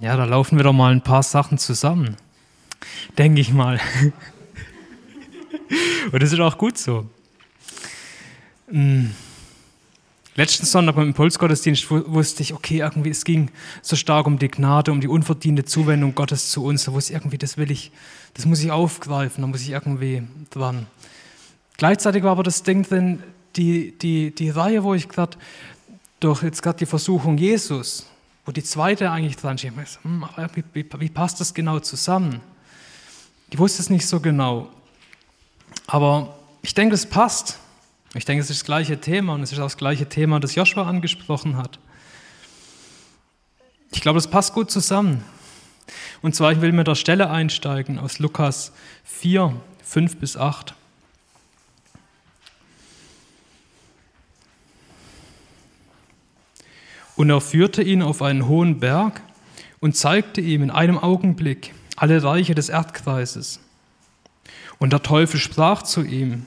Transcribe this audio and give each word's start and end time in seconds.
Ja, 0.00 0.16
da 0.16 0.24
laufen 0.24 0.58
wieder 0.58 0.72
mal 0.72 0.92
ein 0.92 1.00
paar 1.00 1.22
Sachen 1.22 1.58
zusammen. 1.58 2.16
Denke 3.16 3.40
ich 3.40 3.52
mal. 3.52 3.80
Und 6.12 6.22
das 6.22 6.32
ist 6.32 6.40
auch 6.40 6.58
gut 6.58 6.76
so. 6.76 7.08
Hm. 8.68 9.12
Letzten 10.34 10.66
Sonntag 10.66 10.96
beim 10.96 11.08
Impulsgottesdienst 11.08 11.90
wusste 11.90 12.42
ich, 12.42 12.52
okay, 12.52 12.80
irgendwie, 12.80 13.08
es 13.08 13.24
ging 13.24 13.50
so 13.80 13.96
stark 13.96 14.26
um 14.26 14.38
die 14.38 14.48
Gnade, 14.48 14.92
um 14.92 15.00
die 15.00 15.08
unverdiente 15.08 15.64
Zuwendung 15.64 16.14
Gottes 16.14 16.50
zu 16.50 16.62
uns. 16.62 16.84
Da 16.84 16.92
wusste 16.92 17.14
ich 17.14 17.18
irgendwie, 17.18 17.38
das 17.38 17.56
will 17.56 17.70
ich, 17.70 17.90
das 18.34 18.44
muss 18.44 18.62
ich 18.62 18.70
aufgreifen, 18.70 19.40
da 19.40 19.48
muss 19.48 19.62
ich 19.62 19.70
irgendwie 19.70 20.24
dran. 20.50 20.86
Gleichzeitig 21.78 22.22
war 22.22 22.32
aber 22.32 22.42
das 22.42 22.62
Ding 22.62 22.82
drin, 22.82 23.22
die, 23.56 23.96
die, 23.96 24.34
die 24.34 24.50
Reihe, 24.50 24.84
wo 24.84 24.92
ich 24.92 25.08
gerade 25.08 25.38
durch 26.20 26.42
jetzt 26.42 26.62
gerade 26.62 26.78
die 26.78 26.86
Versuchung 26.86 27.38
Jesus, 27.38 28.06
wo 28.46 28.52
die 28.52 28.62
zweite 28.62 29.10
eigentlich 29.10 29.36
dran 29.36 29.58
steht, 29.58 29.72
hm, 30.02 30.24
wie, 30.54 30.64
wie, 30.72 30.86
wie 31.00 31.08
passt 31.08 31.40
das 31.40 31.52
genau 31.52 31.80
zusammen? 31.80 32.40
Ich 33.50 33.58
wusste 33.58 33.82
es 33.82 33.90
nicht 33.90 34.06
so 34.06 34.20
genau. 34.20 34.68
Aber 35.88 36.36
ich 36.62 36.72
denke, 36.72 36.94
es 36.94 37.06
passt. 37.06 37.58
Ich 38.14 38.24
denke, 38.24 38.42
es 38.42 38.50
ist 38.50 38.60
das 38.60 38.64
gleiche 38.64 39.00
Thema 39.00 39.34
und 39.34 39.42
es 39.42 39.52
ist 39.52 39.58
auch 39.58 39.64
das 39.64 39.76
gleiche 39.76 40.08
Thema, 40.08 40.40
das 40.40 40.54
Joshua 40.54 40.88
angesprochen 40.88 41.56
hat. 41.56 41.78
Ich 43.90 44.00
glaube, 44.00 44.18
es 44.18 44.28
passt 44.28 44.54
gut 44.54 44.70
zusammen. 44.70 45.24
Und 46.22 46.34
zwar, 46.34 46.52
ich 46.52 46.60
will 46.60 46.72
mit 46.72 46.86
der 46.86 46.94
Stelle 46.94 47.30
einsteigen 47.30 47.98
aus 47.98 48.18
Lukas 48.20 48.72
4, 49.04 49.54
5 49.82 50.16
bis 50.16 50.36
8. 50.36 50.74
Und 57.16 57.30
er 57.30 57.40
führte 57.40 57.82
ihn 57.82 58.02
auf 58.02 58.22
einen 58.22 58.46
hohen 58.46 58.78
Berg 58.78 59.22
und 59.80 59.96
zeigte 59.96 60.40
ihm 60.40 60.62
in 60.62 60.70
einem 60.70 60.98
Augenblick 60.98 61.74
alle 61.96 62.22
Reiche 62.22 62.54
des 62.54 62.68
Erdkreises. 62.68 63.60
Und 64.78 64.92
der 64.92 65.02
Teufel 65.02 65.40
sprach 65.40 65.82
zu 65.82 66.02
ihm, 66.02 66.46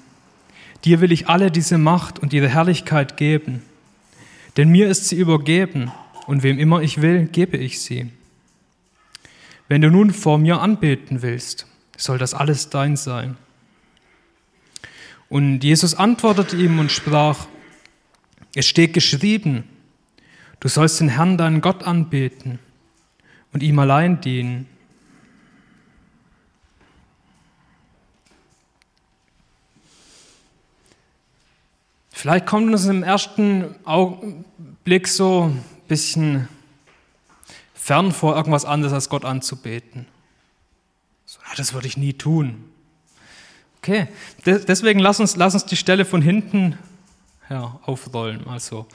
Dir 0.85 1.01
will 1.01 1.11
ich 1.11 1.27
alle 1.27 1.51
diese 1.51 1.77
Macht 1.77 2.19
und 2.19 2.31
ihre 2.31 2.47
Herrlichkeit 2.47 3.17
geben, 3.17 3.63
denn 4.55 4.69
mir 4.69 4.87
ist 4.87 5.09
sie 5.09 5.17
übergeben, 5.17 5.91
und 6.25 6.43
wem 6.43 6.59
immer 6.59 6.81
ich 6.81 7.01
will, 7.01 7.25
gebe 7.25 7.57
ich 7.57 7.81
sie. 7.81 8.11
Wenn 9.67 9.81
du 9.81 9.89
nun 9.89 10.11
vor 10.13 10.37
mir 10.37 10.61
anbeten 10.61 11.23
willst, 11.23 11.65
soll 11.97 12.19
das 12.19 12.35
alles 12.35 12.69
dein 12.69 12.95
sein. 12.95 13.35
Und 15.27 15.63
Jesus 15.63 15.95
antwortete 15.95 16.55
ihm 16.55 16.77
und 16.77 16.91
sprach, 16.91 17.47
es 18.53 18.67
steht 18.67 18.93
geschrieben, 18.93 19.63
du 20.59 20.67
sollst 20.67 20.99
den 20.99 21.09
Herrn, 21.09 21.37
deinen 21.37 21.61
Gott, 21.61 21.83
anbeten 21.83 22.59
und 23.53 23.63
ihm 23.63 23.79
allein 23.79 24.21
dienen. 24.21 24.67
Vielleicht 32.11 32.47
kommt 32.47 32.69
uns 32.71 32.85
im 32.85 33.01
ersten 33.01 33.75
Augenblick 33.85 35.07
so 35.07 35.43
ein 35.45 35.63
bisschen 35.87 36.49
fern 37.73 38.11
vor, 38.11 38.35
irgendwas 38.35 38.65
anderes 38.65 38.91
als 38.91 39.07
Gott 39.07 39.23
anzubeten. 39.23 40.05
So, 41.25 41.39
das 41.55 41.73
würde 41.73 41.87
ich 41.87 41.95
nie 41.95 42.13
tun. 42.13 42.65
Okay, 43.77 44.07
deswegen 44.45 44.99
lass 44.99 45.21
uns, 45.21 45.37
lass 45.37 45.53
uns 45.53 45.65
die 45.65 45.77
Stelle 45.77 46.03
von 46.03 46.21
hinten 46.21 46.77
ja, 47.49 47.79
aufrollen. 47.85 48.47
Also 48.47 48.85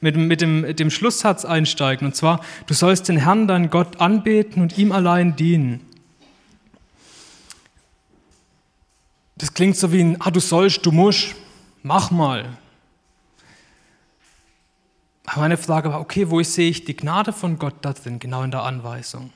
mit, 0.00 0.16
mit, 0.16 0.40
dem, 0.40 0.76
dem 0.76 0.90
Schlusssatz 0.90 1.44
einsteigen. 1.44 2.06
Und 2.06 2.14
zwar, 2.14 2.40
du 2.66 2.74
sollst 2.74 3.08
den 3.08 3.16
Herrn, 3.16 3.46
deinen 3.48 3.70
Gott, 3.70 4.00
anbeten 4.00 4.62
und 4.62 4.76
ihm 4.78 4.92
allein 4.92 5.36
dienen. 5.36 5.80
Das 9.36 9.54
klingt 9.54 9.76
so 9.76 9.92
wie 9.92 10.00
ein, 10.00 10.20
ah, 10.20 10.30
du 10.30 10.40
sollst, 10.40 10.86
du 10.86 10.92
musst, 10.92 11.34
mach 11.82 12.10
mal. 12.10 12.56
Aber 15.24 15.40
meine 15.40 15.56
Frage 15.56 15.90
war, 15.90 16.00
okay, 16.00 16.30
wo 16.30 16.42
sehe 16.42 16.70
ich 16.70 16.84
die 16.84 16.96
Gnade 16.96 17.32
von 17.32 17.58
Gott 17.58 17.76
da 17.82 17.92
drin, 17.92 18.18
genau 18.18 18.42
in 18.42 18.50
der 18.50 18.62
Anweisung? 18.62 19.32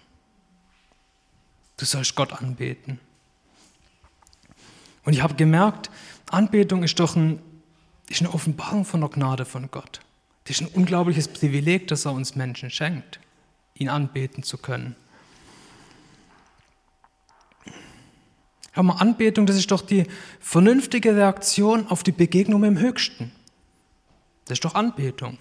Du 1.77 1.85
sollst 1.85 2.15
Gott 2.15 2.33
anbeten. 2.33 3.01
Und 5.05 5.13
ich 5.13 5.23
habe 5.23 5.35
gemerkt, 5.35 5.91
Anbetung 6.31 6.83
ist 6.83 6.99
doch 6.99 7.17
ein, 7.17 7.41
ist 8.09 8.21
eine 8.21 8.33
Offenbarung 8.33 8.85
von 8.85 9.01
der 9.01 9.11
Gnade 9.11 9.45
von 9.45 9.71
Gott. 9.71 10.01
Das 10.45 10.61
ist 10.61 10.63
ein 10.63 10.75
unglaubliches 10.75 11.29
Privileg, 11.29 11.89
das 11.89 12.05
er 12.05 12.13
uns 12.13 12.37
Menschen 12.37 12.71
schenkt, 12.71 13.19
ihn 13.75 13.89
anbeten 13.89 14.43
zu 14.43 14.59
können. 14.59 14.95
Hör 18.73 18.83
mal, 18.83 18.97
Anbetung, 18.97 19.47
das 19.47 19.57
ist 19.57 19.71
doch 19.71 19.81
die 19.81 20.07
vernünftige 20.39 21.17
Reaktion 21.17 21.87
auf 21.89 22.03
die 22.03 22.13
Begegnung 22.13 22.61
mit 22.61 22.71
dem 22.71 22.79
Höchsten. 22.79 23.33
Das 24.45 24.57
ist 24.57 24.65
doch 24.65 24.75
Anbetung. 24.75 25.39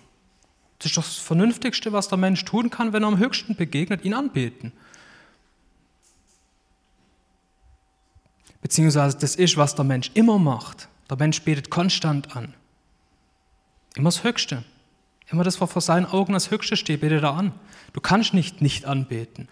Das 0.80 0.88
ist 0.88 0.98
doch 0.98 1.04
das 1.04 1.18
Vernünftigste, 1.18 1.92
was 1.92 2.08
der 2.08 2.18
Mensch 2.18 2.46
tun 2.46 2.70
kann, 2.70 2.94
wenn 2.94 3.04
er 3.04 3.08
am 3.08 3.18
Höchsten 3.18 3.56
begegnet, 3.56 4.06
ihn 4.06 4.14
anbeten. 4.14 4.72
Beziehungsweise 8.62 9.18
das 9.18 9.36
ist, 9.36 9.58
was 9.58 9.76
der 9.76 9.86
Mensch 9.86 10.12
immer 10.16 10.40
macht. 10.40 10.88
Der 11.10 11.18
Mensch 11.18 11.42
betet 11.42 11.70
konstant 11.70 12.36
an. 12.36 12.54
Immer 13.96 14.10
das 14.10 14.24
Höchste. 14.24 14.64
Immer 15.28 15.44
das, 15.44 15.62
was 15.62 15.72
vor 15.72 15.82
seinen 15.82 16.06
Augen 16.06 16.34
das 16.34 16.52
Höchste 16.52 16.78
steht, 16.78 17.02
betet 17.02 17.24
er 17.24 17.34
an. 17.34 17.52
Du 17.94 18.02
kannst 18.02 18.34
nicht 18.34 18.62
nicht 18.62 18.86
anbeten. 18.86 19.48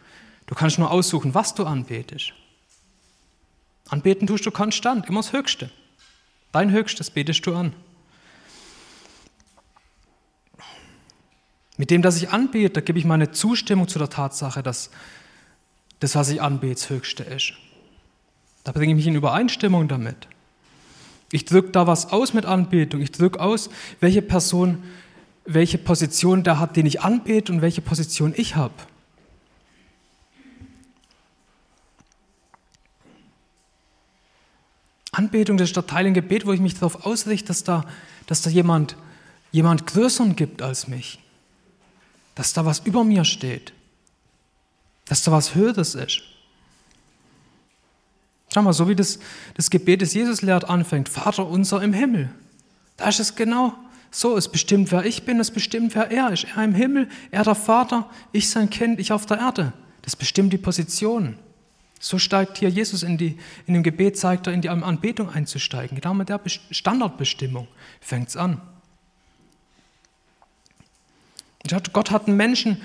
Du 0.45 0.55
kannst 0.55 0.77
nur 0.77 0.91
aussuchen, 0.91 1.33
was 1.33 1.55
du 1.55 1.65
anbetest. 1.65 2.33
Anbeten 3.89 4.27
tust 4.27 4.45
du 4.45 4.51
konstant, 4.51 5.07
immer 5.07 5.21
das 5.21 5.33
Höchste. 5.33 5.69
Dein 6.51 6.71
Höchstes 6.71 7.09
betest 7.09 7.45
du 7.45 7.55
an. 7.55 7.73
Mit 11.77 11.89
dem, 11.89 12.01
dass 12.01 12.17
ich 12.17 12.29
anbete, 12.29 12.81
gebe 12.81 12.99
ich 12.99 13.05
meine 13.05 13.31
Zustimmung 13.31 13.87
zu 13.87 13.97
der 13.97 14.09
Tatsache, 14.09 14.61
dass 14.61 14.91
das, 15.99 16.15
was 16.15 16.29
ich 16.29 16.41
anbete, 16.41 16.75
das 16.75 16.89
Höchste 16.89 17.23
ist. 17.23 17.53
Da 18.63 18.71
bringe 18.71 18.93
ich 18.93 18.97
mich 18.97 19.07
in 19.07 19.15
Übereinstimmung 19.15 19.87
damit. 19.87 20.27
Ich 21.33 21.45
drücke 21.45 21.71
da 21.71 21.87
was 21.87 22.11
aus 22.11 22.33
mit 22.33 22.45
Anbetung. 22.45 23.01
Ich 23.01 23.11
drücke 23.11 23.39
aus, 23.39 23.69
welche 23.99 24.21
Person, 24.21 24.83
welche 25.45 25.77
Position 25.77 26.43
der 26.43 26.59
hat, 26.59 26.77
den 26.77 26.85
ich 26.85 27.01
anbete 27.01 27.51
und 27.51 27.61
welche 27.61 27.81
Position 27.81 28.33
ich 28.37 28.55
habe. 28.55 28.73
Anbetung, 35.11 35.57
das 35.57 35.69
ist 35.69 35.75
der 35.75 35.85
Teil 35.85 36.05
im 36.05 36.13
Gebet, 36.13 36.45
wo 36.45 36.53
ich 36.53 36.61
mich 36.61 36.75
darauf 36.75 37.05
ausrichte, 37.05 37.47
dass 37.47 37.63
da, 37.63 37.85
dass 38.27 38.41
da 38.41 38.49
jemand, 38.49 38.95
jemand 39.51 39.85
Größeren 39.87 40.35
gibt 40.35 40.61
als 40.61 40.87
mich 40.87 41.19
dass 42.35 42.53
da 42.53 42.65
was 42.65 42.79
über 42.79 43.03
mir 43.03 43.25
steht, 43.25 43.73
dass 45.05 45.23
da 45.23 45.31
was 45.31 45.55
Höheres 45.55 45.95
ist. 45.95 46.23
Schau 48.53 48.61
mal, 48.61 48.73
so 48.73 48.87
wie 48.87 48.95
das, 48.95 49.19
das 49.55 49.69
Gebet, 49.69 50.01
das 50.01 50.13
Jesus 50.13 50.41
lehrt, 50.41 50.69
anfängt, 50.69 51.09
Vater 51.09 51.47
unser 51.47 51.81
im 51.81 51.93
Himmel. 51.93 52.29
Da 52.97 53.09
ist 53.09 53.19
es 53.19 53.35
genau 53.35 53.73
so, 54.11 54.37
es 54.37 54.47
bestimmt, 54.47 54.91
wer 54.91 55.05
ich 55.05 55.23
bin, 55.23 55.39
es 55.39 55.49
bestimmt, 55.49 55.95
wer 55.95 56.11
er 56.11 56.31
ist. 56.31 56.45
Er 56.55 56.63
im 56.63 56.75
Himmel, 56.75 57.09
er 57.31 57.43
der 57.43 57.55
Vater, 57.55 58.07
ich 58.31 58.49
sein 58.49 58.69
Kind, 58.69 58.99
ich 58.99 59.11
auf 59.11 59.25
der 59.25 59.39
Erde. 59.39 59.73
Das 60.03 60.15
bestimmt 60.15 60.53
die 60.53 60.59
Position. 60.59 61.35
So 61.99 62.19
steigt 62.19 62.59
hier 62.59 62.69
Jesus 62.69 63.01
in, 63.01 63.17
die, 63.17 63.39
in 63.65 63.73
dem 63.73 63.81
Gebet, 63.81 64.19
zeigt 64.19 64.45
er, 64.45 64.53
in 64.53 64.61
die 64.61 64.69
Anbetung 64.69 65.29
einzusteigen. 65.29 65.95
Genau 65.99 66.13
mit 66.13 66.29
der 66.29 66.39
Standardbestimmung 66.69 67.67
fängt 68.01 68.29
es 68.29 68.37
an. 68.37 68.61
Gott 71.93 72.11
hat 72.11 72.27
einen 72.27 72.37
Menschen 72.37 72.81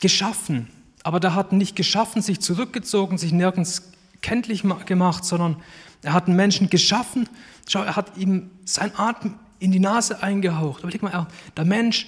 geschaffen, 0.00 0.70
aber 1.02 1.20
der 1.20 1.34
hat 1.34 1.52
nicht 1.52 1.76
geschaffen, 1.76 2.22
sich 2.22 2.40
zurückgezogen, 2.40 3.18
sich 3.18 3.32
nirgends 3.32 3.91
kenntlich 4.22 4.64
gemacht, 4.86 5.24
sondern 5.24 5.56
er 6.02 6.12
hat 6.14 6.26
einen 6.26 6.36
Menschen 6.36 6.70
geschaffen. 6.70 7.28
Schau, 7.68 7.82
er 7.82 7.96
hat 7.96 8.16
ihm 8.16 8.50
sein 8.64 8.92
Atem 8.96 9.34
in 9.58 9.70
die 9.72 9.80
Nase 9.80 10.22
eingehaucht. 10.22 10.82
Überleg 10.82 11.02
mal, 11.02 11.26
der 11.56 11.64
Mensch 11.64 12.06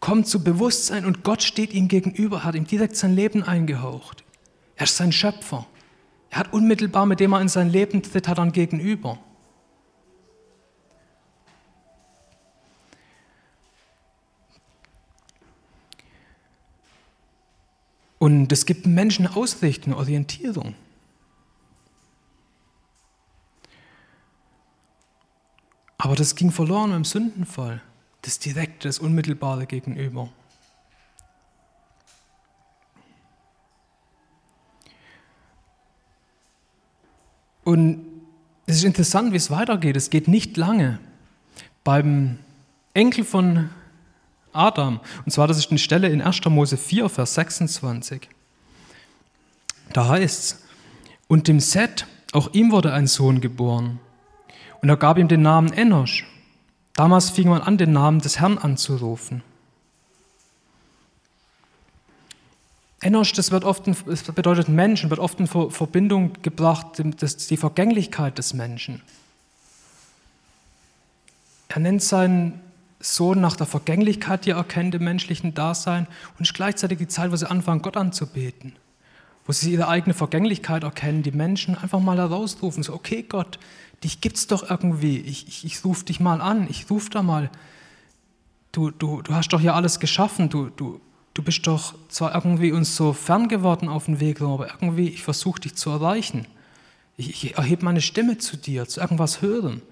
kommt 0.00 0.26
zu 0.26 0.42
Bewusstsein 0.42 1.04
und 1.04 1.22
Gott 1.22 1.42
steht 1.42 1.72
ihm 1.72 1.88
gegenüber, 1.88 2.44
hat 2.44 2.54
ihm 2.54 2.66
direkt 2.66 2.96
sein 2.96 3.14
Leben 3.14 3.42
eingehaucht. 3.42 4.24
Er 4.76 4.84
ist 4.84 4.96
sein 4.96 5.12
Schöpfer. 5.12 5.66
Er 6.30 6.38
hat 6.38 6.52
unmittelbar, 6.52 7.06
mit 7.06 7.20
dem 7.20 7.32
er 7.32 7.40
in 7.40 7.48
sein 7.48 7.70
Leben 7.70 8.02
tritt, 8.02 8.28
hat 8.28 8.38
er 8.38 8.44
ein 8.44 8.52
Gegenüber. 8.52 9.18
Und 18.18 18.52
es 18.52 18.66
gibt 18.66 18.86
Menschen 18.86 19.26
Ausrichtung, 19.26 19.94
Orientierung. 19.94 20.74
Aber 26.00 26.16
das 26.16 26.34
ging 26.34 26.50
verloren 26.50 26.92
beim 26.92 27.04
Sündenfall, 27.04 27.82
das 28.22 28.38
Direkte, 28.38 28.88
das 28.88 28.98
Unmittelbare 28.98 29.66
gegenüber. 29.66 30.30
Und 37.64 38.06
es 38.64 38.76
ist 38.76 38.84
interessant, 38.84 39.34
wie 39.34 39.36
es 39.36 39.50
weitergeht. 39.50 39.94
Es 39.94 40.08
geht 40.08 40.26
nicht 40.26 40.56
lange. 40.56 40.98
Beim 41.84 42.38
Enkel 42.94 43.22
von 43.22 43.68
Adam, 44.54 45.00
und 45.26 45.32
zwar 45.32 45.48
das 45.48 45.58
ist 45.58 45.68
eine 45.68 45.78
Stelle 45.78 46.08
in 46.08 46.22
1. 46.22 46.42
Mose 46.46 46.78
4, 46.78 47.10
Vers 47.10 47.34
26. 47.34 48.26
Da 49.92 50.08
heißt 50.08 50.38
es, 50.38 50.62
und 51.28 51.46
dem 51.46 51.60
Seth, 51.60 52.06
auch 52.32 52.54
ihm 52.54 52.72
wurde 52.72 52.94
ein 52.94 53.06
Sohn 53.06 53.42
geboren 53.42 54.00
und 54.82 54.88
er 54.88 54.96
gab 54.96 55.18
ihm 55.18 55.28
den 55.28 55.42
Namen 55.42 55.72
Enosch. 55.72 56.26
Damals 56.94 57.30
fing 57.30 57.48
man 57.48 57.62
an, 57.62 57.78
den 57.78 57.92
Namen 57.92 58.20
des 58.20 58.40
Herrn 58.40 58.58
anzurufen. 58.58 59.42
Enosch, 63.00 63.32
das, 63.32 63.50
wird 63.50 63.64
oft, 63.64 63.84
das 63.86 64.22
bedeutet 64.22 64.68
Menschen, 64.68 65.08
wird 65.08 65.20
oft 65.20 65.40
in 65.40 65.46
Verbindung 65.46 66.34
gebracht, 66.42 67.02
das, 67.18 67.36
die 67.46 67.56
Vergänglichkeit 67.56 68.36
des 68.36 68.52
Menschen. 68.52 69.00
Er 71.68 71.80
nennt 71.80 72.02
seinen 72.02 72.60
Sohn 72.98 73.40
nach 73.40 73.56
der 73.56 73.66
Vergänglichkeit, 73.66 74.44
die 74.44 74.50
er 74.50 74.56
erkennt 74.56 74.94
im 74.94 75.04
menschlichen 75.04 75.54
Dasein 75.54 76.06
und 76.36 76.42
ist 76.42 76.52
gleichzeitig 76.52 76.98
die 76.98 77.08
Zeit, 77.08 77.32
wo 77.32 77.36
sie 77.36 77.48
anfangen, 77.48 77.80
Gott 77.80 77.96
anzubeten. 77.96 78.74
Wo 79.50 79.52
sie 79.52 79.72
ihre 79.72 79.88
eigene 79.88 80.14
Vergänglichkeit 80.14 80.84
erkennen, 80.84 81.24
die 81.24 81.32
Menschen 81.32 81.74
einfach 81.74 81.98
mal 81.98 82.18
herausrufen, 82.18 82.84
so, 82.84 82.94
okay 82.94 83.24
Gott, 83.28 83.58
dich 84.04 84.20
gibt's 84.20 84.46
doch 84.46 84.70
irgendwie, 84.70 85.18
ich, 85.18 85.48
ich, 85.48 85.64
ich 85.64 85.84
rufe 85.84 86.04
dich 86.04 86.20
mal 86.20 86.40
an, 86.40 86.68
ich 86.70 86.88
rufe 86.88 87.10
da 87.10 87.24
mal, 87.24 87.50
du, 88.70 88.92
du, 88.92 89.22
du 89.22 89.34
hast 89.34 89.48
doch 89.48 89.60
hier 89.60 89.74
alles 89.74 89.98
geschaffen, 89.98 90.50
du, 90.50 90.66
du, 90.68 91.00
du 91.34 91.42
bist 91.42 91.66
doch 91.66 91.94
zwar 92.08 92.32
irgendwie 92.32 92.70
uns 92.70 92.94
so 92.94 93.12
fern 93.12 93.48
geworden 93.48 93.88
auf 93.88 94.04
dem 94.04 94.20
Weg, 94.20 94.40
aber 94.40 94.68
irgendwie, 94.68 95.08
ich 95.08 95.24
versuche 95.24 95.62
dich 95.62 95.74
zu 95.74 95.90
erreichen. 95.90 96.46
Ich, 97.16 97.30
ich 97.30 97.56
erhebe 97.56 97.84
meine 97.84 98.02
Stimme 98.02 98.38
zu 98.38 98.56
dir, 98.56 98.86
zu 98.86 99.00
irgendwas 99.00 99.42
hören. 99.42 99.82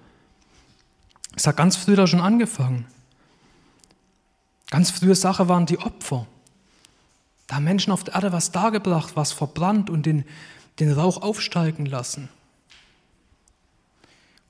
Es 1.35 1.45
hat 1.47 1.57
ganz 1.57 1.75
früh 1.75 1.97
da 1.97 2.07
schon 2.07 2.21
angefangen. 2.21 2.85
Ganz 4.69 4.89
frühe 4.89 5.15
Sache 5.15 5.49
waren 5.49 5.65
die 5.65 5.79
Opfer. 5.79 6.27
Da 7.49 7.55
haben 7.55 7.63
Menschen 7.63 7.91
auf 7.91 8.03
der 8.03 8.13
Erde 8.13 8.31
was 8.31 8.51
dargebracht, 8.51 9.15
was 9.15 9.31
verbrannt 9.31 9.89
und 9.89 10.05
den, 10.05 10.23
den 10.79 10.91
Rauch 10.91 11.23
aufsteigen 11.23 11.87
lassen. 11.87 12.29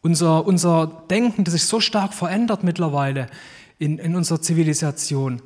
Unser, 0.02 0.46
unser 0.46 1.06
Denken, 1.10 1.46
das 1.46 1.54
sich 1.54 1.64
so 1.64 1.80
stark 1.80 2.14
verändert 2.14 2.66
mittlerweile 2.66 3.28
in, 3.80 4.00
in 4.00 4.18
unserer 4.18 4.42
Zivilisation, 4.42 5.42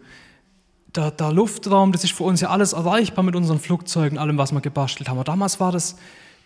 der, 0.95 1.11
der, 1.11 1.31
Luftraum, 1.31 1.91
das 1.91 2.03
ist 2.03 2.13
für 2.13 2.23
uns 2.23 2.41
ja 2.41 2.49
alles 2.49 2.73
erreichbar 2.73 3.23
mit 3.23 3.35
unseren 3.35 3.59
Flugzeugen, 3.59 4.17
allem, 4.17 4.39
was 4.39 4.51
wir 4.51 4.61
gebastelt 4.61 5.07
haben. 5.07 5.17
Aber 5.17 5.23
damals 5.23 5.59
war 5.59 5.71
das 5.71 5.95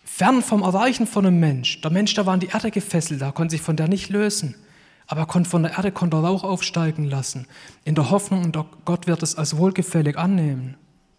fern 0.04 0.42
vom 0.42 0.62
Erreichen 0.62 1.07
von 1.07 1.25
einem 1.25 1.39
Mensch. 1.39 1.80
Der 1.80 1.92
Mensch, 1.92 2.13
der 2.15 2.25
war 2.25 2.33
an 2.33 2.42
die 2.42 2.48
Erde 2.48 2.69
gefesselt, 2.69 3.21
der 3.21 3.31
konnte 3.31 3.51
sich 3.51 3.62
von 3.62 3.77
der 3.77 3.88
nicht 3.88 4.09
lösen. 4.09 4.56
Aber 5.06 5.21
er 5.21 5.25
konnte 5.25 5.50
von 5.50 5.63
der 5.63 5.71
Erde 5.74 5.94
konnte 5.94 6.18
Rauch 6.18 6.44
aufsteigen 6.44 7.06
lassen, 7.06 7.48
in 7.86 7.95
der 7.95 8.09
Hoffnung, 8.09 8.51
Gott 8.83 9.07
wird 9.07 9.24
es 9.24 9.38
als 9.38 9.56
wohlgefällig 9.56 10.18
annehmen. 10.18 10.75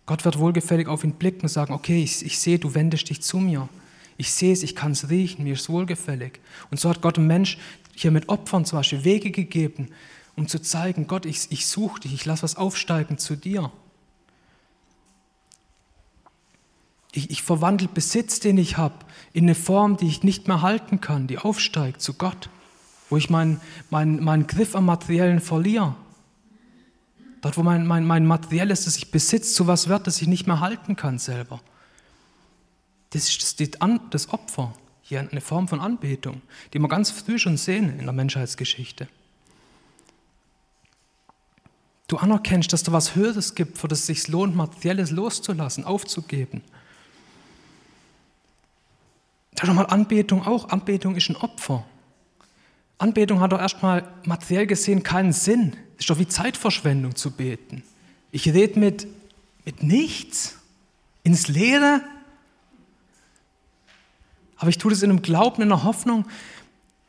Gott 0.09 0.25
wird 0.25 0.39
wohlgefällig 0.39 0.89
auf 0.89 1.05
ihn 1.05 1.13
blicken 1.13 1.43
und 1.43 1.49
sagen, 1.51 1.75
okay, 1.75 2.03
ich, 2.03 2.25
ich 2.25 2.39
sehe, 2.39 2.59
du 2.59 2.75
wendest 2.75 3.11
dich 3.11 3.21
zu 3.21 3.37
mir. 3.37 3.69
Ich 4.17 4.33
sehe 4.33 4.55
es, 4.55 4.63
ich 4.63 4.75
kann 4.75 4.93
es 4.93 5.11
riechen, 5.11 5.45
mir 5.45 5.53
ist 5.53 5.69
wohlgefällig. 5.69 6.41
Und 6.71 6.81
so 6.81 6.89
hat 6.89 7.03
Gott 7.03 7.19
dem 7.19 7.27
Mensch 7.27 7.59
hier 7.95 8.11
mit 8.11 8.31
Opfern 8.31 8.65
zum 8.65 8.79
Beispiel 8.79 9.05
Wege 9.05 9.31
gegeben, 9.31 9.89
um 10.35 10.49
zu 10.49 10.63
zeigen, 10.63 11.09
Gott, 11.09 11.27
ich, 11.27 11.49
ich 11.51 11.67
suche 11.67 12.01
dich, 12.01 12.15
ich 12.15 12.25
lasse 12.25 12.43
was 12.43 12.57
aufsteigen 12.57 13.19
zu 13.19 13.37
dir. 13.37 13.71
Ich, 17.13 17.29
ich 17.29 17.43
verwandle 17.43 17.89
Besitz, 17.89 18.41
den 18.41 18.57
ich 18.57 18.79
habe, 18.79 18.95
in 19.35 19.45
eine 19.45 19.55
Form, 19.55 19.99
die 19.99 20.09
ich 20.09 20.23
nicht 20.23 20.49
mehr 20.49 20.63
halten 20.63 21.03
kann, 21.03 21.27
die 21.27 21.37
aufsteigt 21.37 22.01
zu 22.01 22.15
Gott, 22.15 22.49
wo 23.11 23.19
ich 23.19 23.29
meinen 23.29 23.61
mein, 23.91 24.25
mein 24.25 24.47
Griff 24.47 24.75
am 24.75 24.87
Materiellen 24.87 25.41
verliere. 25.41 25.97
Dort, 27.41 27.57
wo 27.57 27.63
mein, 27.63 27.87
mein, 27.87 28.05
mein 28.05 28.27
Materielles, 28.27 28.85
das 28.85 28.97
ich 28.97 29.11
besitze, 29.11 29.53
zu 29.53 29.67
was 29.67 29.89
wird, 29.89 30.07
das 30.07 30.21
ich 30.21 30.29
nicht 30.29 30.47
mehr 30.47 30.61
halten 30.61 30.97
kann 30.97 31.19
selber. 31.19 31.61
Das 33.11 33.29
ist 33.29 33.61
das, 33.61 33.71
das 34.11 34.29
Opfer, 34.31 34.75
hier 35.03 35.21
eine 35.21 35.41
Form 35.41 35.69
von 35.69 35.81
Anbetung, 35.81 36.43
die 36.73 36.79
wir 36.79 36.89
ganz 36.89 37.11
früh 37.11 37.39
schon 37.39 37.57
sehen 37.57 37.99
in 37.99 38.05
der 38.05 38.13
Menschheitsgeschichte 38.13 39.09
du 42.09 42.17
anerkennst, 42.17 42.73
dass 42.73 42.83
du 42.83 42.91
was 42.91 43.15
Höheres 43.15 43.55
gibt, 43.55 43.79
für 43.79 43.87
das 43.87 44.01
es 44.01 44.07
sich 44.07 44.29
lohnt, 44.29 44.57
Materielles 44.57 45.11
loszulassen, 45.11 45.85
aufzugeben. 45.85 46.63
Da 49.55 49.67
nochmal 49.67 49.87
Anbetung 49.87 50.47
auch. 50.47 50.71
Anbetung 50.71 51.15
ist 51.17 51.29
ein 51.29 51.37
Opfer. 51.37 51.85
Anbetung 52.99 53.41
hat 53.41 53.53
doch 53.53 53.61
erstmal 53.61 54.09
materiell 54.25 54.67
gesehen 54.67 55.03
keinen 55.03 55.33
Sinn. 55.33 55.77
Es 55.95 56.01
ist 56.01 56.11
doch 56.11 56.19
wie 56.19 56.27
Zeitverschwendung 56.27 57.15
zu 57.15 57.31
beten. 57.31 57.85
Ich 58.33 58.49
rede 58.49 58.79
mit, 58.79 59.07
mit 59.65 59.83
nichts, 59.83 60.57
ins 61.23 61.49
Leere. 61.49 62.03
Aber 64.57 64.71
ich 64.71 64.79
tue 64.79 64.91
das 64.91 65.03
in 65.03 65.11
einem 65.11 65.23
Glauben, 65.23 65.63
in 65.63 65.73
einer 65.73 65.85
Hoffnung, 65.85 66.27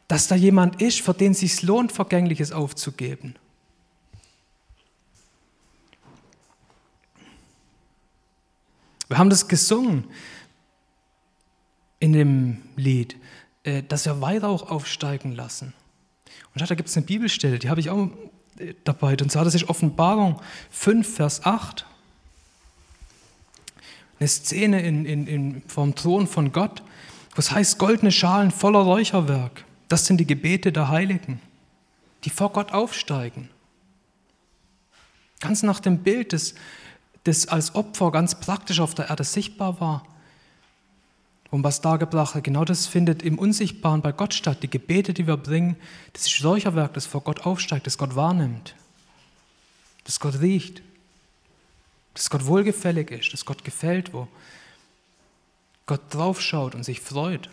dass 0.08 0.28
da 0.28 0.36
jemand 0.36 0.82
ist, 0.82 1.02
für 1.02 1.14
den 1.14 1.32
es 1.32 1.40
sich 1.40 1.62
lohnt, 1.64 1.92
Vergängliches 1.92 2.52
aufzugeben. 2.52 3.36
Wir 9.08 9.18
haben 9.18 9.32
das 9.32 9.48
gesungen 9.48 10.04
in 12.00 12.14
dem 12.14 12.62
Lied, 12.76 13.16
dass 13.88 14.06
wir 14.06 14.22
Weihrauch 14.22 14.70
aufsteigen 14.70 15.34
lassen. 15.34 15.74
Und 16.54 16.70
da 16.70 16.76
gibt 16.76 16.90
es 16.90 16.98
eine 16.98 17.06
Bibelstelle, 17.06 17.60
die 17.60 17.70
habe 17.70 17.80
ich 17.80 17.90
auch 17.90 18.10
äh, 18.58 18.74
dabei. 18.84 19.16
Und 19.22 19.32
zwar, 19.32 19.46
das 19.46 19.56
ist 19.56 19.70
Offenbarung 19.70 20.42
5, 20.72 21.16
Vers 21.16 21.46
8. 21.46 21.86
Eine 24.20 24.28
Szene 24.28 24.82
in, 24.82 25.06
in, 25.06 25.28
in, 25.28 25.62
vom 25.68 25.96
Thron 25.96 26.28
von 26.28 26.52
Gott, 26.52 26.84
was 27.36 27.52
heißt 27.52 27.78
goldene 27.78 28.12
Schalen 28.12 28.52
voller 28.52 28.80
Räucherwerk. 28.80 29.64
Das 29.88 30.06
sind 30.06 30.18
die 30.18 30.28
Gebete 30.28 30.72
der 30.72 30.90
Heiligen, 30.90 31.42
die 32.26 32.30
vor 32.30 32.52
Gott 32.52 32.74
aufsteigen. 32.74 33.50
Ganz 35.40 35.64
nach 35.64 35.80
dem 35.80 36.00
Bild 36.00 36.34
des, 36.34 36.56
das 37.24 37.48
als 37.48 37.76
Opfer 37.76 38.12
ganz 38.12 38.40
praktisch 38.40 38.82
auf 38.82 38.94
der 38.94 39.10
Erde 39.10 39.24
sichtbar 39.24 39.80
war. 39.80 40.04
Und 41.52 41.64
was 41.64 41.82
dargebracht 41.82 42.36
hat, 42.36 42.44
genau 42.44 42.64
das 42.64 42.86
findet 42.86 43.24
im 43.24 43.40
Unsichtbaren 43.40 44.02
bei 44.02 44.12
Gott 44.12 44.34
statt. 44.34 44.62
Die 44.62 44.70
Gebete, 44.70 45.14
die 45.14 45.26
wir 45.26 45.38
bringen, 45.38 45.76
das 46.14 46.28
ist 46.28 46.44
Räucherwerk, 46.44 46.94
das 46.94 47.08
vor 47.08 47.22
Gott 47.22 47.46
aufsteigt, 47.46 47.88
das 47.88 47.98
Gott 47.98 48.16
wahrnimmt, 48.16 48.76
das 50.04 50.20
Gott 50.20 50.42
riecht, 50.42 50.84
das 52.14 52.30
Gott 52.30 52.46
wohlgefällig 52.46 53.10
ist, 53.12 53.34
das 53.34 53.46
Gott 53.46 53.64
gefällt, 53.64 54.14
wo 54.14 54.28
Gott 55.88 56.02
draufschaut 56.12 56.76
und 56.76 56.84
sich 56.84 57.00
freut. 57.00 57.50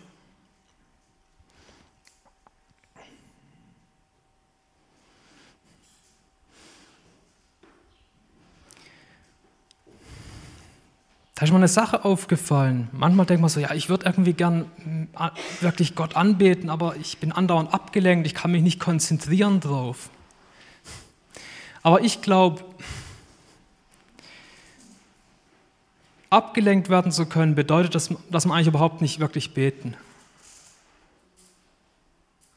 Da 11.37 11.43
ist 11.43 11.51
mir 11.51 11.57
eine 11.57 11.67
Sache 11.67 12.03
aufgefallen. 12.03 12.89
Manchmal 12.93 13.27
denkt 13.27 13.41
man 13.41 13.49
so, 13.51 13.59
ja, 13.59 13.71
ich 13.75 13.89
würde 13.89 14.07
irgendwie 14.07 14.33
gern 14.33 14.65
äh, 15.15 15.29
wirklich 15.61 15.93
Gott 15.93 16.15
anbeten, 16.15 16.71
aber 16.71 16.95
ich 16.95 17.19
bin 17.19 17.31
andauernd 17.31 17.71
abgelenkt, 17.71 18.25
ich 18.25 18.33
kann 18.33 18.51
mich 18.51 18.63
nicht 18.63 18.79
konzentrieren 18.79 19.59
drauf. 19.59 20.09
Aber 21.83 22.01
ich 22.01 22.23
glaube, 22.23 22.65
abgelenkt 26.31 26.89
werden 26.89 27.11
zu 27.11 27.27
können, 27.27 27.53
bedeutet, 27.53 27.93
dass, 27.93 28.09
dass 28.31 28.47
man 28.47 28.57
eigentlich 28.57 28.69
überhaupt 28.69 29.01
nicht 29.01 29.19
wirklich 29.19 29.53
beten. 29.53 29.95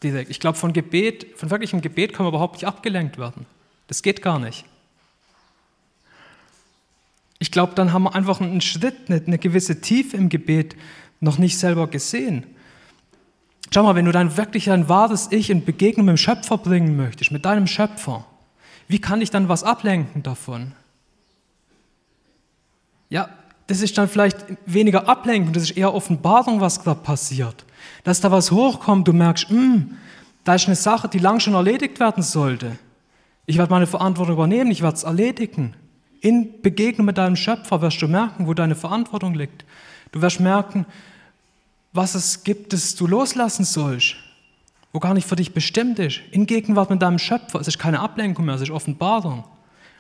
Direkt. 0.03 0.31
Ich 0.31 0.41
glaube, 0.41 0.57
von 0.57 0.73
von 0.73 1.51
wirklichem 1.51 1.83
Gebet 1.83 2.15
kann 2.15 2.25
man 2.25 2.33
überhaupt 2.33 2.55
nicht 2.55 2.65
abgelenkt 2.65 3.19
werden. 3.19 3.45
Das 3.89 4.01
geht 4.01 4.23
gar 4.23 4.39
nicht 4.39 4.65
ich 7.41 7.51
glaube, 7.51 7.75
dann 7.75 7.93
haben 7.93 8.05
wir 8.05 8.15
einfach 8.15 8.41
einen 8.41 8.61
Schritt, 8.61 9.11
eine 9.11 9.39
gewisse 9.39 9.81
Tiefe 9.81 10.17
im 10.17 10.29
Gebet 10.29 10.77
noch 11.21 11.39
nicht 11.39 11.59
selber 11.59 11.89
gesehen. 11.89 12.47
Schau 13.73 13.83
mal, 13.83 13.95
wenn 13.95 14.05
du 14.05 14.13
dann 14.13 14.37
wirklich 14.37 14.71
ein 14.71 14.89
wahres 14.89 15.29
Ich 15.33 15.49
in 15.49 15.65
Begegnung 15.65 16.07
mit 16.07 16.17
dem 16.17 16.19
Schöpfer 16.19 16.59
bringen 16.59 16.97
möchtest, 16.97 17.33
mit 17.33 17.47
deinem 17.47 17.67
Schöpfer, 17.67 18.27
wie 18.89 19.01
kann 19.01 19.23
ich 19.23 19.31
dann 19.31 19.49
was 19.49 19.65
ablenken 19.65 20.23
davon? 20.23 20.73
Ja, 23.09 23.31
das 23.69 23.81
ist 23.81 23.97
dann 23.97 24.09
vielleicht 24.09 24.45
weniger 24.67 25.09
Ablenkung, 25.09 25.55
das 25.55 25.63
ist 25.63 25.77
eher 25.77 25.95
Offenbarung, 25.95 26.61
was 26.61 26.83
da 26.83 26.95
passiert. 26.95 27.65
Dass 28.05 28.21
da 28.21 28.31
was 28.31 28.51
hochkommt, 28.51 29.09
du 29.09 29.15
merkst, 29.15 29.51
mh, 29.51 29.57
hm, 29.57 29.97
da 30.45 30.57
ist 30.57 30.67
eine 30.67 30.77
Sache, 30.77 31.09
die 31.09 31.19
lang 31.19 31.41
schon 31.41 31.55
erledigt 31.55 32.01
werden 32.01 32.23
sollte. 32.23 32.79
Ich 33.47 33.57
werde 33.57 33.71
meine 33.71 33.87
Verantwortung 33.87 34.35
übernehmen, 34.35 34.71
ich 34.71 34.83
werde 34.83 34.97
es 34.97 35.05
erledigen. 35.05 35.75
In 36.21 36.61
Begegnung 36.61 37.07
mit 37.07 37.19
deinem 37.19 37.37
Schöpfer 37.37 37.81
wirst 37.81 38.03
du 38.03 38.09
merken, 38.09 38.47
wo 38.47 38.55
deine 38.55 38.75
Verantwortung 38.75 39.35
liegt. 39.35 39.65
Du 40.13 40.21
wirst 40.21 40.41
merken, 40.41 40.87
was 41.93 42.15
es 42.15 42.45
gibt, 42.45 42.73
das 42.73 42.95
du 42.95 43.07
loslassen 43.07 43.65
sollst, 43.65 44.17
wo 44.93 45.01
gar 45.01 45.15
nicht 45.15 45.27
für 45.27 45.37
dich 45.37 45.55
bestimmt 45.55 45.99
ist, 45.99 46.21
in 46.31 46.47
Gegenwart 46.47 46.91
mit 46.91 47.03
deinem 47.03 47.19
Schöpfer. 47.19 47.61
Es 47.61 47.69
ist 47.69 47.79
keine 47.79 48.01
Ablenkung 48.01 48.45
mehr, 48.45 48.55
es 48.55 48.61
ist 48.61 48.71
Offenbarung. 48.71 49.45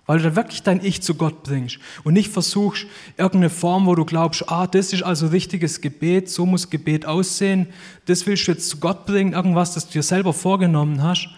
Weil 0.06 0.18
du 0.18 0.24
da 0.24 0.36
wirklich 0.36 0.62
dein 0.62 0.84
Ich 0.84 1.02
zu 1.02 1.14
Gott 1.14 1.44
bringst 1.44 1.78
und 2.04 2.14
nicht 2.14 2.30
versuchst, 2.30 2.86
irgendeine 3.16 3.50
Form, 3.50 3.86
wo 3.86 3.94
du 3.94 4.04
glaubst, 4.04 4.48
ah, 4.48 4.66
das 4.66 4.92
ist 4.92 5.02
also 5.02 5.28
richtiges 5.28 5.80
Gebet, 5.80 6.28
so 6.28 6.46
muss 6.46 6.68
Gebet 6.68 7.06
aussehen, 7.06 7.68
das 8.06 8.26
willst 8.26 8.46
du 8.46 8.52
jetzt 8.52 8.68
zu 8.68 8.78
Gott 8.78 9.06
bringen, 9.06 9.32
irgendwas, 9.32 9.74
das 9.74 9.86
du 9.86 9.92
dir 9.92 10.02
selber 10.02 10.32
vorgenommen 10.32 11.02
hast. 11.02 11.28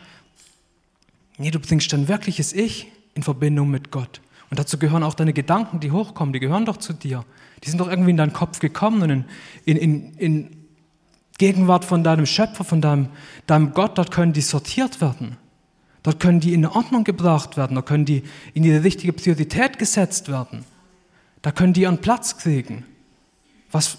Nee, 1.39 1.51
du 1.51 1.59
bringst 1.59 1.93
dein 1.93 2.09
wirkliches 2.09 2.53
Ich 2.53 2.91
in 3.15 3.23
Verbindung 3.23 3.69
mit 3.71 3.91
Gott. 3.91 4.21
Und 4.53 4.59
dazu 4.59 4.77
gehören 4.77 5.03
auch 5.03 5.15
deine 5.15 5.33
Gedanken, 5.33 5.81
die 5.81 5.93
hochkommen, 5.93 6.35
die 6.35 6.39
gehören 6.39 6.67
doch 6.67 6.77
zu 6.77 6.93
dir. 6.93 7.25
Die 7.65 7.71
sind 7.71 7.79
doch 7.79 7.89
irgendwie 7.89 8.11
in 8.11 8.19
deinen 8.19 8.35
Kopf 8.35 8.59
gekommen 8.59 9.01
und 9.01 9.11
in, 9.11 9.25
in, 9.65 9.77
in, 9.79 10.15
in 10.19 10.57
Gegenwart 11.39 11.87
von 11.87 12.05
deinem 12.05 12.27
Schöpfer, 12.27 12.63
von 12.63 12.83
deinem, 12.83 13.09
deinem 13.47 13.73
Gott, 13.73 13.97
dort 13.97 14.11
können 14.11 14.35
die 14.35 14.43
sortiert 14.43 15.01
werden. 15.01 15.39
Dort 16.03 16.21
können 16.21 16.39
die 16.39 16.53
in 16.53 16.67
Ordnung 16.67 17.03
gebracht 17.03 17.57
werden, 17.57 17.77
da 17.77 17.81
können 17.81 18.05
die 18.05 18.25
in 18.53 18.63
die 18.63 18.75
richtige 18.75 19.15
Priorität 19.15 19.79
gesetzt 19.79 20.29
werden. 20.29 20.67
Da 21.41 21.51
können 21.51 21.73
die 21.73 21.81
ihren 21.81 22.03
Platz 22.03 22.37
kriegen. 22.37 22.85
Was 23.71 23.97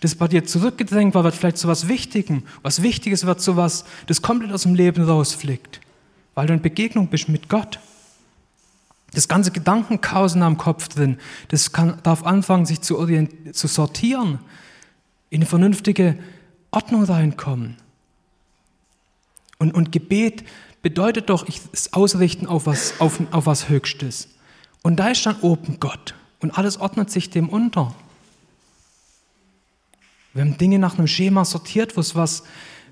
das 0.00 0.16
bei 0.16 0.28
dir 0.28 0.44
zurückgedrängt 0.44 1.14
war, 1.14 1.24
wird 1.24 1.34
vielleicht 1.34 1.56
zu 1.56 1.66
was 1.66 1.88
Wichtigem. 1.88 2.42
Was 2.60 2.82
Wichtiges 2.82 3.24
wird 3.24 3.40
zu 3.40 3.56
was, 3.56 3.86
das 4.06 4.20
komplett 4.20 4.52
aus 4.52 4.64
dem 4.64 4.74
Leben 4.74 5.02
rausfliegt, 5.04 5.80
weil 6.34 6.46
du 6.46 6.52
in 6.52 6.60
Begegnung 6.60 7.08
bist 7.08 7.30
mit 7.30 7.48
Gott. 7.48 7.78
Das 9.14 9.28
ganze 9.28 9.50
Gedankenchaos 9.50 10.34
in 10.34 10.40
deinem 10.40 10.58
Kopf 10.58 10.88
drin, 10.88 11.18
das 11.48 11.72
kann, 11.72 11.98
darf 12.02 12.24
anfangen, 12.24 12.66
sich 12.66 12.80
zu, 12.80 12.96
zu 13.52 13.66
sortieren, 13.66 14.40
in 15.30 15.38
eine 15.38 15.46
vernünftige 15.46 16.18
Ordnung 16.70 17.04
reinkommen. 17.04 17.76
Und, 19.58 19.72
und 19.72 19.92
Gebet 19.92 20.44
bedeutet 20.82 21.30
doch, 21.30 21.48
ich 21.48 21.60
ausrichten 21.92 22.46
auf 22.46 22.66
was, 22.66 23.00
auf, 23.00 23.20
auf 23.30 23.46
was 23.46 23.68
Höchstes. 23.68 24.28
Und 24.82 24.96
da 24.96 25.08
ist 25.08 25.24
dann 25.24 25.40
oben 25.40 25.80
Gott. 25.80 26.14
Und 26.40 26.58
alles 26.58 26.78
ordnet 26.78 27.10
sich 27.10 27.30
dem 27.30 27.48
unter. 27.48 27.94
Wenn 30.34 30.58
Dinge 30.58 30.78
nach 30.78 30.98
einem 30.98 31.06
Schema 31.06 31.44
sortiert, 31.44 31.96
wo 31.96 32.00
es 32.00 32.14
was 32.14 32.42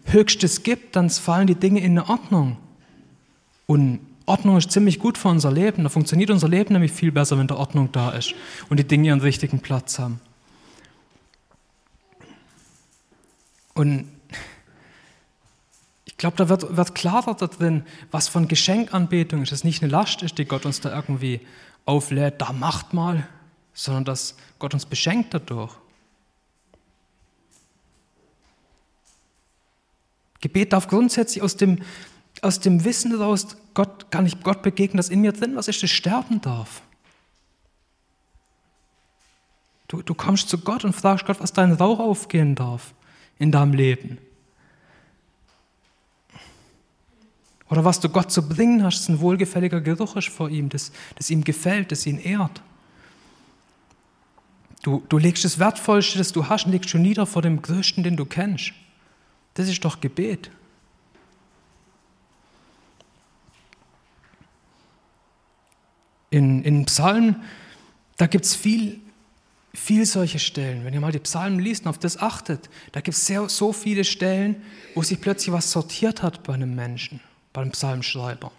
Höchstes 0.04 0.62
gibt, 0.62 0.96
dann 0.96 1.10
fallen 1.10 1.46
die 1.46 1.54
Dinge 1.54 1.80
in 1.80 1.98
eine 1.98 2.08
Ordnung. 2.08 2.56
Und 3.66 4.00
Ordnung 4.26 4.56
ist 4.56 4.70
ziemlich 4.70 4.98
gut 4.98 5.18
für 5.18 5.28
unser 5.28 5.50
Leben. 5.50 5.82
Da 5.82 5.88
funktioniert 5.88 6.30
unser 6.30 6.48
Leben 6.48 6.72
nämlich 6.72 6.92
viel 6.92 7.12
besser, 7.12 7.38
wenn 7.38 7.46
da 7.46 7.56
Ordnung 7.56 7.90
da 7.92 8.10
ist 8.10 8.34
und 8.68 8.78
die 8.78 8.86
Dinge 8.86 9.08
ihren 9.08 9.20
richtigen 9.20 9.60
Platz 9.60 9.98
haben. 9.98 10.20
Und 13.74 14.06
ich 16.04 16.16
glaube, 16.16 16.36
da 16.36 16.48
wird, 16.48 16.76
wird 16.76 16.94
klarer 16.94 17.34
drin, 17.34 17.84
was 18.10 18.28
von 18.28 18.46
Geschenkanbetung 18.46 19.42
ist. 19.42 19.50
Dass 19.50 19.60
es 19.60 19.64
nicht 19.64 19.82
eine 19.82 19.90
Last 19.90 20.22
ist, 20.22 20.38
die 20.38 20.44
Gott 20.44 20.66
uns 20.66 20.80
da 20.80 20.94
irgendwie 20.94 21.40
auflädt, 21.84 22.40
da 22.40 22.52
macht 22.52 22.92
mal, 22.92 23.26
sondern 23.74 24.04
dass 24.04 24.36
Gott 24.58 24.74
uns 24.74 24.86
beschenkt 24.86 25.34
dadurch. 25.34 25.72
Gebet 30.40 30.72
darf 30.72 30.88
grundsätzlich 30.88 31.42
aus 31.42 31.56
dem, 31.56 31.78
aus 32.42 32.61
dem 32.61 32.84
Wissen 32.84 33.12
heraus, 33.12 33.56
Gott, 33.72 34.11
kann 34.11 34.26
ich 34.26 34.42
Gott 34.42 34.62
begegnen, 34.62 34.99
dass 34.99 35.08
in 35.08 35.20
mir 35.20 35.32
drin 35.32 35.56
was 35.56 35.68
ist, 35.68 35.82
das 35.82 35.90
sterben 35.90 36.40
darf. 36.40 36.82
Du, 39.88 40.02
du 40.02 40.14
kommst 40.14 40.49
zu 40.49 40.58
Gott 40.58 40.84
und 40.84 40.92
fragst 40.92 41.25
Gott, 41.25 41.40
was 41.40 41.52
dein 41.52 41.72
Rauch 41.72 42.00
aufgehen 42.00 42.54
darf 42.54 42.94
in 43.38 43.52
deinem 43.52 43.72
Leben. 43.72 44.18
Oder 47.70 47.84
was 47.84 48.00
du 48.00 48.08
Gott 48.08 48.30
zu 48.30 48.46
bringen 48.46 48.82
hast, 48.82 49.08
ein 49.08 49.20
wohlgefälliger 49.20 49.80
Geruch 49.80 50.16
ist 50.16 50.28
vor 50.28 50.50
ihm, 50.50 50.68
das, 50.68 50.92
das 51.16 51.30
ihm 51.30 51.42
gefällt, 51.42 51.90
das 51.90 52.04
ihn 52.06 52.18
ehrt. 52.18 52.61
Du, 54.82 55.02
du 55.08 55.16
legst 55.16 55.44
das 55.44 55.58
Wertvollste, 55.58 56.18
das 56.18 56.32
du 56.32 56.49
hast, 56.49 56.66
legst 56.66 56.92
du 56.92 56.99
nieder 56.99 57.25
vor 57.25 57.40
dem 57.40 57.62
Größten, 57.62 58.02
den 58.02 58.16
du 58.16 58.26
kennst. 58.26 58.72
Das 59.54 59.68
ist 59.68 59.84
doch 59.84 60.00
Gebet. 60.00 60.50
In, 66.32 66.64
in 66.64 66.86
Psalmen, 66.86 67.36
da 68.16 68.26
gibt 68.26 68.46
es 68.46 68.54
viel, 68.54 68.98
viel 69.74 70.06
solche 70.06 70.38
Stellen. 70.38 70.82
Wenn 70.82 70.94
ihr 70.94 71.00
mal 71.00 71.12
die 71.12 71.18
Psalmen 71.18 71.60
liest 71.60 71.84
und 71.84 71.90
auf 71.90 71.98
das 71.98 72.16
achtet, 72.16 72.70
da 72.92 73.02
gibt 73.02 73.18
es 73.18 73.26
so 73.26 73.72
viele 73.74 74.02
Stellen, 74.02 74.56
wo 74.94 75.02
sich 75.02 75.20
plötzlich 75.20 75.52
was 75.52 75.70
sortiert 75.70 76.22
hat 76.22 76.42
bei 76.42 76.54
einem 76.54 76.74
Menschen 76.74 77.20
beim 77.52 77.70
Psalmschreiber. 77.70 78.50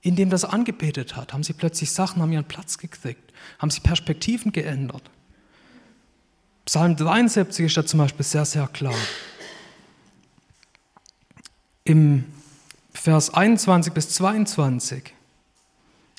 Indem 0.00 0.30
das 0.30 0.46
angebetet 0.46 1.14
hat, 1.14 1.34
haben 1.34 1.42
sie 1.42 1.52
plötzlich 1.52 1.92
Sachen, 1.92 2.22
haben 2.22 2.32
ihren 2.32 2.48
Platz 2.48 2.78
gekriegt, 2.78 3.32
haben 3.58 3.70
sie 3.70 3.80
Perspektiven 3.80 4.50
geändert. 4.50 5.02
Psalm 6.64 6.96
73 6.96 7.66
ist 7.66 7.76
da 7.76 7.84
zum 7.84 7.98
Beispiel 7.98 8.24
sehr, 8.24 8.46
sehr 8.46 8.66
klar. 8.68 8.94
Im 11.84 12.24
Vers 12.94 13.34
21 13.34 13.92
bis 13.92 14.08
22. 14.08 15.13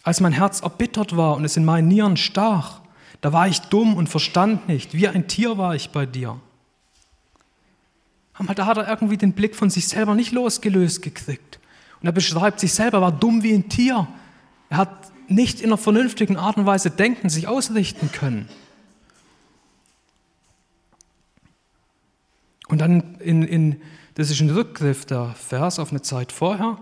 Als 0.05 0.21
mein 0.21 0.33
Herz 0.33 0.61
erbittert 0.61 1.17
war 1.17 1.35
und 1.35 1.45
es 1.45 1.57
in 1.57 1.65
meinen 1.65 1.87
Nieren 1.87 2.15
stach, 2.15 2.81
da 3.21 3.33
war 3.33 3.47
ich 3.47 3.59
dumm 3.61 3.95
und 3.95 4.07
verstand 4.07 4.67
nicht. 4.67 4.93
Wie 4.93 5.07
ein 5.07 5.27
Tier 5.27 5.57
war 5.57 5.73
ich 5.73 5.89
bei 5.89 6.05
dir. 6.05 6.39
Da 8.55 8.67
hat 8.67 8.77
er 8.77 8.87
irgendwie 8.87 9.17
den 9.17 9.33
Blick 9.33 9.55
von 9.55 9.71
sich 9.71 9.87
selber 9.87 10.13
nicht 10.13 10.31
losgelöst 10.31 11.01
gekriegt. 11.01 11.59
Und 12.01 12.07
er 12.07 12.11
beschreibt 12.11 12.59
sich 12.59 12.71
selber, 12.71 13.01
war 13.01 13.11
dumm 13.11 13.41
wie 13.41 13.53
ein 13.53 13.67
Tier. 13.67 14.07
Er 14.69 14.77
hat 14.77 15.11
nicht 15.27 15.59
in 15.59 15.69
einer 15.69 15.77
vernünftigen 15.77 16.37
Art 16.37 16.57
und 16.57 16.67
Weise 16.67 16.91
denken, 16.91 17.29
sich 17.29 17.47
ausrichten 17.47 18.11
können. 18.11 18.47
Und 22.67 22.79
dann, 22.79 23.15
in, 23.21 23.41
in, 23.41 23.81
das 24.13 24.29
ist 24.29 24.39
ein 24.39 24.51
Rückgriff, 24.51 25.05
der 25.05 25.33
Vers 25.33 25.79
auf 25.79 25.89
eine 25.89 26.03
Zeit 26.03 26.31
vorher. 26.31 26.77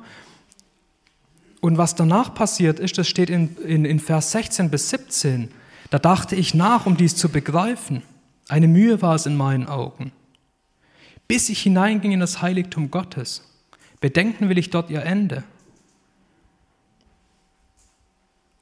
Und 1.64 1.78
was 1.78 1.96
danach 1.96 2.34
passiert 2.34 2.78
ist, 2.78 2.98
das 2.98 3.08
steht 3.08 3.30
in, 3.30 3.56
in, 3.60 3.86
in 3.86 4.02
Vers 4.02 4.32
16 4.32 4.70
bis 4.70 4.90
17. 4.90 5.50
Da 5.92 5.98
dachte 5.98 6.36
ich 6.36 6.54
nach, 6.54 6.86
um 6.86 6.98
dies 6.98 7.16
zu 7.16 7.30
begreifen. 7.30 8.02
Eine 8.50 8.68
Mühe 8.68 9.02
war 9.02 9.16
es 9.16 9.26
in 9.26 9.38
meinen 9.38 9.70
Augen. 9.70 10.12
Bis 11.26 11.48
ich 11.48 11.62
hineinging 11.62 12.12
in 12.12 12.20
das 12.20 12.42
Heiligtum 12.42 12.92
Gottes 12.92 13.50
Bedenken 14.02 14.50
will 14.50 14.58
ich 14.58 14.72
dort 14.72 14.90
ihr 14.90 15.04
Ende. 15.04 15.46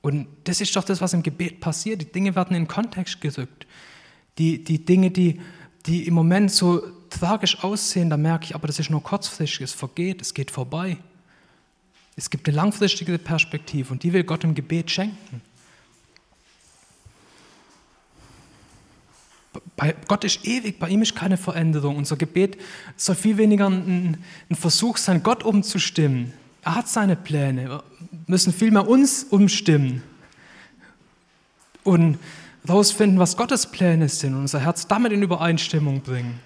Und 0.02 0.28
das 0.44 0.62
ist 0.62 0.76
doch 0.76 0.84
das, 0.84 1.02
was 1.02 1.14
im 1.14 1.24
Gebet 1.24 1.60
passiert. 1.60 2.02
Die 2.02 2.12
Dinge 2.12 2.36
werden 2.36 2.56
in 2.56 2.68
Kontext 2.68 3.20
gerückt. 3.20 3.66
Die, 4.38 4.64
die 4.64 4.86
Dinge, 4.86 5.10
die, 5.10 5.42
die 5.88 6.06
im 6.06 6.14
Moment 6.14 6.52
so 6.52 6.84
tragisch 7.10 7.64
aussehen, 7.64 8.12
da 8.12 8.18
merke 8.18 8.46
ich, 8.46 8.54
aber 8.54 8.68
das 8.68 8.78
ist 8.78 8.92
nur 8.92 9.02
kurzfristig, 9.02 9.62
es 9.62 9.74
vergeht, 9.74 10.22
es 10.22 10.36
geht 10.36 10.52
vorbei. 10.52 11.00
Es 12.16 12.30
gibt 12.30 12.48
eine 12.48 12.58
langfristige 12.58 13.18
Perspektive 13.18 13.92
und 13.92 14.04
die 14.04 14.14
will 14.14 14.24
Gott 14.24 14.44
im 14.44 14.54
Gebet 14.54 14.92
schenken. 14.92 15.42
Bei 19.76 19.96
Gott 20.08 20.24
ist 20.24 20.46
ewig, 20.46 20.80
bei 20.80 20.90
ihm 20.90 21.02
ist 21.02 21.16
keine 21.16 21.38
Veränderung. 21.38 21.98
Unser 21.98 22.16
Gebet 22.16 22.58
soll 22.96 23.16
viel 23.16 23.38
weniger 23.38 23.68
ein, 23.68 24.24
ein 24.50 24.56
Versuch 24.56 24.98
sein, 24.98 25.24
Gott 25.24 25.44
umzustimmen. 25.44 26.34
Er 26.62 26.76
hat 26.76 26.88
seine 26.88 27.16
Pläne. 27.16 27.70
Wir 27.70 27.84
müssen 28.28 28.54
vielmehr 28.54 28.88
uns 28.88 29.24
umstimmen 29.24 30.04
und 31.84 32.20
herausfinden, 32.66 33.18
was 33.18 33.36
Gottes 33.36 33.66
Pläne 33.66 34.08
sind 34.10 34.36
und 34.36 34.42
unser 34.42 34.60
Herz 34.60 34.88
damit 34.88 35.12
in 35.12 35.24
Übereinstimmung 35.24 36.02
bringen. 36.02 36.40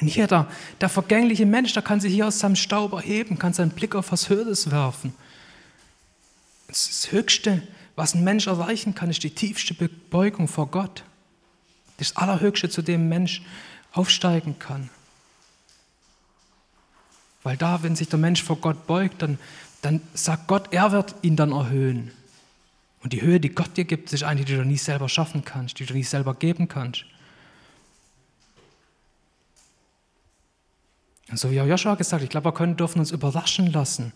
Und 0.00 0.06
hier 0.08 0.26
der, 0.26 0.88
vergängliche 0.88 1.46
Mensch, 1.46 1.72
der 1.72 1.82
kann 1.82 2.00
sich 2.00 2.14
hier 2.14 2.28
aus 2.28 2.38
seinem 2.38 2.56
Staub 2.56 2.92
erheben, 2.92 3.38
kann 3.38 3.52
seinen 3.52 3.70
Blick 3.70 3.94
auf 3.94 4.12
was 4.12 4.28
Höheres 4.28 4.70
werfen. 4.70 5.12
Das 6.68 7.08
Höchste 7.10 7.62
was 7.98 8.14
ein 8.14 8.22
Mensch 8.22 8.46
erreichen 8.46 8.94
kann, 8.94 9.10
ist 9.10 9.24
die 9.24 9.30
tiefste 9.30 9.74
Beugung 9.74 10.46
vor 10.46 10.68
Gott. 10.68 11.02
Das 11.96 12.16
Allerhöchste, 12.16 12.70
zu 12.70 12.80
dem 12.80 13.02
ein 13.02 13.08
Mensch 13.08 13.42
aufsteigen 13.90 14.60
kann. 14.60 14.88
Weil 17.42 17.56
da, 17.56 17.82
wenn 17.82 17.96
sich 17.96 18.08
der 18.08 18.20
Mensch 18.20 18.44
vor 18.44 18.58
Gott 18.58 18.86
beugt, 18.86 19.20
dann, 19.22 19.36
dann 19.82 20.00
sagt 20.14 20.46
Gott, 20.46 20.68
er 20.72 20.92
wird 20.92 21.16
ihn 21.22 21.34
dann 21.34 21.50
erhöhen. 21.50 22.12
Und 23.02 23.14
die 23.14 23.22
Höhe, 23.22 23.40
die 23.40 23.48
Gott 23.48 23.76
dir 23.76 23.84
gibt, 23.84 24.12
ist 24.12 24.22
eine, 24.22 24.44
die 24.44 24.54
du 24.54 24.64
nie 24.64 24.76
selber 24.76 25.08
schaffen 25.08 25.44
kannst, 25.44 25.80
die 25.80 25.84
du 25.86 25.94
nie 25.94 26.04
selber 26.04 26.34
geben 26.34 26.68
kannst. 26.68 27.04
So 31.36 31.50
wie 31.50 31.60
auch 31.60 31.66
Joshua 31.66 31.94
gesagt, 31.94 32.22
ich 32.22 32.30
glaube, 32.30 32.46
wir 32.46 32.52
können, 32.52 32.76
dürfen 32.76 33.00
uns 33.00 33.10
überraschen 33.10 33.70
lassen, 33.72 34.12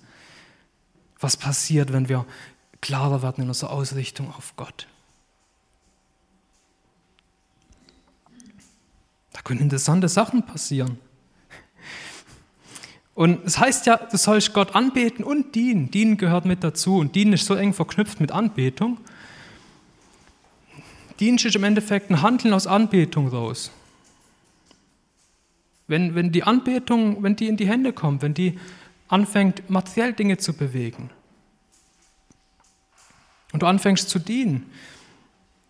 was 1.21 1.37
passiert, 1.37 1.93
wenn 1.93 2.09
wir 2.09 2.25
klarer 2.81 3.23
werden 3.23 3.43
in 3.43 3.49
unserer 3.49 3.71
Ausrichtung 3.71 4.33
auf 4.33 4.55
Gott. 4.57 4.87
Da 9.33 9.41
können 9.43 9.61
interessante 9.61 10.09
Sachen 10.09 10.45
passieren. 10.45 10.99
Und 13.15 13.45
es 13.45 13.59
heißt 13.59 13.87
ja, 13.87 13.99
du 13.99 14.17
sollst 14.17 14.55
Gott 14.55 14.75
anbeten 14.75 15.25
und 15.25 15.55
dienen. 15.55 15.91
Dienen 15.91 16.17
gehört 16.17 16.47
mit 16.47 16.65
dazu. 16.65 16.97
Und 16.97 17.15
dienen 17.15 17.35
ist 17.35 17.45
so 17.47 17.55
eng 17.55 17.75
verknüpft 17.75 18.21
mit 18.21 18.33
Anbetung. 18.33 18.99
Dienst 21.21 21.45
ist 21.45 21.57
im 21.57 21.65
Endeffekt 21.65 22.11
ein 22.11 22.23
Handeln 22.23 22.55
aus 22.55 22.67
Anbetung 22.67 23.29
raus. 23.29 23.71
Wenn, 25.93 26.15
wenn 26.15 26.33
die 26.33 26.43
Anbetung, 26.43 27.23
wenn 27.23 27.37
die 27.37 27.49
in 27.49 27.59
die 27.59 27.69
Hände 27.69 27.93
kommt, 27.93 28.23
wenn 28.23 28.33
die 28.33 28.59
anfängt, 29.09 29.69
materiell 29.69 30.15
Dinge 30.15 30.39
zu 30.39 30.55
bewegen 30.55 31.11
und 33.53 33.63
du 33.63 33.67
anfängst 33.67 34.09
zu 34.09 34.19
dienen, 34.19 34.73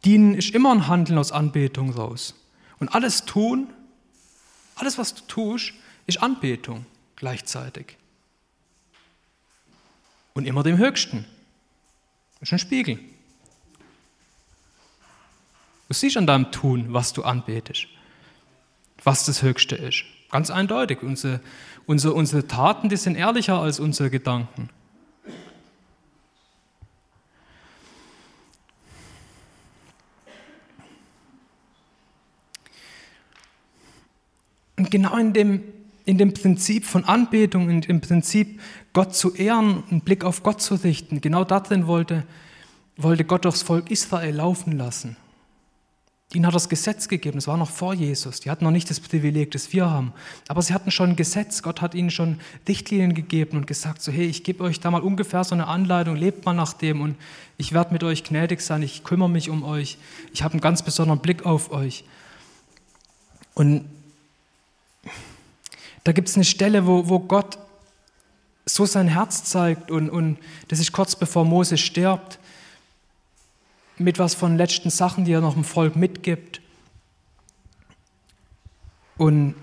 dienen 0.04 0.34
ist 0.34 0.54
immer 0.54 0.70
ein 0.70 0.86
Handeln 0.86 1.18
aus 1.18 1.32
Anbetung 1.32 1.90
raus. 1.90 2.36
Und 2.78 2.94
alles 2.94 3.24
tun, 3.24 3.66
alles 4.76 4.96
was 4.96 5.12
du 5.12 5.22
tust, 5.26 5.74
ist 6.06 6.22
Anbetung 6.22 6.86
gleichzeitig. 7.16 7.96
Und 10.34 10.46
immer 10.46 10.62
dem 10.62 10.78
Höchsten. 10.78 11.26
Das 12.38 12.48
ist 12.48 12.52
ein 12.52 12.58
Spiegel. 12.60 13.00
Du 15.88 15.94
siehst 15.94 16.16
an 16.16 16.28
deinem 16.28 16.52
Tun, 16.52 16.92
was 16.92 17.12
du 17.12 17.24
anbetest, 17.24 17.88
was 19.04 19.24
das 19.24 19.42
Höchste 19.42 19.76
ist. 19.76 20.04
Ganz 20.30 20.50
eindeutig. 20.50 21.02
Unsere, 21.02 21.40
unsere, 21.86 22.14
unsere 22.14 22.46
Taten, 22.46 22.88
die 22.88 22.96
sind 22.96 23.16
ehrlicher 23.16 23.58
als 23.58 23.80
unsere 23.80 24.10
Gedanken. 24.10 24.70
Und 34.76 34.90
genau 34.90 35.16
in 35.16 35.32
dem, 35.32 35.62
in 36.04 36.18
dem 36.18 36.34
Prinzip 36.34 36.84
von 36.84 37.04
Anbetung, 37.04 37.70
in 37.70 37.82
dem 37.82 38.00
Prinzip, 38.00 38.60
Gott 38.92 39.14
zu 39.14 39.34
ehren, 39.34 39.84
einen 39.90 40.00
Blick 40.00 40.24
auf 40.24 40.42
Gott 40.42 40.60
zu 40.60 40.74
richten, 40.74 41.20
genau 41.20 41.44
darin 41.44 41.86
wollte, 41.86 42.24
wollte 42.96 43.24
Gott 43.24 43.44
das 43.44 43.62
Volk 43.62 43.90
Israel 43.90 44.34
laufen 44.34 44.76
lassen. 44.76 45.16
Ihnen 46.34 46.46
hat 46.46 46.54
das 46.54 46.70
Gesetz 46.70 47.08
gegeben, 47.08 47.36
das 47.36 47.46
war 47.46 47.58
noch 47.58 47.68
vor 47.68 47.92
Jesus. 47.92 48.40
Die 48.40 48.50
hatten 48.50 48.64
noch 48.64 48.70
nicht 48.70 48.88
das 48.88 49.00
Privileg, 49.00 49.50
das 49.50 49.72
wir 49.72 49.90
haben. 49.90 50.14
Aber 50.48 50.62
sie 50.62 50.72
hatten 50.72 50.90
schon 50.90 51.10
ein 51.10 51.16
Gesetz. 51.16 51.62
Gott 51.62 51.82
hat 51.82 51.94
ihnen 51.94 52.10
schon 52.10 52.40
Richtlinien 52.66 53.12
gegeben 53.12 53.58
und 53.58 53.66
gesagt, 53.66 54.00
so 54.00 54.10
hey, 54.10 54.24
ich 54.24 54.42
gebe 54.42 54.64
euch 54.64 54.80
da 54.80 54.90
mal 54.90 55.02
ungefähr 55.02 55.44
so 55.44 55.54
eine 55.54 55.66
Anleitung, 55.66 56.16
lebt 56.16 56.46
mal 56.46 56.54
nach 56.54 56.72
dem 56.72 57.02
und 57.02 57.16
ich 57.58 57.72
werde 57.72 57.92
mit 57.92 58.02
euch 58.02 58.24
gnädig 58.24 58.62
sein, 58.62 58.82
ich 58.82 59.04
kümmere 59.04 59.28
mich 59.28 59.50
um 59.50 59.62
euch. 59.62 59.98
Ich 60.32 60.42
habe 60.42 60.52
einen 60.52 60.62
ganz 60.62 60.82
besonderen 60.82 61.20
Blick 61.20 61.44
auf 61.44 61.70
euch. 61.70 62.04
Und 63.54 63.84
da 66.04 66.12
gibt 66.12 66.28
es 66.28 66.36
eine 66.36 66.44
Stelle, 66.44 66.86
wo, 66.86 67.08
wo 67.08 67.18
Gott 67.20 67.58
so 68.64 68.86
sein 68.86 69.08
Herz 69.08 69.44
zeigt 69.44 69.90
und, 69.90 70.08
und 70.08 70.38
das 70.68 70.78
ist 70.78 70.92
kurz 70.92 71.14
bevor 71.14 71.44
Mose 71.44 71.76
stirbt, 71.76 72.38
mit 74.02 74.18
was 74.18 74.34
von 74.34 74.56
letzten 74.56 74.90
Sachen, 74.90 75.24
die 75.24 75.32
er 75.32 75.40
noch 75.40 75.54
dem 75.54 75.64
Volk 75.64 75.96
mitgibt. 75.96 76.60
Und 79.16 79.54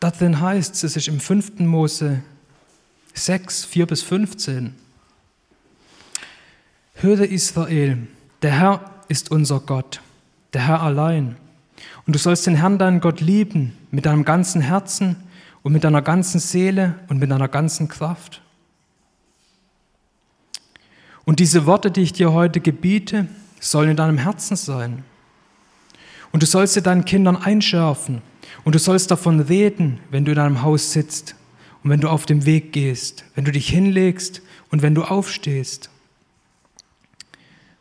darin 0.00 0.40
heißt 0.40 0.82
es, 0.84 0.96
ist 0.96 1.08
im 1.08 1.20
5. 1.20 1.60
Mose 1.60 2.22
6, 3.14 3.64
4 3.64 3.86
bis 3.86 4.02
15. 4.02 4.74
Höre 6.94 7.22
Israel, 7.22 8.06
der 8.42 8.52
Herr 8.52 8.90
ist 9.08 9.30
unser 9.30 9.60
Gott, 9.60 10.00
der 10.52 10.66
Herr 10.66 10.82
allein. 10.82 11.36
Und 12.06 12.14
du 12.14 12.18
sollst 12.18 12.46
den 12.46 12.56
Herrn, 12.56 12.78
deinen 12.78 13.00
Gott, 13.00 13.20
lieben 13.20 13.76
mit 13.90 14.06
deinem 14.06 14.24
ganzen 14.24 14.60
Herzen 14.60 15.16
und 15.62 15.72
mit 15.72 15.84
deiner 15.84 16.02
ganzen 16.02 16.40
Seele 16.40 16.94
und 17.08 17.18
mit 17.18 17.30
deiner 17.30 17.48
ganzen 17.48 17.88
Kraft. 17.88 18.42
Und 21.30 21.38
diese 21.38 21.64
Worte, 21.64 21.92
die 21.92 22.00
ich 22.00 22.12
dir 22.12 22.32
heute 22.32 22.58
gebiete, 22.58 23.28
sollen 23.60 23.90
in 23.90 23.96
deinem 23.96 24.18
Herzen 24.18 24.56
sein. 24.56 25.04
Und 26.32 26.42
du 26.42 26.46
sollst 26.46 26.74
sie 26.74 26.82
deinen 26.82 27.04
Kindern 27.04 27.36
einschärfen. 27.36 28.20
Und 28.64 28.74
du 28.74 28.80
sollst 28.80 29.12
davon 29.12 29.38
reden, 29.38 30.00
wenn 30.10 30.24
du 30.24 30.32
in 30.32 30.36
deinem 30.38 30.62
Haus 30.62 30.90
sitzt 30.90 31.36
und 31.84 31.90
wenn 31.90 32.00
du 32.00 32.08
auf 32.08 32.26
dem 32.26 32.46
Weg 32.46 32.72
gehst, 32.72 33.22
wenn 33.36 33.44
du 33.44 33.52
dich 33.52 33.68
hinlegst 33.68 34.42
und 34.72 34.82
wenn 34.82 34.96
du 34.96 35.04
aufstehst. 35.04 35.88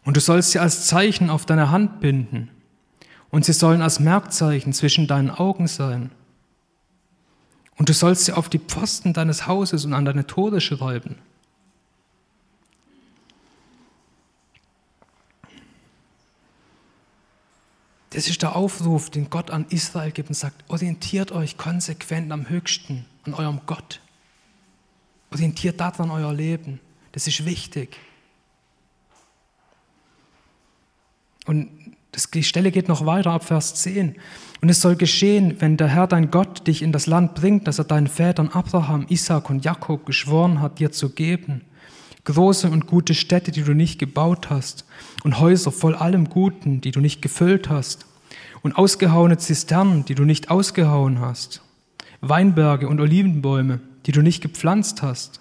Und 0.05 0.15
du 0.15 0.21
sollst 0.21 0.51
sie 0.51 0.59
als 0.59 0.85
Zeichen 0.85 1.31
auf 1.31 1.47
deine 1.47 1.71
Hand 1.71 2.01
binden 2.01 2.51
und 3.31 3.45
sie 3.45 3.53
sollen 3.53 3.81
als 3.81 3.99
Merkzeichen 3.99 4.73
zwischen 4.73 5.07
deinen 5.07 5.31
Augen 5.31 5.65
sein. 5.65 6.11
Und 7.77 7.89
du 7.89 7.93
sollst 7.93 8.25
sie 8.25 8.33
auf 8.33 8.47
die 8.47 8.59
Pfosten 8.59 9.13
deines 9.13 9.47
Hauses 9.47 9.85
und 9.85 9.95
an 9.95 10.05
deine 10.05 10.27
Tore 10.27 10.61
schreiben. 10.61 11.15
Das 18.11 18.27
ist 18.27 18.41
der 18.41 18.55
Aufruf, 18.55 19.09
den 19.09 19.29
Gott 19.29 19.51
an 19.51 19.65
Israel 19.69 20.11
gibt 20.11 20.29
und 20.29 20.35
sagt, 20.35 20.63
orientiert 20.67 21.31
euch 21.31 21.57
konsequent 21.57 22.31
am 22.31 22.49
Höchsten, 22.49 23.05
an 23.23 23.33
eurem 23.33 23.61
Gott. 23.65 24.01
Orientiert 25.31 25.79
daran 25.79 26.09
euer 26.09 26.33
Leben. 26.33 26.79
Das 27.11 27.27
ist 27.27 27.45
wichtig. 27.45 27.97
Und 31.45 31.69
die 32.33 32.43
Stelle 32.43 32.71
geht 32.71 32.87
noch 32.87 33.05
weiter 33.05 33.31
ab 33.31 33.43
Vers 33.43 33.75
10. 33.75 34.15
Und 34.61 34.69
es 34.69 34.81
soll 34.81 34.95
geschehen, 34.95 35.55
wenn 35.59 35.77
der 35.77 35.87
Herr 35.87 36.07
dein 36.07 36.31
Gott 36.31 36.67
dich 36.67 36.81
in 36.81 36.91
das 36.91 37.05
Land 37.05 37.35
bringt, 37.35 37.67
das 37.67 37.77
er 37.77 37.85
deinen 37.85 38.07
Vätern 38.07 38.49
Abraham, 38.49 39.05
Isaac 39.09 39.49
und 39.49 39.63
Jakob 39.63 40.05
geschworen 40.05 40.61
hat, 40.61 40.79
dir 40.79 40.91
zu 40.91 41.09
geben. 41.09 41.61
Große 42.25 42.69
und 42.69 42.87
gute 42.87 43.13
Städte, 43.13 43.51
die 43.51 43.63
du 43.63 43.73
nicht 43.73 43.99
gebaut 43.99 44.49
hast, 44.49 44.85
und 45.23 45.39
Häuser 45.39 45.71
voll 45.71 45.95
allem 45.95 46.29
Guten, 46.29 46.81
die 46.81 46.91
du 46.91 46.99
nicht 46.99 47.21
gefüllt 47.21 47.69
hast, 47.69 48.05
und 48.61 48.77
ausgehauene 48.77 49.37
Zisternen, 49.37 50.05
die 50.05 50.15
du 50.15 50.25
nicht 50.25 50.51
ausgehauen 50.51 51.19
hast, 51.19 51.61
Weinberge 52.21 52.87
und 52.87 52.99
Olivenbäume, 52.99 53.79
die 54.05 54.11
du 54.11 54.21
nicht 54.21 54.41
gepflanzt 54.41 55.01
hast. 55.01 55.39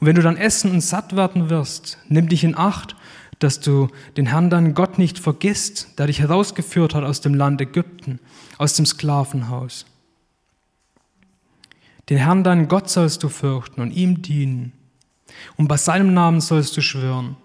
Und 0.00 0.06
wenn 0.06 0.16
du 0.16 0.22
dann 0.22 0.36
essen 0.36 0.70
und 0.70 0.80
satt 0.80 1.14
werden 1.14 1.50
wirst, 1.50 1.98
nimm 2.08 2.28
dich 2.28 2.44
in 2.44 2.56
Acht, 2.56 2.96
dass 3.38 3.60
du 3.60 3.88
den 4.16 4.26
Herrn 4.26 4.50
deinen 4.50 4.74
Gott 4.74 4.98
nicht 4.98 5.18
vergisst, 5.18 5.98
der 5.98 6.06
dich 6.06 6.20
herausgeführt 6.20 6.94
hat 6.94 7.04
aus 7.04 7.20
dem 7.20 7.34
Land 7.34 7.60
Ägypten, 7.60 8.20
aus 8.56 8.74
dem 8.74 8.86
Sklavenhaus. 8.86 9.84
Den 12.08 12.18
Herrn 12.18 12.44
deinen 12.44 12.68
Gott 12.68 12.88
sollst 12.88 13.22
du 13.22 13.28
fürchten 13.28 13.80
und 13.80 13.90
ihm 13.90 14.22
dienen. 14.22 14.72
Und 15.56 15.68
bei 15.68 15.76
seinem 15.76 16.14
Namen 16.14 16.40
sollst 16.40 16.76
du 16.76 16.80
schwören. 16.80 17.36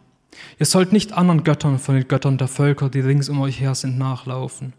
Ihr 0.60 0.65
sollt 0.65 0.91
nicht 0.91 1.13
anderen 1.13 1.43
Göttern 1.43 1.80
von 1.80 1.95
den 1.95 2.08
Göttern 2.08 2.38
der 2.38 2.47
Völker, 2.47 2.89
die 2.89 3.00
rings 3.00 3.30
um 3.30 3.41
euch 3.41 3.60
her 3.60 3.76
sind, 3.76 3.97
nachlaufen. 3.97 4.73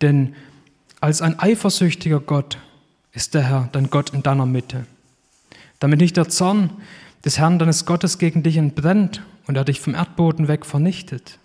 Denn 0.00 0.34
als 1.00 1.22
ein 1.22 1.38
eifersüchtiger 1.38 2.20
Gott 2.20 2.58
ist 3.12 3.34
der 3.34 3.42
Herr, 3.42 3.68
dein 3.72 3.90
Gott, 3.90 4.10
in 4.10 4.22
deiner 4.22 4.46
Mitte. 4.46 4.86
Damit 5.78 6.00
nicht 6.00 6.16
der 6.16 6.28
Zorn 6.28 6.70
des 7.24 7.38
Herrn 7.38 7.58
deines 7.58 7.86
Gottes 7.86 8.18
gegen 8.18 8.42
dich 8.42 8.56
entbrennt 8.56 9.22
und 9.46 9.56
er 9.56 9.64
dich 9.64 9.80
vom 9.80 9.94
Erdboden 9.94 10.48
weg 10.48 10.66
vernichtet. 10.66 11.38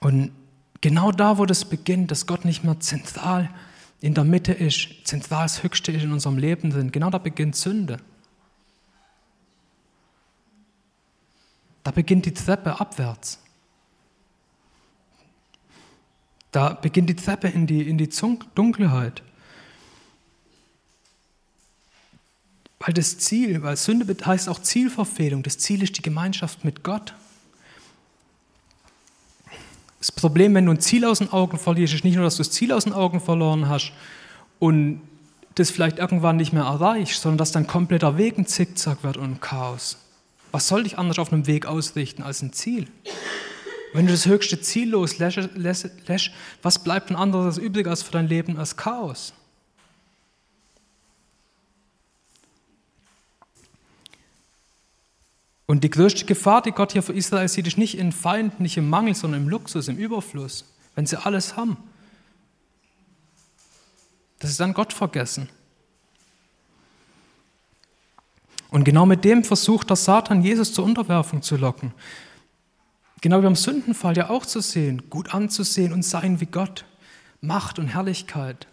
Und 0.00 0.32
genau 0.82 1.12
da, 1.12 1.38
wo 1.38 1.46
das 1.46 1.64
beginnt, 1.64 2.10
dass 2.10 2.26
Gott 2.26 2.44
nicht 2.44 2.64
mehr 2.64 2.78
zentral 2.80 3.48
in 4.02 4.12
der 4.12 4.24
Mitte 4.24 4.52
ist, 4.52 4.88
zentral 5.04 5.44
das 5.44 5.62
Höchste 5.62 5.92
ist 5.92 6.02
in 6.02 6.12
unserem 6.12 6.36
Leben 6.36 6.70
sind, 6.72 6.92
genau 6.92 7.08
da 7.08 7.16
beginnt 7.16 7.56
Sünde. 7.56 7.98
Da 11.84 11.90
beginnt 11.90 12.26
die 12.26 12.34
Treppe 12.34 12.78
abwärts. 12.78 13.38
Da 16.50 16.74
beginnt 16.74 17.08
die 17.08 17.16
Treppe 17.16 17.48
in 17.48 17.66
die, 17.66 17.88
in 17.88 17.96
die 17.96 18.10
Dunkelheit. 18.54 19.22
Weil 22.78 22.92
das 22.94 23.18
Ziel, 23.18 23.62
weil 23.62 23.76
Sünde 23.76 24.14
heißt 24.24 24.48
auch 24.48 24.60
Zielverfehlung. 24.60 25.42
Das 25.42 25.58
Ziel 25.58 25.82
ist 25.82 25.96
die 25.96 26.02
Gemeinschaft 26.02 26.64
mit 26.64 26.82
Gott. 26.82 27.14
Das 30.02 30.10
Problem, 30.10 30.52
wenn 30.54 30.66
du 30.66 30.72
ein 30.72 30.80
Ziel 30.80 31.04
aus 31.04 31.20
den 31.20 31.32
Augen 31.32 31.60
verlierst, 31.60 31.94
ist 31.94 32.02
nicht 32.02 32.16
nur, 32.16 32.24
dass 32.24 32.34
du 32.34 32.42
das 32.42 32.50
Ziel 32.50 32.72
aus 32.72 32.82
den 32.82 32.92
Augen 32.92 33.20
verloren 33.20 33.68
hast 33.68 33.92
und 34.58 35.00
das 35.54 35.70
vielleicht 35.70 35.98
irgendwann 35.98 36.38
nicht 36.38 36.52
mehr 36.52 36.64
erreichst, 36.64 37.22
sondern 37.22 37.38
dass 37.38 37.52
dein 37.52 37.68
kompletter 37.68 38.18
Weg 38.18 38.36
ein 38.36 38.44
Zickzack 38.44 39.04
wird 39.04 39.16
und 39.16 39.24
ein 39.24 39.40
Chaos. 39.40 39.98
Was 40.50 40.66
soll 40.66 40.82
dich 40.82 40.98
anders 40.98 41.20
auf 41.20 41.32
einem 41.32 41.46
Weg 41.46 41.66
ausrichten 41.66 42.24
als 42.24 42.42
ein 42.42 42.52
Ziel? 42.52 42.88
Wenn 43.92 44.06
du 44.06 44.12
das 44.12 44.26
höchste 44.26 44.60
Ziel 44.60 44.90
loslässt, 44.90 45.38
was 46.62 46.82
bleibt 46.82 47.10
ein 47.10 47.16
anderes 47.16 47.56
übrig 47.56 47.86
als 47.86 48.02
für 48.02 48.10
dein 48.10 48.26
Leben 48.26 48.58
als 48.58 48.76
Chaos? 48.76 49.32
Und 55.72 55.84
die 55.84 55.88
größte 55.88 56.26
Gefahr, 56.26 56.60
die 56.60 56.72
Gott 56.72 56.92
hier 56.92 57.02
für 57.02 57.14
Israel 57.14 57.48
sieht, 57.48 57.66
ist 57.66 57.78
nicht 57.78 57.96
in 57.96 58.12
Feind, 58.12 58.60
nicht 58.60 58.76
im 58.76 58.90
Mangel, 58.90 59.14
sondern 59.14 59.44
im 59.44 59.48
Luxus, 59.48 59.88
im 59.88 59.96
Überfluss, 59.96 60.66
wenn 60.94 61.06
sie 61.06 61.16
alles 61.16 61.56
haben. 61.56 61.78
Das 64.38 64.50
ist 64.50 64.60
dann 64.60 64.74
Gott 64.74 64.92
vergessen. 64.92 65.48
Und 68.68 68.84
genau 68.84 69.06
mit 69.06 69.24
dem 69.24 69.44
versucht 69.44 69.88
der 69.88 69.96
Satan, 69.96 70.42
Jesus 70.42 70.74
zur 70.74 70.84
Unterwerfung 70.84 71.40
zu 71.40 71.56
locken. 71.56 71.94
Genau 73.22 73.38
wie 73.38 73.44
beim 73.44 73.56
Sündenfall 73.56 74.14
ja 74.14 74.28
auch 74.28 74.44
zu 74.44 74.60
sehen, 74.60 75.08
gut 75.08 75.32
anzusehen 75.32 75.94
und 75.94 76.02
sein 76.02 76.38
wie 76.42 76.44
Gott. 76.44 76.84
Macht 77.40 77.78
und 77.78 77.88
Herrlichkeit. 77.88 78.66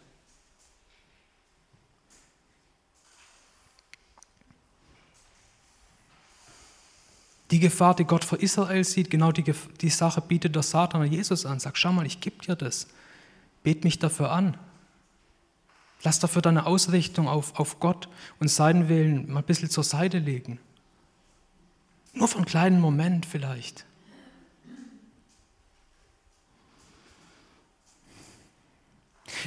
Die 7.51 7.59
Gefahr, 7.59 7.95
die 7.95 8.03
Gott 8.03 8.23
für 8.23 8.35
Israel 8.35 8.83
sieht, 8.83 9.09
genau 9.09 9.31
die, 9.31 9.43
die 9.81 9.89
Sache 9.89 10.21
bietet 10.21 10.55
der 10.55 10.63
Satan 10.63 11.11
Jesus 11.11 11.45
an. 11.45 11.59
Sag, 11.59 11.77
schau 11.77 11.91
mal, 11.91 12.05
ich 12.05 12.21
gebe 12.21 12.43
dir 12.45 12.55
das. 12.55 12.87
Bet 13.63 13.83
mich 13.83 13.97
dafür 13.97 14.31
an. 14.31 14.55
Lass 16.03 16.19
dafür 16.19 16.41
deine 16.41 16.65
Ausrichtung 16.65 17.27
auf, 17.27 17.59
auf 17.59 17.79
Gott 17.79 18.07
und 18.39 18.49
seinen 18.49 18.87
Willen 18.87 19.31
mal 19.31 19.39
ein 19.39 19.45
bisschen 19.45 19.69
zur 19.69 19.83
Seite 19.83 20.19
legen. 20.19 20.59
Nur 22.13 22.27
für 22.27 22.37
einen 22.37 22.45
kleinen 22.45 22.79
Moment 22.79 23.25
vielleicht. 23.25 23.85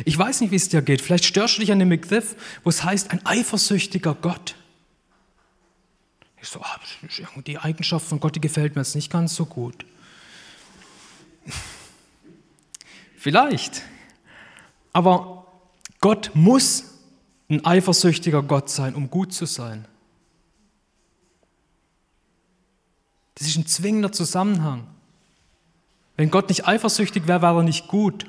Ich 0.05 0.19
weiß 0.19 0.41
nicht, 0.41 0.51
wie 0.51 0.57
es 0.57 0.69
dir 0.69 0.83
geht. 0.83 1.03
Vielleicht 1.03 1.25
störst 1.25 1.57
du 1.57 1.61
dich 1.61 1.73
an 1.73 1.79
dem 1.79 1.88
Begriff, 1.88 2.37
wo 2.65 2.71
es 2.71 2.83
heißt, 2.83 3.11
ein 3.11 3.25
eifersüchtiger 3.25 4.15
Gott. 4.15 4.57
Ich 6.43 6.49
so, 6.49 6.61
ah, 6.61 6.81
die 7.47 7.57
Eigenschaft 7.57 8.05
von 8.05 8.19
Gott, 8.19 8.35
die 8.35 8.41
gefällt 8.41 8.75
mir 8.75 8.83
jetzt 8.83 8.97
nicht 8.97 9.13
ganz 9.13 9.37
so 9.37 9.47
gut. 9.47 9.87
Vielleicht. 13.17 13.83
Aber 14.93 15.47
Gott 16.01 16.33
muss 16.35 16.99
ein 17.49 17.65
eifersüchtiger 17.65 18.43
Gott 18.43 18.69
sein, 18.71 18.97
um 18.97 19.09
gut 19.09 19.33
zu 19.33 19.47
sein. 19.47 19.87
Das 23.37 23.47
ist 23.47 23.57
ein 23.57 23.67
zwingender 23.69 24.11
Zusammenhang. 24.11 24.89
Wenn 26.17 26.33
Gott 26.33 26.49
nicht 26.49 26.67
eifersüchtig 26.67 27.29
wäre, 27.29 27.43
wäre 27.43 27.61
er 27.61 27.63
nicht 27.63 27.87
gut. 27.87 28.29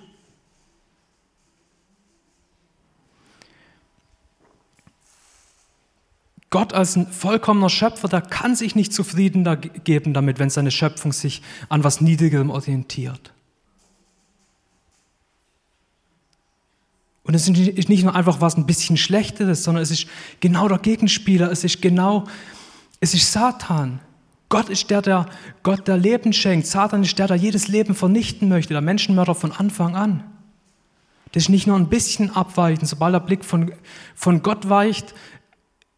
Gott 6.54 6.72
als 6.72 6.96
ein 6.96 7.08
vollkommener 7.08 7.72
Schöpfer, 7.72 8.08
der 8.08 8.22
kann 8.22 8.56
sich 8.56 8.76
nicht 8.76 8.94
zufrieden 8.94 9.44
geben 9.86 10.14
damit, 10.14 10.38
wenn 10.38 10.52
seine 10.52 10.70
Schöpfung 10.70 11.12
sich 11.12 11.42
an 11.68 11.84
was 11.84 12.00
Niedrigerem 12.00 12.52
orientiert. 12.52 13.34
Und 17.24 17.34
es 17.34 17.48
ist 17.48 17.90
nicht 17.90 18.04
nur 18.04 18.14
einfach 18.14 18.40
was 18.40 18.56
ein 18.56 18.68
bisschen 18.68 18.98
Schlechteres, 18.98 19.64
sondern 19.64 19.82
es 19.82 19.90
ist 19.90 20.06
genau 20.42 20.68
der 20.68 20.78
Gegenspieler, 20.78 21.52
es 21.52 21.64
ist 21.64 21.82
genau, 21.82 22.26
es 23.00 23.16
ist 23.16 23.32
Satan. 23.32 24.00
Gott 24.48 24.70
ist 24.70 24.92
der, 24.92 25.02
der 25.02 25.26
Gott 25.64 25.88
der 25.88 25.98
Leben 25.98 26.34
schenkt. 26.34 26.68
Satan 26.68 27.02
ist 27.02 27.18
der, 27.18 27.26
der 27.26 27.38
jedes 27.38 27.68
Leben 27.68 27.96
vernichten 27.96 28.48
möchte, 28.48 28.74
der 28.74 28.82
Menschenmörder 28.82 29.34
von 29.34 29.54
Anfang 29.54 29.96
an. 29.96 30.24
Das 31.32 31.46
ist 31.46 31.50
nicht 31.50 31.66
nur 31.66 31.78
ein 31.78 31.90
bisschen 31.90 32.30
abweichen. 32.30 32.86
Sobald 32.86 33.16
der 33.16 33.22
Blick 33.22 33.44
von, 33.44 33.72
von 34.14 34.44
Gott 34.44 34.70
weicht, 34.70 35.16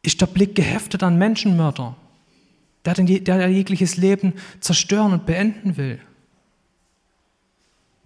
ist 0.05 0.21
der 0.21 0.27
Blick 0.27 0.55
geheftet 0.55 1.03
an 1.03 1.17
Menschenmörder, 1.17 1.95
der, 2.85 2.93
der 2.93 3.49
jegliches 3.49 3.97
Leben 3.97 4.33
zerstören 4.59 5.13
und 5.13 5.25
beenden 5.25 5.77
will. 5.77 5.99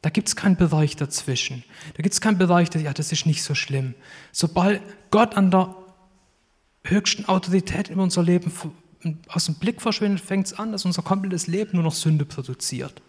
Da 0.01 0.09
gibt 0.09 0.29
es 0.29 0.35
keinen 0.35 0.55
Bereich 0.55 0.95
dazwischen. 0.95 1.63
Da 1.95 2.03
gibt 2.03 2.13
es 2.13 2.21
keinen 2.21 2.37
Bereich, 2.37 2.69
der, 2.69 2.81
ja, 2.81 2.93
das 2.93 3.11
ist 3.11 3.25
nicht 3.25 3.43
so 3.43 3.53
schlimm. 3.53 3.95
Sobald 4.31 4.81
Gott 5.11 5.35
an 5.35 5.51
der 5.51 5.75
höchsten 6.83 7.25
Autorität 7.25 7.89
in 7.89 7.99
unser 7.99 8.23
Leben 8.23 8.51
aus 9.27 9.45
dem 9.45 9.55
Blick 9.55 9.81
verschwindet, 9.81 10.21
fängt 10.21 10.47
es 10.47 10.53
an, 10.53 10.71
dass 10.71 10.85
unser 10.85 11.01
komplettes 11.01 11.47
Leben 11.47 11.71
nur 11.73 11.83
noch 11.83 11.93
Sünde 11.93 12.23
produziert. 12.23 13.01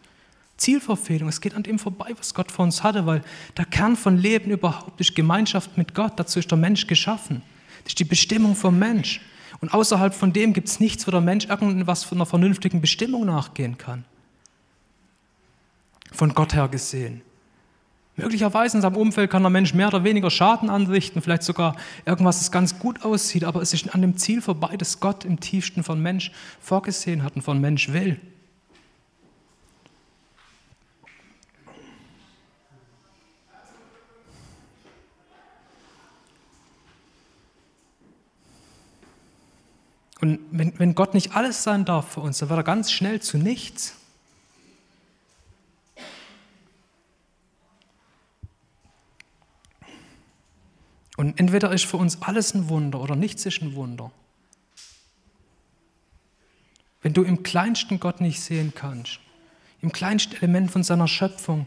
Zielverfehlung, 0.56 1.28
es 1.28 1.40
geht 1.40 1.54
an 1.54 1.62
dem 1.62 1.78
vorbei, 1.78 2.12
was 2.18 2.34
Gott 2.34 2.52
vor 2.52 2.64
uns 2.64 2.82
hatte, 2.82 3.06
weil 3.06 3.22
der 3.56 3.64
Kern 3.64 3.96
von 3.96 4.18
Leben 4.18 4.50
überhaupt 4.50 5.00
ist 5.00 5.14
Gemeinschaft 5.14 5.78
mit 5.78 5.94
Gott. 5.94 6.14
Dazu 6.16 6.38
ist 6.38 6.50
der 6.50 6.58
Mensch 6.58 6.86
geschaffen. 6.86 7.42
Das 7.84 7.92
ist 7.92 7.98
die 7.98 8.04
Bestimmung 8.04 8.54
vom 8.54 8.78
Mensch. 8.78 9.20
Und 9.60 9.74
außerhalb 9.74 10.14
von 10.14 10.32
dem 10.32 10.52
gibt 10.52 10.68
es 10.68 10.80
nichts, 10.80 11.06
wo 11.06 11.10
der 11.10 11.20
Mensch 11.20 11.46
irgendwas 11.46 12.04
von 12.04 12.18
einer 12.18 12.26
vernünftigen 12.26 12.80
Bestimmung 12.80 13.26
nachgehen 13.26 13.76
kann. 13.76 14.04
Von 16.12 16.34
Gott 16.34 16.54
her 16.54 16.68
gesehen. 16.68 17.22
Möglicherweise 18.16 18.76
in 18.76 18.82
seinem 18.82 18.96
Umfeld 18.96 19.30
kann 19.30 19.42
der 19.42 19.50
Mensch 19.50 19.72
mehr 19.72 19.88
oder 19.88 20.04
weniger 20.04 20.30
Schaden 20.30 20.68
anrichten, 20.68 21.22
vielleicht 21.22 21.42
sogar 21.42 21.76
irgendwas, 22.04 22.38
das 22.38 22.52
ganz 22.52 22.78
gut 22.78 23.02
aussieht, 23.04 23.44
aber 23.44 23.62
es 23.62 23.72
ist 23.72 23.94
an 23.94 24.02
dem 24.02 24.16
Ziel 24.16 24.42
vorbei, 24.42 24.76
das 24.76 25.00
Gott 25.00 25.24
im 25.24 25.40
tiefsten 25.40 25.82
von 25.82 26.02
Mensch 26.02 26.30
vorgesehen 26.60 27.22
hat 27.22 27.36
und 27.36 27.42
von 27.42 27.60
Mensch 27.60 27.92
will. 27.92 28.20
Und 40.20 40.38
wenn, 40.50 40.78
wenn 40.78 40.94
Gott 40.94 41.14
nicht 41.14 41.34
alles 41.34 41.62
sein 41.62 41.84
darf 41.84 42.12
für 42.12 42.20
uns, 42.20 42.38
dann 42.38 42.50
wird 42.50 42.58
er 42.60 42.64
ganz 42.64 42.92
schnell 42.92 43.20
zu 43.20 43.38
nichts. 43.38 43.96
Und 51.16 51.38
entweder 51.38 51.72
ist 51.72 51.84
für 51.84 51.98
uns 51.98 52.22
alles 52.22 52.54
ein 52.54 52.68
Wunder 52.68 53.00
oder 53.00 53.14
nichts 53.14 53.44
ist 53.44 53.60
ein 53.60 53.74
Wunder. 53.74 54.10
Wenn 57.02 57.12
du 57.12 57.22
im 57.22 57.42
kleinsten 57.42 58.00
Gott 58.00 58.20
nicht 58.20 58.40
sehen 58.40 58.72
kannst, 58.74 59.20
im 59.82 59.92
kleinsten 59.92 60.36
Element 60.36 60.70
von 60.70 60.82
seiner 60.82 61.08
Schöpfung, 61.08 61.66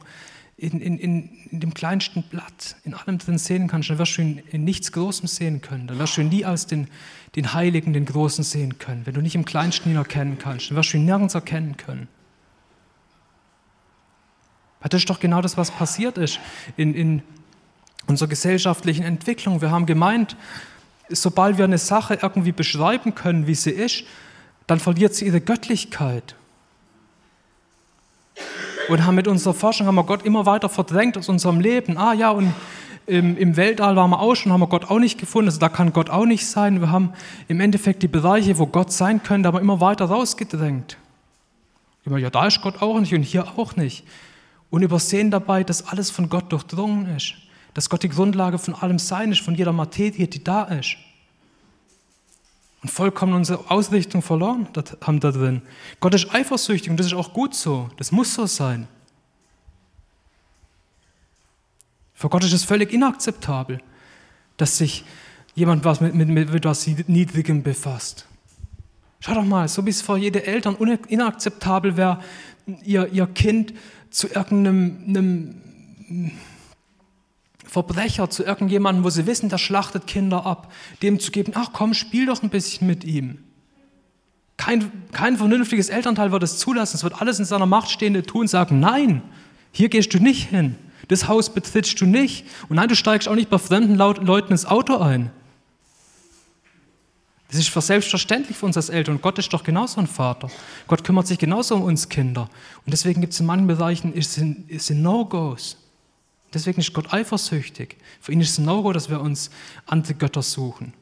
in, 0.58 0.80
in, 0.80 0.98
in, 1.00 1.60
dem 1.60 1.74
kleinsten 1.74 2.24
Blatt, 2.24 2.76
in 2.84 2.94
allem 2.94 3.18
drin 3.18 3.38
sehen 3.38 3.68
kannst, 3.68 3.90
dann 3.90 3.98
wirst 3.98 4.18
du 4.18 4.22
ihn 4.22 4.44
in 4.52 4.64
nichts 4.64 4.92
Großem 4.92 5.28
sehen 5.28 5.62
können. 5.62 5.88
Dann 5.88 5.98
wirst 6.00 6.18
du 6.18 6.22
ihn 6.22 6.30
nie 6.30 6.46
als 6.46 6.68
den, 6.68 6.88
den 7.36 7.54
Heiligen, 7.54 7.94
den 7.94 8.06
Großen 8.06 8.44
sehen 8.44 8.78
können. 8.78 9.06
Wenn 9.06 9.16
du 9.16 9.22
nicht 9.22 9.36
im 9.36 9.46
Kleinsten 9.46 9.90
ihn 9.90 9.98
erkennen 9.98 10.38
kannst, 10.38 10.70
dann 10.70 10.78
wirst 10.78 10.94
du 10.94 10.98
ihn 10.98 11.06
nirgends 11.06 11.36
erkennen 11.36 11.78
können. 11.78 12.08
Das 14.82 15.02
ist 15.02 15.10
doch 15.10 15.20
genau 15.20 15.42
das, 15.42 15.58
was 15.58 15.72
passiert 15.72 16.18
ist 16.18 16.40
in, 16.76 16.94
in 16.94 17.24
unserer 18.06 18.30
gesellschaftlichen 18.30 19.04
Entwicklung. 19.04 19.62
Wir 19.62 19.72
haben 19.72 19.86
gemeint, 19.86 20.36
sobald 21.10 21.58
wir 21.58 21.66
eine 21.66 21.78
Sache 21.78 22.20
irgendwie 22.22 22.52
beschreiben 22.52 23.16
können, 23.16 23.48
wie 23.48 23.56
sie 23.56 23.72
ist, 23.72 24.04
dann 24.68 24.80
verliert 24.80 25.16
sie 25.16 25.26
ihre 25.26 25.42
Göttlichkeit 25.42 26.36
und 28.90 29.06
haben 29.06 29.16
mit 29.16 29.28
unserer 29.28 29.54
Forschung 29.54 29.88
haben 29.88 29.96
wir 29.96 30.04
Gott 30.04 30.24
immer 30.24 30.46
weiter 30.46 30.70
verdrängt 30.70 31.18
aus 31.18 31.30
unserem 31.30 31.60
Leben. 31.60 31.98
Ah 31.98 32.14
ja, 32.14 32.32
und 32.32 32.54
im, 33.06 33.38
im 33.38 33.58
Weltall 33.58 33.96
waren 33.96 34.10
wir 34.10 34.20
auch 34.20 34.36
schon, 34.36 34.52
haben 34.52 34.62
wir 34.62 34.68
Gott 34.68 34.90
auch 34.90 35.00
nicht 35.00 35.20
gefunden, 35.20 35.50
also 35.50 35.60
da 35.60 35.70
kann 35.70 35.94
Gott 35.94 36.10
auch 36.10 36.26
nicht 36.26 36.48
sein. 36.48 36.80
Wir 36.80 36.92
haben 36.92 37.14
im 37.48 37.60
Endeffekt 37.60 38.04
die 38.04 38.08
Bereiche, 38.08 38.58
wo 38.58 38.66
Gott 38.66 38.92
sein 38.92 39.22
könnte, 39.24 39.48
aber 39.48 39.62
immer 39.62 39.82
weiter 39.82 40.06
rausgedrängt. 40.06 40.98
Immer, 42.06 42.18
ja, 42.18 42.30
da 42.30 42.48
ist 42.48 42.62
Gott 42.62 42.82
auch 42.82 43.00
nicht 43.00 43.14
und 43.14 43.24
hier 43.24 43.48
auch 43.58 43.76
nicht. 43.76 44.06
Und 44.70 44.82
übersehen 44.82 45.32
dabei, 45.32 45.64
dass 45.64 45.88
alles 45.88 46.10
von 46.10 46.30
Gott 46.30 46.52
durchdrungen 46.52 47.16
ist. 47.16 47.36
Dass 47.74 47.90
Gott 47.90 48.04
die 48.04 48.10
Grundlage 48.10 48.58
von 48.58 48.76
allem 48.76 49.00
Sein 49.00 49.32
ist, 49.32 49.42
von 49.42 49.56
jeder 49.56 49.72
Materie, 49.72 50.28
die 50.28 50.44
da 50.44 50.64
ist 50.64 50.98
und 52.84 52.90
vollkommen 52.90 53.34
unsere 53.34 53.72
Ausrichtung 53.72 54.22
verloren 54.22 54.68
haben 55.02 55.20
da 55.22 55.32
drin. 55.32 55.62
Gott 56.02 56.14
ist 56.14 56.34
eifersüchtig 56.34 56.90
und 56.90 56.98
das 56.98 57.08
ist 57.08 57.14
auch 57.14 57.34
gut 57.34 57.56
so. 57.56 57.90
Das 57.96 58.12
muss 58.12 58.34
so 58.34 58.46
sein. 58.46 58.88
Für 62.14 62.28
Gott 62.28 62.44
ist 62.44 62.54
es 62.54 62.66
völlig 62.66 62.92
inakzeptabel, 62.92 63.80
dass 64.58 64.78
sich 64.78 65.06
jemand 65.56 65.86
was 65.86 66.02
mit, 66.02 66.14
mit, 66.14 66.28
mit 66.28 66.54
etwas 66.54 66.86
Niedrigem 66.86 67.64
befasst. 67.64 68.26
Schau 69.22 69.34
doch 69.34 69.46
mal, 69.46 69.70
so 69.70 69.86
wie 69.86 69.90
es 69.90 70.02
für 70.02 70.18
jede 70.18 70.46
Eltern 70.46 70.76
inakzeptabel 70.76 71.96
wäre, 71.96 72.20
ihr, 72.84 73.08
ihr 73.14 73.28
Kind 73.28 73.74
zu 74.10 74.28
irgendeinem 74.28 75.62
Verbrecher 77.74 78.30
zu 78.30 78.44
irgendjemandem, 78.44 79.04
wo 79.04 79.10
sie 79.10 79.26
wissen, 79.26 79.50
der 79.50 79.58
schlachtet 79.58 80.06
Kinder 80.06 80.46
ab, 80.46 80.72
dem 81.02 81.20
zu 81.20 81.32
geben, 81.32 81.54
ach 81.56 81.72
komm, 81.74 81.96
spiel 81.96 82.28
doch 82.28 82.44
ein 82.44 82.50
bisschen 82.50 82.86
mit 82.86 83.04
ihm. 83.04 83.40
Kein, 84.58 84.92
kein 85.12 85.38
vernünftiges 85.38 85.90
Elternteil 85.90 86.32
wird 86.32 86.44
es 86.44 86.60
zulassen. 86.60 86.98
Es 86.98 87.04
wird 87.04 87.20
alles 87.20 87.40
in 87.40 87.46
seiner 87.46 87.66
Macht 87.66 87.90
Stehende 87.90 88.22
tun, 88.22 88.48
sagen, 88.48 88.80
nein, 88.80 89.24
hier 89.72 89.90
gehst 89.90 90.14
du 90.14 90.20
nicht 90.20 90.52
hin. 90.52 90.76
Das 91.08 91.28
Haus 91.28 91.52
betrittst 91.52 92.00
du 92.00 92.06
nicht. 92.06 92.46
Und 92.70 92.76
nein, 92.76 92.90
du 92.90 92.96
steigst 92.96 93.28
auch 93.28 93.34
nicht 93.34 93.50
bei 93.50 93.58
fremden 93.58 93.96
Leuten 93.96 94.52
ins 94.52 94.68
Auto 94.68 94.98
ein. 94.98 95.32
Das 97.50 97.60
ist 97.60 97.74
selbstverständlich 97.74 98.56
für 98.56 98.68
uns 98.68 98.78
als 98.78 98.90
Eltern. 98.90 99.16
Und 99.16 99.24
Gott 99.24 99.40
ist 99.40 99.52
doch 99.52 99.64
genauso 99.64 100.00
ein 100.00 100.06
Vater. 100.06 100.52
Gott 100.86 101.04
kümmert 101.04 101.26
sich 101.26 101.40
genauso 101.40 101.74
um 101.74 101.82
uns 101.82 102.08
Kinder. 102.08 102.44
Und 102.86 102.92
deswegen 102.94 103.20
gibt 103.20 103.34
es 103.34 103.40
in 103.40 103.48
manchen 103.48 103.66
Bereichen 103.66 104.14
es 104.16 104.90
No-Gos. 104.92 105.83
Deswegen 106.54 106.80
ist 106.80 106.94
Gott 106.94 107.12
eifersüchtig. 107.14 107.98
Für 108.22 108.32
ihn 108.32 108.42
ist 108.42 108.52
es 108.52 108.58
ein 108.60 108.66
No-Go, 108.66 108.94
dass 108.94 109.10
wir 109.10 109.20
uns 109.22 109.50
andere 109.86 110.14
Götter 110.14 110.42
suchen. 110.42 110.94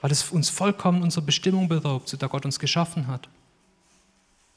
Weil 0.00 0.10
es 0.10 0.30
uns 0.30 0.50
vollkommen 0.50 1.02
unserer 1.02 1.24
Bestimmung 1.24 1.68
beraubt, 1.68 2.08
zu 2.08 2.16
der 2.16 2.28
Gott 2.28 2.44
uns 2.44 2.58
geschaffen 2.58 3.06
hat. 3.06 3.28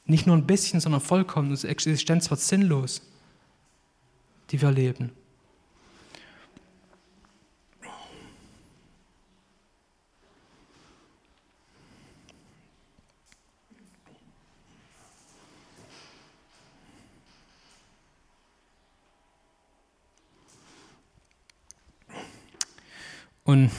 Nicht 0.06 0.26
nur 0.26 0.38
ein 0.38 0.48
bisschen, 0.48 0.80
sondern 0.80 1.02
vollkommen. 1.02 1.50
Unsere 1.50 1.72
Existenz 1.72 2.30
wird 2.30 2.40
sinnlos, 2.40 3.02
die 4.52 4.62
wir 4.62 4.72
leben. 4.72 5.12
Und 23.48 23.72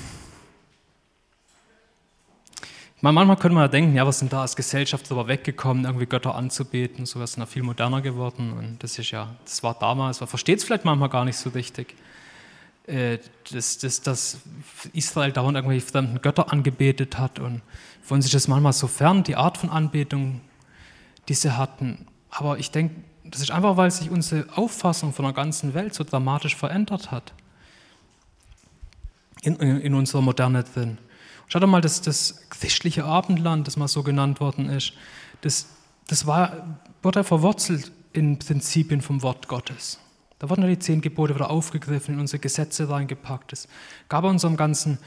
manchmal 3.03 3.37
könnte 3.37 3.55
man 3.55 3.65
ja 3.65 3.69
denken, 3.69 3.95
ja, 3.95 4.07
wir 4.07 4.13
sind 4.13 4.33
da 4.33 4.41
als 4.41 4.57
Gesellschaft 4.57 5.13
aber 5.13 5.29
weggekommen, 5.29 5.85
irgendwie 5.85 6.07
Götter 6.07 6.35
anzubeten, 6.35 7.05
so 7.05 7.23
ist 7.23 7.37
ja 7.37 7.45
viel 7.45 7.63
moderner 7.63 8.01
geworden. 8.01 8.55
Und 8.55 8.83
das 8.83 8.99
ist 8.99 9.11
ja, 9.11 9.37
das 9.45 9.63
war 9.63 9.75
damals, 9.79 10.21
man 10.21 10.29
versteht 10.29 10.59
es 10.59 10.65
vielleicht 10.65 10.87
manchmal 10.87 11.11
gar 11.11 11.27
nicht 11.27 11.37
so 11.37 11.51
richtig, 11.51 11.95
äh, 12.87 13.19
dass, 13.53 13.77
dass, 13.77 14.01
dass 14.01 14.39
Israel 14.95 15.33
dauernd 15.33 15.57
irgendwelche 15.57 15.87
fremden 15.87 16.23
Götter 16.23 16.51
angebetet 16.51 17.19
hat 17.19 17.39
und 17.39 17.61
uns 18.09 18.25
ist 18.25 18.33
das 18.33 18.49
manchmal 18.49 18.73
so 18.73 18.87
fern, 18.87 19.23
die 19.23 19.37
Art 19.37 19.59
von 19.59 19.69
Anbetung, 19.69 20.41
die 21.29 21.35
sie 21.35 21.55
hatten. 21.59 22.07
Aber 22.31 22.59
ich 22.59 22.71
denke, 22.71 22.95
das 23.23 23.43
ist 23.43 23.51
einfach, 23.51 23.77
weil 23.77 23.91
sich 23.91 24.09
unsere 24.09 24.47
Auffassung 24.57 25.13
von 25.13 25.27
der 25.27 25.35
ganzen 25.35 25.75
Welt 25.75 25.93
so 25.93 26.05
dramatisch 26.05 26.57
verändert 26.57 27.11
hat 27.11 27.35
in, 29.43 29.57
in 29.57 29.95
unserer 29.95 30.23
Moderne 30.23 30.65
drin. 30.65 30.99
Schaut 31.49 31.63
doch 31.63 31.69
mal, 31.69 31.81
das, 31.81 32.03
das 32.03 32.49
christliche 32.51 33.05
Abendland, 33.05 33.67
das 33.67 33.77
mal 33.77 33.89
so 33.89 34.03
genannt 34.03 34.41
worden 34.41 34.69
ist, 34.69 34.93
das, 35.41 35.69
das 36.07 36.27
war, 36.27 36.79
wurde 37.03 37.25
verwurzelt 37.25 37.93
in 38.13 38.39
Prinzipien 38.39 39.01
vom 39.01 39.23
Wort 39.23 39.49
Gottes. 39.49 39.99
Da 40.39 40.49
wurden 40.49 40.67
die 40.67 40.79
zehn 40.79 41.01
Gebote 41.01 41.35
wieder 41.35 41.51
aufgegriffen, 41.51 42.15
in 42.15 42.21
unsere 42.21 42.39
Gesetze 42.39 42.89
reingepackt. 42.89 43.53
Das 43.53 43.69
gab 44.09 44.25
unserem 44.25 44.57
ganzen, 44.57 44.99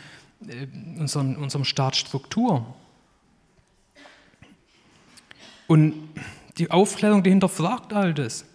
äh, 0.47 0.67
unserem, 0.99 1.35
unserem 1.37 1.63
Staat 1.63 1.95
Struktur. 1.95 2.65
Und 5.67 5.93
die 6.57 6.69
Aufklärung, 6.69 7.23
die 7.23 7.29
hinterfragt 7.29 7.93
all 7.93 8.13
das. 8.13 8.45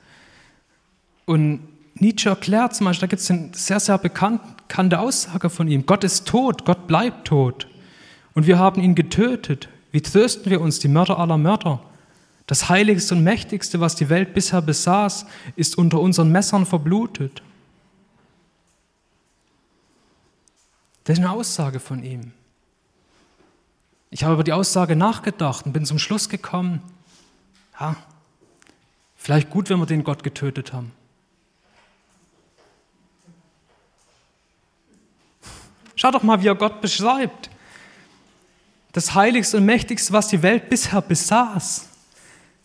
Und 1.24 1.60
Nietzsche 1.98 2.28
erklärt 2.28 2.74
zum 2.74 2.86
Beispiel, 2.86 3.08
da 3.08 3.10
gibt 3.10 3.22
es 3.22 3.30
eine 3.30 3.50
sehr, 3.52 3.80
sehr 3.80 3.98
bekannte 3.98 4.98
Aussage 4.98 5.48
von 5.48 5.66
ihm. 5.68 5.86
Gott 5.86 6.04
ist 6.04 6.28
tot, 6.28 6.64
Gott 6.64 6.86
bleibt 6.86 7.26
tot. 7.26 7.68
Und 8.34 8.46
wir 8.46 8.58
haben 8.58 8.82
ihn 8.82 8.94
getötet. 8.94 9.68
Wie 9.92 10.02
trösten 10.02 10.50
wir 10.50 10.60
uns, 10.60 10.78
die 10.78 10.88
Mörder 10.88 11.18
aller 11.18 11.38
Mörder? 11.38 11.80
Das 12.46 12.68
Heiligste 12.68 13.14
und 13.14 13.24
Mächtigste, 13.24 13.80
was 13.80 13.96
die 13.96 14.10
Welt 14.10 14.34
bisher 14.34 14.60
besaß, 14.60 15.26
ist 15.56 15.78
unter 15.78 16.00
unseren 16.00 16.30
Messern 16.30 16.66
verblutet. 16.66 17.42
Das 21.04 21.18
ist 21.18 21.24
eine 21.24 21.32
Aussage 21.32 21.80
von 21.80 22.04
ihm. 22.04 22.32
Ich 24.10 24.22
habe 24.22 24.34
über 24.34 24.44
die 24.44 24.52
Aussage 24.52 24.96
nachgedacht 24.96 25.66
und 25.66 25.72
bin 25.72 25.86
zum 25.86 25.98
Schluss 25.98 26.28
gekommen, 26.28 26.82
ja, 27.80 27.96
vielleicht 29.16 29.50
gut, 29.50 29.70
wenn 29.70 29.78
wir 29.78 29.86
den 29.86 30.04
Gott 30.04 30.22
getötet 30.22 30.72
haben. 30.72 30.92
Schau 35.96 36.10
doch 36.10 36.22
mal, 36.22 36.42
wie 36.42 36.48
er 36.48 36.54
Gott 36.54 36.82
beschreibt. 36.82 37.50
Das 38.92 39.14
Heiligste 39.14 39.56
und 39.56 39.64
Mächtigste, 39.64 40.12
was 40.12 40.28
die 40.28 40.42
Welt 40.42 40.68
bisher 40.68 41.00
besaß. 41.00 41.88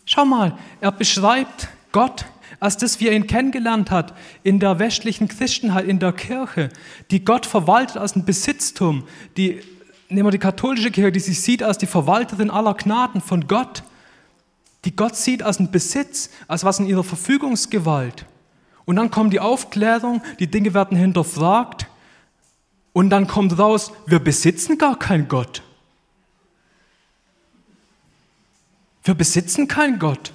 Schau 0.05 0.25
mal, 0.25 0.57
er 0.81 0.91
beschreibt 0.91 1.69
Gott 1.93 2.25
als 2.59 2.77
das, 2.77 2.99
wie 2.99 3.07
er 3.07 3.13
ihn 3.13 3.27
kennengelernt 3.27 3.89
hat, 3.89 4.13
in 4.43 4.59
der 4.59 4.77
westlichen 4.77 5.27
Christenheit, 5.27 5.85
in 5.85 5.99
der 5.99 6.11
Kirche, 6.11 6.69
die 7.09 7.25
Gott 7.25 7.45
verwaltet 7.45 7.97
als 7.97 8.15
ein 8.15 8.23
Besitztum, 8.23 9.05
die, 9.35 9.61
nehmen 10.09 10.27
wir 10.27 10.31
die 10.31 10.37
katholische 10.37 10.91
Kirche, 10.91 11.11
die 11.11 11.19
sich 11.19 11.41
sieht 11.41 11.63
als 11.63 11.79
die 11.79 11.87
Verwalterin 11.87 12.51
aller 12.51 12.75
Gnaden 12.75 13.19
von 13.19 13.47
Gott, 13.47 13.83
die 14.85 14.95
Gott 14.95 15.15
sieht 15.15 15.41
als 15.41 15.59
ein 15.59 15.71
Besitz, 15.71 16.29
als 16.47 16.63
was 16.63 16.79
in 16.79 16.85
ihrer 16.85 17.03
Verfügungsgewalt. 17.03 18.25
Und 18.85 18.97
dann 18.97 19.09
kommt 19.09 19.33
die 19.33 19.39
Aufklärung, 19.39 20.21
die 20.39 20.47
Dinge 20.47 20.73
werden 20.73 20.97
hinterfragt 20.97 21.87
und 22.93 23.09
dann 23.09 23.27
kommt 23.27 23.57
raus, 23.57 23.91
wir 24.05 24.19
besitzen 24.19 24.77
gar 24.77 24.97
keinen 24.97 25.27
Gott. 25.27 25.63
Wir 29.03 29.15
besitzen 29.15 29.67
keinen 29.67 29.99
Gott. 29.99 30.33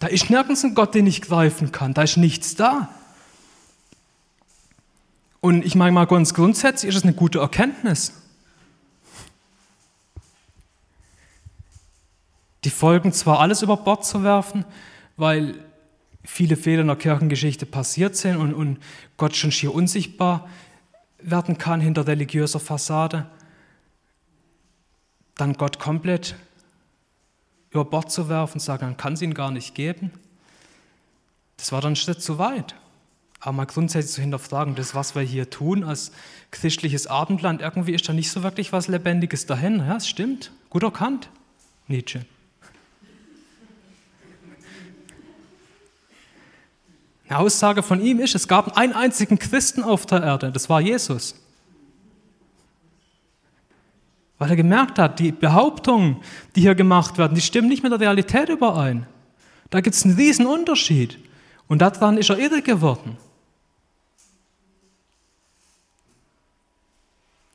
Da 0.00 0.06
ist 0.06 0.30
nirgends 0.30 0.64
ein 0.64 0.74
Gott, 0.74 0.94
den 0.94 1.06
ich 1.06 1.22
greifen 1.22 1.72
kann. 1.72 1.92
Da 1.92 2.02
ist 2.02 2.16
nichts 2.16 2.54
da. 2.54 2.88
Und 5.40 5.64
ich 5.64 5.74
meine 5.74 5.92
mal 5.92 6.06
ganz 6.06 6.34
grundsätzlich 6.34 6.90
ist 6.90 6.96
es 6.96 7.02
eine 7.02 7.14
gute 7.14 7.40
Erkenntnis. 7.40 8.12
Die 12.64 12.70
Folgen 12.70 13.12
zwar 13.12 13.40
alles 13.40 13.62
über 13.62 13.76
Bord 13.76 14.04
zu 14.04 14.22
werfen, 14.22 14.64
weil 15.16 15.54
viele 16.24 16.56
Fehler 16.56 16.82
in 16.82 16.88
der 16.88 16.96
Kirchengeschichte 16.96 17.66
passiert 17.66 18.16
sind 18.16 18.36
und, 18.36 18.52
und 18.52 18.78
Gott 19.16 19.36
schon 19.36 19.52
schier 19.52 19.74
unsichtbar 19.74 20.48
werden 21.18 21.58
kann 21.58 21.80
hinter 21.80 22.06
religiöser 22.06 22.60
Fassade, 22.60 23.26
dann 25.36 25.54
Gott 25.54 25.78
komplett 25.78 26.36
über 27.70 27.84
Bord 27.84 28.10
zu 28.10 28.28
werfen 28.28 28.60
sagen, 28.60 28.86
man 28.86 28.96
kann 28.96 29.12
es 29.12 29.22
ihn 29.22 29.34
gar 29.34 29.50
nicht 29.50 29.74
geben, 29.74 30.10
das 31.56 31.72
war 31.72 31.80
dann 31.80 31.92
ein 31.92 31.96
Schritt 31.96 32.22
zu 32.22 32.38
weit. 32.38 32.74
Aber 33.40 33.52
mal 33.52 33.66
grundsätzlich 33.66 34.14
zu 34.14 34.20
hinterfragen, 34.20 34.74
das, 34.74 34.94
was 34.94 35.14
wir 35.14 35.22
hier 35.22 35.48
tun 35.48 35.84
als 35.84 36.10
christliches 36.50 37.06
Abendland, 37.06 37.60
irgendwie 37.60 37.94
ist 37.94 38.08
da 38.08 38.12
nicht 38.12 38.30
so 38.30 38.42
wirklich 38.42 38.72
was 38.72 38.88
Lebendiges 38.88 39.46
dahin. 39.46 39.78
Ja, 39.78 39.96
es 39.96 40.08
stimmt. 40.08 40.50
Gut 40.70 40.82
erkannt, 40.82 41.30
Nietzsche. 41.86 42.24
Eine 47.28 47.38
Aussage 47.40 47.82
von 47.82 48.00
ihm 48.00 48.20
ist, 48.20 48.34
es 48.34 48.48
gab 48.48 48.78
einen 48.78 48.94
einzigen 48.94 49.38
Christen 49.38 49.82
auf 49.82 50.06
der 50.06 50.22
Erde, 50.22 50.50
das 50.50 50.68
war 50.70 50.80
Jesus. 50.80 51.34
Weil 54.38 54.50
er 54.50 54.56
gemerkt 54.56 54.98
hat, 54.98 55.18
die 55.18 55.32
Behauptungen, 55.32 56.18
die 56.54 56.62
hier 56.62 56.74
gemacht 56.74 57.18
werden, 57.18 57.34
die 57.34 57.40
stimmen 57.40 57.68
nicht 57.68 57.82
mit 57.82 57.92
der 57.92 58.00
Realität 58.00 58.48
überein. 58.48 59.06
Da 59.68 59.80
gibt 59.80 59.96
es 59.96 60.04
einen 60.04 60.14
riesen 60.14 60.46
Unterschied. 60.46 61.18
Und 61.66 61.82
daran 61.82 62.16
ist 62.16 62.30
er 62.30 62.38
irre 62.38 62.62
geworden. 62.62 63.18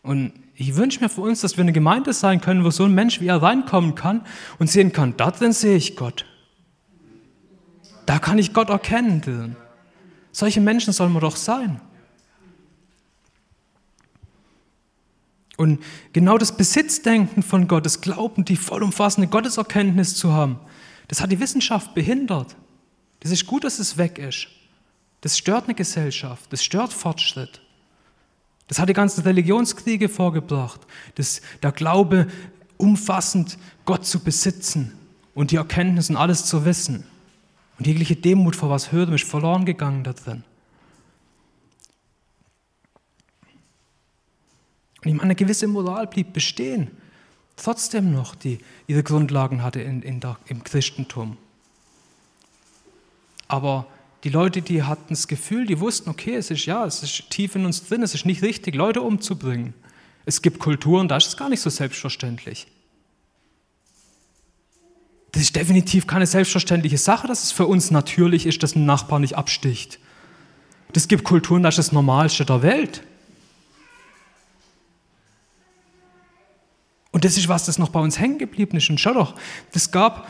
Und 0.03 0.33
ich 0.55 0.75
wünsche 0.75 0.99
mir 0.99 1.09
für 1.09 1.21
uns, 1.21 1.41
dass 1.41 1.57
wir 1.57 1.63
eine 1.63 1.73
Gemeinde 1.73 2.13
sein 2.13 2.41
können, 2.41 2.63
wo 2.63 2.69
so 2.69 2.83
ein 2.83 2.93
Mensch 2.93 3.21
wie 3.21 3.27
er 3.27 3.41
reinkommen 3.41 3.95
kann 3.95 4.23
und 4.59 4.69
sehen 4.69 4.91
kann, 4.91 5.17
da 5.17 5.31
drin 5.31 5.53
sehe 5.53 5.77
ich 5.77 5.95
Gott. 5.95 6.25
Da 8.05 8.19
kann 8.19 8.38
ich 8.38 8.53
Gott 8.53 8.69
erkennen. 8.69 9.55
Solche 10.33 10.59
Menschen 10.59 10.91
sollen 10.91 11.13
wir 11.13 11.21
doch 11.21 11.37
sein. 11.37 11.79
Und 15.55 15.81
genau 16.11 16.37
das 16.37 16.57
Besitzdenken 16.57 17.43
von 17.43 17.67
Gott, 17.67 17.85
das 17.85 18.01
Glauben, 18.01 18.43
die 18.43 18.57
vollumfassende 18.57 19.29
Gotteserkenntnis 19.29 20.15
zu 20.15 20.33
haben, 20.33 20.59
das 21.07 21.21
hat 21.21 21.31
die 21.31 21.39
Wissenschaft 21.39 21.93
behindert. 21.93 22.55
Das 23.19 23.31
ist 23.31 23.45
gut, 23.45 23.63
dass 23.63 23.79
es 23.79 23.97
weg 23.97 24.17
ist. 24.17 24.47
Das 25.21 25.37
stört 25.37 25.65
eine 25.65 25.75
Gesellschaft, 25.75 26.51
das 26.51 26.63
stört 26.63 26.91
Fortschritt. 26.91 27.61
Das 28.67 28.79
hat 28.79 28.89
die 28.89 28.93
ganzen 28.93 29.21
Religionskriege 29.21 30.09
vorgebracht. 30.09 30.81
Das, 31.15 31.41
der 31.61 31.71
Glaube, 31.71 32.27
umfassend 32.77 33.57
Gott 33.85 34.05
zu 34.05 34.19
besitzen 34.19 34.93
und 35.35 35.51
die 35.51 35.57
Erkenntnis 35.57 36.09
und 36.09 36.17
alles 36.17 36.45
zu 36.45 36.65
wissen. 36.65 37.05
Und 37.77 37.88
jegliche 37.88 38.15
Demut 38.15 38.55
vor 38.55 38.69
was 38.69 38.91
Höherem 38.91 39.13
ist 39.13 39.25
verloren 39.25 39.65
gegangen 39.65 40.03
da 40.03 40.13
drin. 40.13 40.43
Und 45.01 45.09
ich 45.09 45.13
meine, 45.13 45.23
eine 45.23 45.36
gewisse 45.36 45.67
Moral 45.67 46.07
blieb 46.07 46.31
bestehen, 46.33 46.91
trotzdem 47.57 48.13
noch, 48.13 48.36
die 48.36 48.59
ihre 48.88 49.03
Grundlagen 49.03 49.62
hatte 49.62 49.81
in, 49.81 50.01
in 50.01 50.19
der, 50.19 50.38
im 50.47 50.63
Christentum. 50.63 51.38
Aber 53.49 53.86
die 54.23 54.29
Leute, 54.29 54.62
die 54.62 54.83
hatten 54.83 55.09
das 55.09 55.27
Gefühl, 55.27 55.65
die 55.65 55.79
wussten, 55.79 56.09
okay, 56.09 56.36
es 56.36 56.49
ist 56.49 56.65
ja, 56.65 56.86
es 56.86 57.03
ist 57.03 57.29
tief 57.29 57.55
in 57.55 57.65
uns 57.65 57.86
drin, 57.86 58.01
es 58.01 58.15
ist 58.15 58.25
nicht 58.25 58.41
richtig, 58.41 58.75
Leute 58.75 59.01
umzubringen. 59.01 59.73
Es 60.25 60.41
gibt 60.41 60.59
Kulturen, 60.59 61.09
da 61.09 61.17
ist 61.17 61.27
es 61.27 61.38
gar 61.38 61.49
nicht 61.49 61.59
so 61.59 61.69
selbstverständlich. 61.69 62.67
Das 65.33 65.41
ist 65.41 65.55
definitiv 65.55 66.05
keine 66.07 66.27
selbstverständliche 66.27 66.99
Sache, 66.99 67.27
dass 67.27 67.43
es 67.43 67.51
für 67.51 67.65
uns 67.65 67.89
natürlich 67.91 68.45
ist, 68.45 68.61
dass 68.61 68.75
ein 68.75 68.85
Nachbar 68.85 69.19
nicht 69.19 69.35
absticht. 69.35 69.99
Es 70.95 71.07
gibt 71.07 71.23
Kulturen, 71.23 71.63
das 71.63 71.77
ist 71.77 71.87
das 71.87 71.91
Normalste 71.91 72.45
der 72.45 72.61
Welt. 72.61 73.01
Und 77.11 77.25
das 77.25 77.35
ist 77.35 77.47
was, 77.47 77.65
das 77.65 77.79
noch 77.79 77.89
bei 77.89 77.99
uns 77.99 78.19
hängen 78.19 78.37
geblieben 78.37 78.77
ist. 78.77 78.91
Und 78.91 78.99
schau 78.99 79.13
doch, 79.13 79.33
es 79.73 79.89
gab 79.89 80.27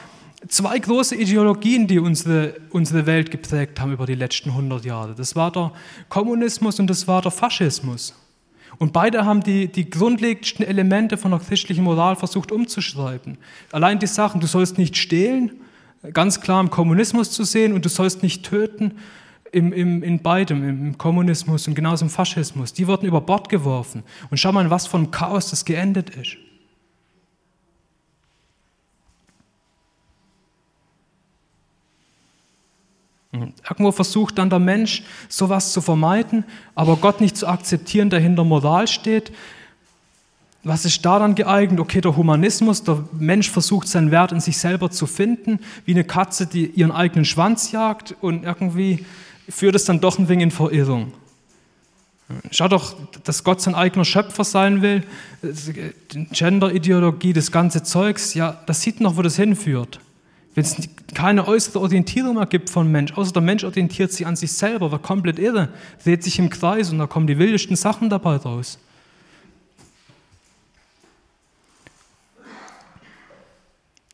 zwei 0.47 0.79
große 0.79 1.15
Ideologien, 1.15 1.85
die 1.85 1.99
unsere, 1.99 2.55
unsere 2.69 3.05
Welt 3.05 3.29
geprägt 3.29 3.81
haben 3.81 3.91
über 3.91 4.05
die 4.05 4.15
letzten 4.15 4.51
100 4.51 4.85
Jahre. 4.85 5.15
Das 5.15 5.35
war 5.35 5.51
der 5.51 5.73
Kommunismus 6.07 6.79
und 6.79 6.87
das 6.87 7.09
war 7.09 7.21
der 7.21 7.31
Faschismus. 7.31 8.13
Und 8.77 8.93
beide 8.93 9.25
haben 9.25 9.41
die, 9.41 9.67
die 9.67 9.89
grundlegendsten 9.89 10.65
Elemente 10.65 11.17
von 11.17 11.31
der 11.31 11.39
christlichen 11.39 11.83
Moral 11.83 12.15
versucht 12.15 12.51
umzuschreiben. 12.51 13.37
Allein 13.71 13.99
die 13.99 14.07
Sachen, 14.07 14.41
du 14.41 14.47
sollst 14.47 14.77
nicht 14.77 14.97
stehlen, 14.97 15.51
ganz 16.13 16.41
klar 16.41 16.59
im 16.59 16.69
Kommunismus 16.69 17.31
zu 17.31 17.43
sehen, 17.43 17.73
und 17.73 17.85
du 17.85 17.89
sollst 17.89 18.23
nicht 18.23 18.43
töten, 18.43 18.93
im, 19.51 19.71
im, 19.71 20.01
in 20.01 20.19
beidem, 20.19 20.67
im 20.67 20.97
Kommunismus 20.97 21.67
und 21.67 21.75
genauso 21.75 22.05
im 22.05 22.09
Faschismus. 22.09 22.73
Die 22.73 22.87
wurden 22.87 23.05
über 23.05 23.21
Bord 23.21 23.49
geworfen. 23.49 24.03
Und 24.31 24.37
schau 24.37 24.51
mal, 24.51 24.69
was 24.69 24.87
von 24.87 25.11
Chaos 25.11 25.51
das 25.51 25.63
geendet 25.63 26.09
ist. 26.09 26.37
Irgendwo 33.33 33.91
versucht 33.91 34.37
dann 34.37 34.51
der 34.51 34.59
Mensch, 34.59 35.03
sowas 35.27 35.73
zu 35.73 35.81
vermeiden, 35.81 36.45
aber 36.75 36.97
Gott 36.97 37.19
nicht 37.19 37.35
zu 37.35 37.47
akzeptieren, 37.47 38.11
der 38.11 38.19
hinter 38.19 38.43
Moral 38.43 38.87
steht. 38.87 39.31
Was 40.63 40.85
ist 40.85 41.03
da 41.03 41.17
dann 41.19 41.33
geeignet? 41.33 41.79
Okay, 41.79 41.99
der 41.99 42.15
Humanismus, 42.15 42.83
der 42.83 43.03
Mensch 43.11 43.49
versucht 43.49 43.87
seinen 43.87 44.11
Wert 44.11 44.31
in 44.31 44.39
sich 44.39 44.57
selber 44.57 44.91
zu 44.91 45.07
finden, 45.07 45.59
wie 45.85 45.91
eine 45.91 46.03
Katze, 46.03 46.45
die 46.45 46.67
ihren 46.67 46.91
eigenen 46.91 47.25
Schwanz 47.25 47.71
jagt 47.71 48.15
und 48.21 48.43
irgendwie 48.43 49.05
führt 49.49 49.75
es 49.75 49.85
dann 49.85 49.99
doch 49.99 50.19
ein 50.19 50.29
wenig 50.29 50.43
in 50.43 50.51
Verirrung. 50.51 51.11
Schau 52.51 52.67
doch, 52.67 52.95
dass 53.23 53.43
Gott 53.43 53.61
sein 53.61 53.75
eigener 53.75 54.05
Schöpfer 54.05 54.43
sein 54.43 54.81
will, 54.81 55.03
Gender-Ideologie, 56.31 57.33
das 57.33 57.51
ganze 57.51 57.83
Zeugs, 57.83 58.33
ja, 58.33 58.61
das 58.65 58.81
sieht 58.81 59.01
noch, 59.01 59.17
wo 59.17 59.21
das 59.21 59.35
hinführt. 59.35 59.99
Wenn 60.55 60.63
es 60.63 60.77
keine 61.13 61.47
äußere 61.47 61.79
Orientierung 61.79 62.35
mehr 62.35 62.45
gibt 62.45 62.69
von 62.69 62.91
Mensch, 62.91 63.13
außer 63.13 63.33
der 63.33 63.41
Mensch 63.41 63.63
orientiert 63.63 64.11
sich 64.11 64.27
an 64.27 64.35
sich 64.35 64.53
selber, 64.53 64.91
war 64.91 64.99
komplett 64.99 65.39
irre, 65.39 65.69
dreht 66.03 66.23
sich 66.23 66.37
im 66.37 66.49
Kreis 66.49 66.91
und 66.91 66.99
da 66.99 67.07
kommen 67.07 67.27
die 67.27 67.39
wildesten 67.39 67.75
Sachen 67.75 68.09
dabei 68.09 68.35
raus. 68.35 68.77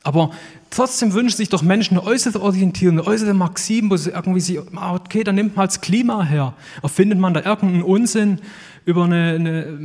Aber 0.03 0.31
trotzdem 0.69 1.13
wünschen 1.13 1.35
sich 1.35 1.49
doch 1.49 1.61
Menschen 1.61 1.97
eine 1.97 2.07
äußere 2.07 2.41
Orientierung, 2.41 2.99
eine 2.99 3.07
äußere 3.07 3.33
Maxim, 3.33 3.91
wo 3.91 3.97
sie 3.97 4.11
irgendwie 4.11 4.39
sich, 4.39 4.59
ah, 4.75 4.95
okay, 4.95 5.25
dann 5.25 5.35
nimmt 5.35 5.57
man 5.57 5.67
das 5.67 5.81
Klima 5.81 6.23
her. 6.23 6.53
Erfindet 6.81 7.19
man 7.19 7.33
da 7.33 7.41
irgendeinen 7.41 7.83
Unsinn 7.83 8.39
über 8.85 9.03
eine, 9.03 9.35
eine, 9.35 9.79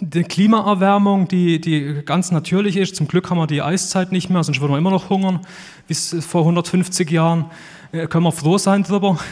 eine, 0.00 0.24
Klimaerwärmung, 0.24 1.26
die, 1.26 1.60
die 1.60 2.02
ganz 2.04 2.30
natürlich 2.30 2.76
ist. 2.76 2.94
Zum 2.94 3.08
Glück 3.08 3.30
haben 3.30 3.38
wir 3.38 3.48
die 3.48 3.62
Eiszeit 3.62 4.12
nicht 4.12 4.30
mehr, 4.30 4.44
sonst 4.44 4.60
würden 4.60 4.72
wir 4.72 4.78
immer 4.78 4.92
noch 4.92 5.10
hungern, 5.10 5.40
bis 5.88 6.16
vor 6.20 6.42
150 6.42 7.10
Jahren. 7.10 7.46
Äh, 7.90 8.06
können 8.06 8.24
wir 8.24 8.32
froh 8.32 8.58
sein 8.58 8.84
darüber. 8.84 9.18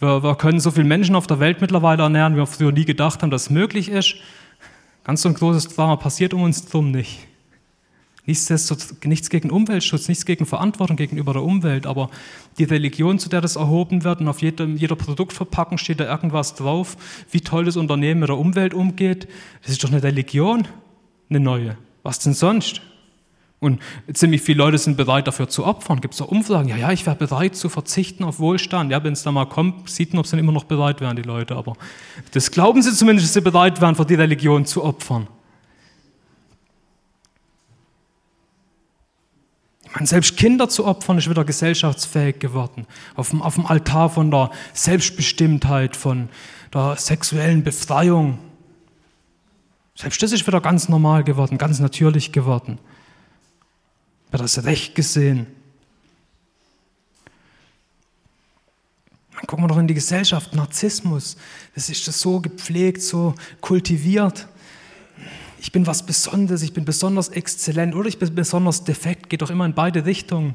Wir, 0.00 0.22
wir 0.22 0.36
können 0.36 0.60
so 0.60 0.70
viele 0.70 0.86
Menschen 0.86 1.16
auf 1.16 1.26
der 1.26 1.40
Welt 1.40 1.60
mittlerweile 1.60 2.04
ernähren, 2.04 2.34
wie 2.34 2.38
wir 2.38 2.46
früher 2.46 2.70
nie 2.70 2.84
gedacht 2.84 3.20
haben, 3.20 3.32
dass 3.32 3.42
es 3.42 3.50
möglich 3.50 3.88
ist. 3.88 4.14
Ganz 5.02 5.22
so 5.22 5.28
ein 5.28 5.34
großes 5.34 5.74
Drama 5.74 5.96
passiert 5.96 6.32
um 6.34 6.42
uns 6.42 6.66
drum 6.66 6.92
nicht. 6.92 7.27
Nichts 8.28 9.30
gegen 9.30 9.50
Umweltschutz, 9.50 10.06
nichts 10.06 10.26
gegen 10.26 10.44
Verantwortung 10.44 10.96
gegenüber 10.96 11.32
der 11.32 11.42
Umwelt, 11.42 11.86
aber 11.86 12.10
die 12.58 12.64
Religion, 12.64 13.18
zu 13.18 13.30
der 13.30 13.40
das 13.40 13.56
erhoben 13.56 14.04
wird, 14.04 14.20
und 14.20 14.28
auf 14.28 14.42
jeder, 14.42 14.66
jeder 14.66 14.96
Produktverpackung 14.96 15.78
steht 15.78 15.98
da 15.98 16.04
irgendwas 16.04 16.54
drauf, 16.54 16.96
wie 17.30 17.40
toll 17.40 17.64
das 17.64 17.76
Unternehmen 17.76 18.20
mit 18.20 18.28
der 18.28 18.36
Umwelt 18.36 18.74
umgeht, 18.74 19.28
das 19.62 19.72
ist 19.72 19.82
doch 19.82 19.90
eine 19.90 20.02
Religion, 20.02 20.68
eine 21.30 21.40
neue. 21.40 21.78
Was 22.02 22.18
denn 22.18 22.34
sonst? 22.34 22.82
Und 23.60 23.80
ziemlich 24.12 24.42
viele 24.42 24.58
Leute 24.58 24.78
sind 24.78 24.96
bereit, 24.96 25.26
dafür 25.26 25.48
zu 25.48 25.66
opfern. 25.66 26.00
Gibt 26.00 26.14
es 26.14 26.20
auch 26.20 26.28
Umfragen? 26.28 26.68
Ja, 26.68 26.76
ja, 26.76 26.92
ich 26.92 27.06
wäre 27.06 27.16
bereit 27.16 27.56
zu 27.56 27.68
verzichten 27.68 28.22
auf 28.22 28.38
Wohlstand. 28.38 28.92
Ja, 28.92 29.02
wenn 29.02 29.14
es 29.14 29.24
da 29.24 29.32
mal 29.32 29.46
kommt, 29.46 29.90
sieht 29.90 30.12
man, 30.12 30.20
ob 30.20 30.26
sie 30.26 30.32
dann 30.32 30.40
immer 30.40 30.52
noch 30.52 30.64
bereit 30.64 31.00
wären, 31.00 31.16
die 31.16 31.22
Leute. 31.22 31.56
Aber 31.56 31.72
das 32.32 32.52
glauben 32.52 32.82
sie 32.82 32.92
zumindest, 32.92 33.26
dass 33.28 33.34
sie 33.34 33.40
bereit 33.40 33.80
wären, 33.80 33.96
für 33.96 34.04
die 34.04 34.14
Religion 34.14 34.64
zu 34.64 34.84
opfern. 34.84 35.26
Meine, 39.98 40.06
selbst 40.06 40.36
Kinder 40.36 40.68
zu 40.68 40.86
opfern 40.86 41.18
ist 41.18 41.28
wieder 41.28 41.44
gesellschaftsfähig 41.44 42.38
geworden. 42.38 42.86
Auf 43.16 43.30
dem, 43.30 43.42
auf 43.42 43.56
dem 43.56 43.66
Altar 43.66 44.08
von 44.08 44.30
der 44.30 44.52
Selbstbestimmtheit, 44.72 45.96
von 45.96 46.28
der 46.72 46.94
sexuellen 46.94 47.64
Befreiung. 47.64 48.38
Selbst 49.96 50.22
das 50.22 50.30
ist 50.30 50.46
wieder 50.46 50.60
ganz 50.60 50.88
normal 50.88 51.24
geworden, 51.24 51.58
ganz 51.58 51.80
natürlich 51.80 52.30
geworden. 52.30 52.78
Wird 54.30 54.40
das 54.40 54.62
Recht 54.62 54.94
gesehen. 54.94 55.48
Dann 59.34 59.46
gucken 59.48 59.64
wir 59.64 59.68
doch 59.68 59.78
in 59.78 59.88
die 59.88 59.94
Gesellschaft, 59.94 60.54
Narzissmus. 60.54 61.36
Das 61.74 61.90
ist 61.90 62.06
das 62.06 62.20
so 62.20 62.38
gepflegt, 62.38 63.02
so 63.02 63.34
kultiviert 63.60 64.46
ich 65.68 65.72
bin 65.72 65.86
was 65.86 66.06
Besonderes, 66.06 66.62
ich 66.62 66.72
bin 66.72 66.86
besonders 66.86 67.28
exzellent 67.28 67.94
oder 67.94 68.08
ich 68.08 68.18
bin 68.18 68.34
besonders 68.34 68.84
defekt, 68.84 69.28
geht 69.28 69.42
doch 69.42 69.50
immer 69.50 69.66
in 69.66 69.74
beide 69.74 70.06
Richtungen. 70.06 70.54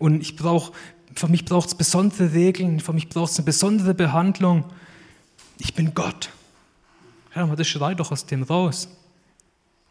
Und 0.00 0.20
ich 0.20 0.34
brauche, 0.34 0.72
für 1.14 1.28
mich 1.28 1.44
braucht 1.44 1.68
es 1.68 1.76
besondere 1.76 2.32
Regeln, 2.32 2.80
für 2.80 2.92
mich 2.92 3.08
braucht 3.08 3.30
es 3.30 3.38
eine 3.38 3.44
besondere 3.44 3.94
Behandlung. 3.94 4.64
Ich 5.60 5.74
bin 5.74 5.94
Gott. 5.94 6.30
Ja, 7.36 7.46
das 7.46 7.68
schreit 7.68 8.00
doch 8.00 8.10
aus 8.10 8.26
dem 8.26 8.42
raus. 8.42 8.88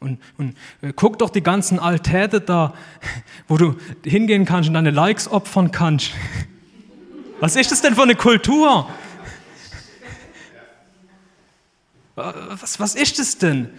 Und, 0.01 0.19
und 0.37 0.57
äh, 0.81 0.91
guck 0.93 1.17
doch 1.17 1.29
die 1.29 1.43
ganzen 1.43 1.79
Altäre 1.79 2.41
da, 2.41 2.73
wo 3.47 3.55
du 3.55 3.77
hingehen 4.03 4.43
kannst 4.43 4.67
und 4.67 4.73
deine 4.73 4.91
Likes 4.91 5.29
opfern 5.29 5.71
kannst. 5.71 6.11
Was 7.39 7.55
ist 7.55 7.71
das 7.71 7.81
denn 7.81 7.95
für 7.95 8.03
eine 8.03 8.15
Kultur? 8.15 8.89
Was, 12.15 12.79
was 12.81 12.95
ist 12.95 13.19
das 13.19 13.37
denn? 13.37 13.69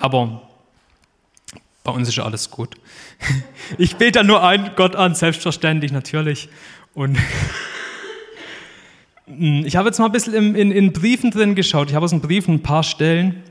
Aber 0.00 0.42
bei 1.84 1.92
uns 1.92 2.08
ist 2.08 2.16
ja 2.16 2.24
alles 2.24 2.50
gut. 2.50 2.76
Ich 3.76 3.96
bete 3.96 4.24
nur 4.24 4.42
einen 4.42 4.70
Gott 4.76 4.96
an, 4.96 5.14
selbstverständlich 5.14 5.92
natürlich. 5.92 6.48
Und 6.94 7.18
ich 9.26 9.76
habe 9.76 9.88
jetzt 9.88 9.98
mal 9.98 10.06
ein 10.06 10.12
bisschen 10.12 10.32
in, 10.32 10.54
in, 10.54 10.72
in, 10.72 10.92
Briefen 10.94 11.30
drin 11.30 11.54
geschaut. 11.54 11.90
Ich 11.90 11.94
habe 11.94 12.04
aus 12.04 12.10
den 12.12 12.22
Briefen 12.22 12.54
ein 12.54 12.62
paar 12.62 12.82
Stellen, 12.82 13.42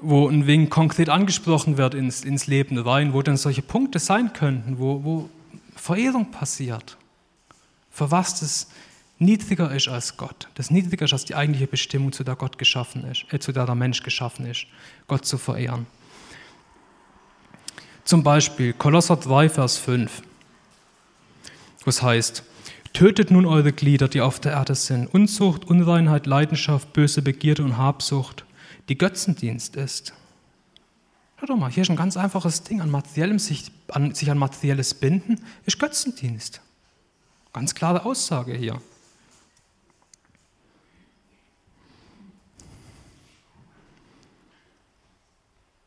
wo 0.00 0.26
ein 0.26 0.46
wenig 0.46 0.70
konkret 0.70 1.10
angesprochen 1.10 1.76
wird 1.76 1.92
ins, 1.92 2.24
ins 2.24 2.46
Leben 2.46 2.78
rein, 2.78 3.12
wo 3.12 3.20
dann 3.20 3.36
solche 3.36 3.60
Punkte 3.60 3.98
sein 3.98 4.32
könnten, 4.32 4.78
wo, 4.78 5.04
wo 5.04 5.28
Verehrung 5.76 6.30
passiert. 6.30 6.96
Für 7.90 8.10
was 8.10 8.40
das 8.40 8.68
niedriger 9.22 9.74
ist 9.74 9.88
als 9.88 10.16
Gott, 10.16 10.48
das 10.54 10.70
niedriger 10.70 11.04
ist 11.04 11.12
als 11.12 11.24
die 11.24 11.34
eigentliche 11.34 11.66
Bestimmung, 11.66 12.12
zu 12.12 12.24
der 12.24 12.36
Gott 12.36 12.58
geschaffen 12.58 13.04
ist, 13.04 13.24
äh, 13.32 13.38
zu 13.38 13.52
der 13.52 13.66
der 13.66 13.74
Mensch 13.74 14.02
geschaffen 14.02 14.46
ist, 14.46 14.66
Gott 15.06 15.24
zu 15.24 15.38
verehren. 15.38 15.86
Zum 18.04 18.22
Beispiel 18.22 18.72
Kolosser 18.72 19.16
3, 19.16 19.48
Vers 19.48 19.78
5, 19.78 20.22
wo 21.84 21.88
es 21.88 22.02
heißt, 22.02 22.44
Tötet 22.92 23.30
nun 23.30 23.46
eure 23.46 23.72
Glieder, 23.72 24.08
die 24.08 24.20
auf 24.20 24.38
der 24.38 24.52
Erde 24.52 24.74
sind, 24.74 25.06
Unzucht, 25.06 25.64
Unreinheit, 25.64 26.26
Leidenschaft, 26.26 26.92
böse 26.92 27.22
Begierde 27.22 27.64
und 27.64 27.78
Habsucht, 27.78 28.44
die 28.88 28.98
Götzendienst 28.98 29.76
ist. 29.76 30.12
Hör 31.36 31.48
doch 31.48 31.56
mal, 31.56 31.70
hier 31.70 31.82
ist 31.82 31.90
ein 31.90 31.96
ganz 31.96 32.16
einfaches 32.16 32.64
Ding, 32.64 32.82
an 32.82 32.90
materiellem 32.90 33.38
sich 33.38 33.72
an, 33.88 34.14
sich 34.14 34.30
an 34.30 34.38
materielles 34.38 34.94
Binden 34.94 35.40
ist 35.64 35.78
Götzendienst. 35.78 36.60
Ganz 37.52 37.74
klare 37.74 38.04
Aussage 38.04 38.54
hier. 38.54 38.80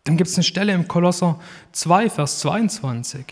Dann 0.05 0.17
gibt 0.17 0.29
es 0.29 0.37
eine 0.37 0.43
Stelle 0.43 0.73
im 0.73 0.87
Kolosser 0.87 1.39
2, 1.73 2.09
Vers 2.09 2.39
22. 2.39 3.25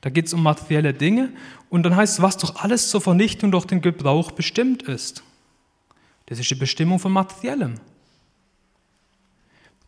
Da 0.00 0.10
geht 0.10 0.26
es 0.26 0.34
um 0.34 0.42
materielle 0.42 0.92
Dinge 0.92 1.30
und 1.70 1.84
dann 1.84 1.96
heißt 1.96 2.14
es, 2.14 2.22
was 2.22 2.36
doch 2.36 2.56
alles 2.56 2.90
zur 2.90 3.00
Vernichtung 3.00 3.50
durch 3.50 3.64
den 3.64 3.80
Gebrauch 3.80 4.32
bestimmt 4.32 4.82
ist. 4.82 5.22
Das 6.26 6.38
ist 6.38 6.50
die 6.50 6.56
Bestimmung 6.56 6.98
von 6.98 7.12
Materiellem. 7.12 7.74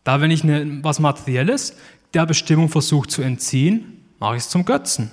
Da, 0.05 0.21
wenn 0.21 0.31
ich 0.31 0.43
eine, 0.43 0.83
was 0.83 0.99
Materielles 0.99 1.75
der 2.13 2.25
Bestimmung 2.25 2.69
versuche 2.69 3.09
zu 3.09 3.21
entziehen, 3.21 4.05
mache 4.17 4.37
ich 4.37 4.43
es 4.43 4.49
zum 4.49 4.65
Götzen. 4.65 5.11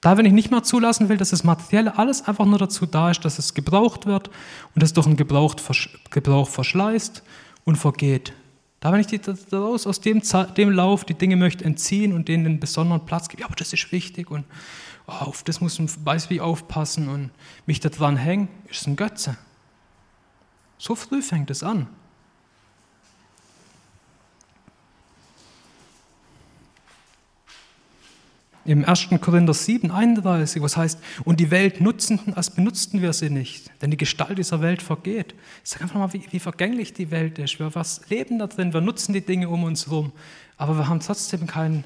Da, 0.00 0.16
wenn 0.16 0.24
ich 0.24 0.32
nicht 0.32 0.50
mehr 0.50 0.62
zulassen 0.62 1.08
will, 1.08 1.18
dass 1.18 1.30
das 1.30 1.44
Materielle 1.44 1.98
alles 1.98 2.26
einfach 2.26 2.46
nur 2.46 2.58
dazu 2.58 2.86
da 2.86 3.10
ist, 3.10 3.24
dass 3.24 3.38
es 3.38 3.52
gebraucht 3.52 4.06
wird 4.06 4.30
und 4.74 4.82
es 4.82 4.94
durch 4.94 5.06
einen 5.06 5.16
Gebrauch, 5.16 5.54
Gebrauch 6.10 6.48
verschleißt 6.48 7.22
und 7.64 7.76
vergeht. 7.76 8.32
Da, 8.80 8.92
wenn 8.92 9.00
ich 9.00 9.08
die, 9.08 9.20
daraus 9.50 9.86
aus 9.86 10.00
dem, 10.00 10.22
dem 10.56 10.70
Lauf 10.70 11.04
die 11.04 11.14
Dinge 11.14 11.36
möchte 11.36 11.66
entziehen 11.66 12.14
und 12.14 12.28
denen 12.28 12.46
einen 12.46 12.60
besonderen 12.60 13.04
Platz 13.04 13.28
geben, 13.28 13.42
ja, 13.42 13.46
aber 13.46 13.56
das 13.56 13.74
ist 13.74 13.92
wichtig 13.92 14.30
und 14.30 14.46
oh, 15.06 15.12
auf 15.12 15.42
das 15.42 15.60
muss 15.60 15.78
man 15.78 15.90
weiß 16.02 16.30
wie 16.30 16.40
aufpassen 16.40 17.08
und 17.08 17.30
mich 17.66 17.80
daran 17.80 18.16
hängen, 18.16 18.48
ist 18.70 18.86
ein 18.86 18.96
Götze. 18.96 19.36
So 20.78 20.94
früh 20.94 21.20
fängt 21.20 21.50
es 21.50 21.62
an. 21.62 21.88
Im 28.70 28.84
1. 28.84 29.08
Korinther 29.20 29.52
7, 29.52 29.90
31, 29.90 30.62
was 30.62 30.76
heißt, 30.76 31.00
und 31.24 31.40
die 31.40 31.50
Welt 31.50 31.80
nutzten, 31.80 32.34
als 32.34 32.50
benutzten 32.50 33.02
wir 33.02 33.12
sie 33.12 33.28
nicht, 33.28 33.68
denn 33.82 33.90
die 33.90 33.96
Gestalt 33.96 34.38
dieser 34.38 34.60
Welt 34.60 34.80
vergeht. 34.80 35.34
Ich 35.64 35.70
sage 35.70 35.82
einfach 35.82 35.98
mal, 35.98 36.12
wie, 36.12 36.22
wie, 36.30 36.38
vergänglich 36.38 36.92
die 36.92 37.10
Welt 37.10 37.40
ist. 37.40 37.58
Wir 37.58 37.74
was 37.74 38.02
leben 38.10 38.38
da 38.38 38.46
drin, 38.46 38.72
wir 38.72 38.80
nutzen 38.80 39.12
die 39.12 39.22
Dinge 39.22 39.48
um 39.48 39.64
uns 39.64 39.86
herum, 39.86 40.12
aber 40.56 40.78
wir 40.78 40.86
haben 40.86 41.00
trotzdem 41.00 41.48
keinen, 41.48 41.82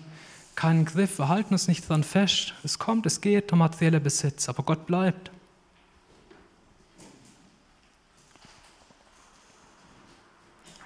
keinen 0.56 0.84
Griff, 0.84 1.18
wir 1.18 1.28
halten 1.28 1.54
uns 1.54 1.68
nicht 1.68 1.88
dran 1.88 2.04
fest. 2.04 2.52
Es 2.64 2.78
kommt, 2.78 3.06
es 3.06 3.22
geht, 3.22 3.50
der 3.50 3.56
materielle 3.56 3.98
Besitz, 3.98 4.50
aber 4.50 4.62
Gott 4.62 4.84
bleibt. 4.86 5.30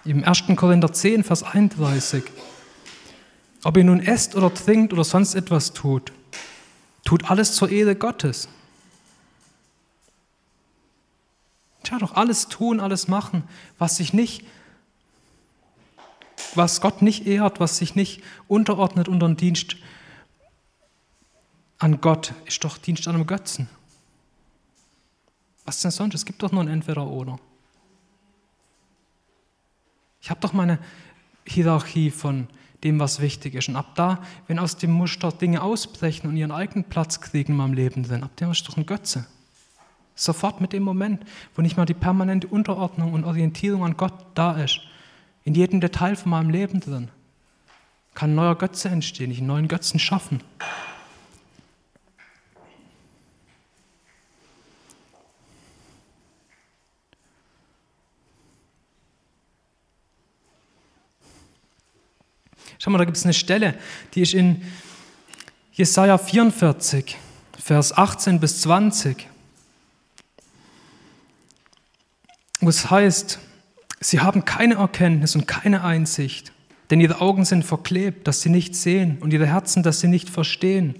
Im 0.05 0.23
1. 0.23 0.45
Korinther 0.55 0.93
10, 0.93 1.25
Vers 1.25 1.43
31. 1.43 2.23
Ob 3.65 3.77
ihr 3.77 3.85
nun 3.85 4.01
esst 4.01 4.35
oder 4.35 4.53
trinkt 4.53 4.93
oder 4.93 5.05
sonst 5.05 5.35
etwas 5.35 5.73
tut, 5.73 6.13
tut 7.05 7.31
alles 7.31 7.55
zur 7.55 7.71
Ehre 7.71 7.97
Gottes. 7.97 8.49
Tja, 11.83 11.99
doch 11.99 12.15
alles 12.15 12.49
tun, 12.49 12.81
alles 12.81 13.09
machen, 13.09 13.45
was 13.79 13.97
sich 13.97 14.13
nicht, 14.13 14.45
was 16.55 16.81
Gott 16.81 17.03
nicht 17.03 17.27
ehrt, 17.27 17.61
was 17.61 17.79
sich 17.79 17.95
nicht 17.95 18.23
unterordnet 18.47 19.09
unter 19.09 19.27
den 19.27 19.37
Dienst 19.37 19.77
an 21.79 22.01
Gott, 22.01 22.35
ist 22.45 22.63
doch 22.65 22.79
Dienst 22.79 23.07
an 23.09 23.15
einem 23.15 23.27
Götzen. 23.27 23.69
Was 25.65 25.81
denn 25.81 25.91
sonst? 25.91 26.15
Es 26.15 26.25
gibt 26.25 26.43
doch 26.43 26.51
nur 26.51 26.63
ein 26.63 26.69
Entweder-Oder. 26.69 27.39
Ich 30.21 30.31
habe 30.31 30.41
doch 30.41 30.53
meine 30.53 30.79
Hierarchie 31.47 32.11
von 32.11 32.49
dem, 32.85 33.01
was 33.01 33.21
wichtig 33.21 33.55
ist. 33.55 33.69
Und 33.69 33.77
ab 33.77 33.95
da, 33.95 34.23
wenn 34.47 34.59
aus 34.59 34.77
dem 34.77 34.93
Muster 34.93 35.33
Dinge 35.33 35.63
ausbrechen 35.63 36.29
und 36.29 36.37
ihren 36.37 36.53
eigenen 36.53 36.85
Platz 36.85 37.21
kriegen 37.21 37.53
in 37.53 37.59
meinem 37.59 37.73
Leben 37.73 38.03
drin, 38.03 38.23
ab 38.23 38.37
dem 38.37 38.51
ist 38.51 38.69
doch 38.69 38.77
ein 38.77 38.87
Götze. 38.87 39.27
Sofort 40.15 40.61
mit 40.61 40.73
dem 40.73 40.83
Moment, 40.83 41.23
wo 41.55 41.63
nicht 41.63 41.77
mal 41.77 41.87
die 41.87 41.95
permanente 41.95 42.49
Unterordnung 42.49 43.13
und 43.13 43.25
Orientierung 43.25 43.85
an 43.85 43.97
Gott 43.97 44.15
da 44.35 44.53
ist, 44.61 44.81
in 45.45 45.55
jedem 45.55 45.81
Detail 45.81 46.17
von 46.17 46.31
meinem 46.31 46.51
Leben 46.51 46.81
drin, 46.81 47.09
kann 48.15 48.33
ein 48.33 48.35
neuer 48.35 48.57
Götze 48.57 48.89
entstehen, 48.89 49.31
ich 49.31 49.39
einen 49.39 49.47
neuen 49.47 49.69
Götzen 49.69 50.01
schaffen. 50.01 50.41
Schau 62.79 62.91
mal, 62.91 62.99
da 62.99 63.05
gibt 63.05 63.17
es 63.17 63.25
eine 63.25 63.35
Stelle, 63.35 63.75
die 64.15 64.23
ist 64.23 64.35
in 64.35 64.63
Jesaja 65.73 66.17
44, 66.17 67.17
Vers 67.59 67.97
18 67.97 68.39
bis 68.39 68.61
20, 68.63 69.27
wo 72.61 72.69
es 72.69 72.89
heißt, 72.89 73.41
sie 74.01 74.21
haben 74.21 74.45
keine 74.45 74.77
Erkenntnis 74.77 75.35
und 75.35 75.49
keine 75.49 75.83
Einsicht, 75.83 76.53
denn 76.91 77.01
ihre 77.01 77.21
Augen 77.21 77.45
sind 77.45 77.65
verklebt, 77.65 78.29
dass 78.29 78.43
sie 78.43 78.49
nicht 78.49 78.77
sehen 78.77 79.19
und 79.21 79.33
ihre 79.33 79.47
Herzen, 79.47 79.83
dass 79.83 80.01
sie 80.01 80.09
nicht 80.09 80.31
verstehen. 80.31 80.95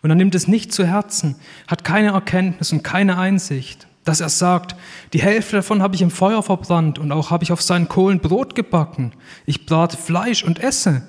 Und 0.00 0.10
er 0.10 0.16
nimmt 0.16 0.34
es 0.34 0.48
nicht 0.48 0.72
zu 0.72 0.86
Herzen, 0.86 1.36
hat 1.66 1.84
keine 1.84 2.08
Erkenntnis 2.08 2.72
und 2.72 2.82
keine 2.82 3.18
Einsicht 3.18 3.86
dass 4.04 4.20
er 4.20 4.28
sagt, 4.28 4.76
die 5.12 5.22
Hälfte 5.22 5.56
davon 5.56 5.82
habe 5.82 5.94
ich 5.94 6.02
im 6.02 6.10
Feuer 6.10 6.42
verbrannt 6.42 6.98
und 6.98 7.10
auch 7.10 7.30
habe 7.30 7.42
ich 7.42 7.52
auf 7.52 7.62
seinen 7.62 7.88
Kohlen 7.88 8.20
Brot 8.20 8.54
gebacken. 8.54 9.12
Ich 9.46 9.66
brate 9.66 9.96
Fleisch 9.96 10.44
und 10.44 10.62
esse. 10.62 11.02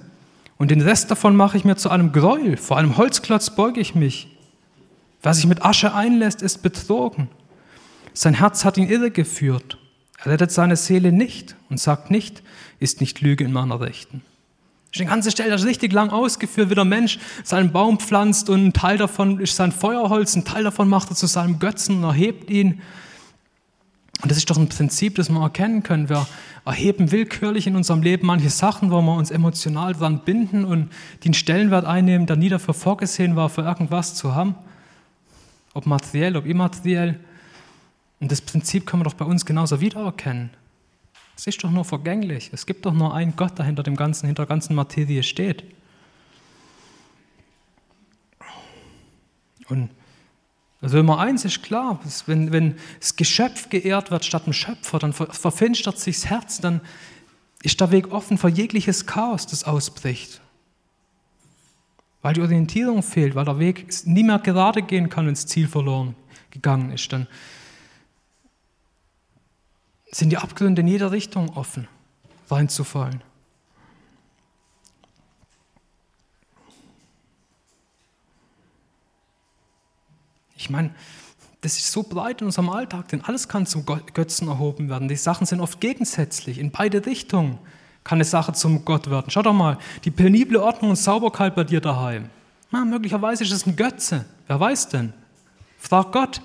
Und 0.57 0.71
den 0.71 0.81
Rest 0.81 1.11
davon 1.11 1.35
mache 1.35 1.57
ich 1.57 1.65
mir 1.65 1.75
zu 1.75 1.89
einem 1.89 2.13
Gräuel. 2.13 2.55
Vor 2.55 2.77
einem 2.77 2.97
Holzklotz 2.97 3.49
beuge 3.49 3.81
ich 3.81 3.93
mich. 3.93 4.29
Wer 5.21 5.33
sich 5.33 5.47
mit 5.47 5.65
Asche 5.65 5.93
einlässt, 5.93 6.41
ist 6.41 6.59
betrogen. 6.59 7.29
Sein 8.13 8.35
Herz 8.35 8.63
hat 8.63 8.77
ihn 8.77 8.87
irregeführt. 8.87 9.77
Er 10.19 10.31
rettet 10.31 10.51
seine 10.51 10.77
Seele 10.77 11.11
nicht 11.11 11.55
und 11.69 11.79
sagt 11.79 12.09
nicht, 12.09 12.43
ist 12.79 13.01
nicht 13.01 13.19
Lüge 13.19 13.43
in 13.43 13.51
meiner 13.51 13.81
Rechten. 13.81 14.21
Die 14.97 15.05
ganze 15.05 15.29
Stelle 15.29 15.53
ist 15.53 15.65
richtig 15.65 15.91
lang 15.91 16.09
ausgeführt, 16.09 16.69
wie 16.69 16.75
der 16.75 16.85
Mensch 16.85 17.19
seinen 17.43 17.71
Baum 17.71 17.99
pflanzt 17.99 18.49
und 18.49 18.67
ein 18.67 18.73
Teil 18.73 18.97
davon 18.97 19.39
ist 19.39 19.55
sein 19.55 19.73
Feuerholz, 19.73 20.35
ein 20.35 20.45
Teil 20.45 20.63
davon 20.63 20.87
macht 20.87 21.09
er 21.09 21.15
zu 21.15 21.27
seinem 21.27 21.59
Götzen 21.59 21.97
und 21.97 22.03
erhebt 22.05 22.49
ihn. 22.49 22.81
Und 24.21 24.31
das 24.31 24.37
ist 24.37 24.49
doch 24.49 24.57
ein 24.57 24.69
Prinzip, 24.69 25.15
das 25.15 25.29
wir 25.29 25.41
erkennen 25.41 25.83
können. 25.83 26.07
Wir 26.07 26.25
erheben 26.63 27.11
willkürlich 27.11 27.67
in 27.67 27.75
unserem 27.75 28.01
Leben 28.01 28.25
manche 28.25 28.49
Sachen, 28.49 28.89
wo 28.89 29.01
wir 29.01 29.15
uns 29.15 29.31
emotional 29.31 29.93
dran 29.93 30.21
binden 30.23 30.63
und 30.63 30.89
den 31.25 31.33
Stellenwert 31.33 31.85
einnehmen, 31.85 32.25
der 32.25 32.37
nie 32.37 32.49
dafür 32.49 32.73
vorgesehen 32.73 33.35
war, 33.35 33.49
für 33.49 33.63
irgendwas 33.63 34.15
zu 34.15 34.33
haben. 34.33 34.55
Ob 35.73 35.85
materiell, 35.85 36.37
ob 36.37 36.45
immateriell. 36.45 37.19
Und 38.21 38.31
das 38.31 38.39
Prinzip 38.39 38.85
können 38.85 39.01
wir 39.01 39.09
doch 39.09 39.13
bei 39.13 39.25
uns 39.25 39.45
genauso 39.45 39.81
wiedererkennen. 39.81 40.51
Es 41.35 41.47
ist 41.47 41.63
doch 41.63 41.71
nur 41.71 41.85
vergänglich. 41.85 42.49
Es 42.53 42.65
gibt 42.65 42.85
doch 42.85 42.93
nur 42.93 43.13
einen 43.13 43.35
Gott, 43.35 43.57
der 43.57 43.65
hinter 43.65 43.83
dem 43.83 43.95
Ganzen, 43.95 44.25
hinter 44.25 44.43
der 44.43 44.49
ganzen 44.49 44.75
Materie 44.75 45.23
steht. 45.23 45.63
Und 49.67 49.89
also 50.81 50.99
immer 50.99 51.19
eins 51.19 51.45
ist 51.45 51.63
klar, 51.63 51.99
wenn, 52.27 52.51
wenn 52.51 52.75
das 52.99 53.15
Geschöpf 53.15 53.69
geehrt 53.69 54.11
wird 54.11 54.23
statt 54.23 54.45
dem 54.45 54.53
Schöpfer, 54.53 54.99
dann 54.99 55.13
verfinstert 55.13 55.97
sich 55.97 56.21
das 56.21 56.29
Herz, 56.29 56.61
dann 56.61 56.81
ist 57.63 57.81
der 57.81 57.89
Weg 57.91 58.11
offen 58.11 58.37
für 58.37 58.49
jegliches 58.49 59.07
Chaos, 59.07 59.47
das 59.47 59.63
ausbricht. 59.63 60.41
Weil 62.21 62.33
die 62.33 62.41
Orientierung 62.41 63.01
fehlt, 63.01 63.33
weil 63.33 63.45
der 63.45 63.57
Weg 63.57 63.87
nie 64.05 64.23
mehr 64.23 64.39
gerade 64.39 64.83
gehen 64.83 65.09
kann, 65.09 65.25
wenn 65.25 65.33
das 65.33 65.47
Ziel 65.47 65.67
verloren 65.67 66.15
gegangen 66.51 66.91
ist. 66.91 67.11
Dann 67.11 67.27
sind 70.15 70.29
die 70.29 70.37
Abgründe 70.37 70.79
in 70.79 70.87
jeder 70.87 71.11
Richtung 71.11 71.49
offen, 71.57 71.89
reinzufallen. 72.49 73.21
Ich 80.55 80.69
meine, 80.69 80.95
das 81.59 81.77
ist 81.77 81.91
so 81.91 82.01
breit 82.01 82.39
in 82.39 82.47
unserem 82.47 82.69
Alltag, 82.69 83.09
denn 83.09 83.25
alles 83.25 83.49
kann 83.49 83.65
zum 83.65 83.85
Götzen 83.85 84.47
erhoben 84.47 84.87
werden. 84.87 85.09
Die 85.09 85.17
Sachen 85.17 85.45
sind 85.45 85.59
oft 85.59 85.81
gegensätzlich. 85.81 86.59
In 86.59 86.71
beide 86.71 87.05
Richtungen 87.05 87.57
kann 88.05 88.15
eine 88.15 88.23
Sache 88.23 88.53
zum 88.53 88.85
Gott 88.85 89.09
werden. 89.09 89.29
Schau 89.29 89.41
doch 89.41 89.51
mal, 89.51 89.77
die 90.05 90.11
penible 90.11 90.63
Ordnung 90.63 90.91
und 90.91 90.95
Sauberkeit 90.95 91.55
bei 91.55 91.65
dir 91.65 91.81
daheim. 91.81 92.29
Na, 92.71 92.85
möglicherweise 92.85 93.43
ist 93.43 93.51
es 93.51 93.65
ein 93.65 93.75
Götze. 93.75 94.23
Wer 94.47 94.61
weiß 94.61 94.87
denn? 94.87 95.11
Frag 95.77 96.13
Gott. 96.13 96.41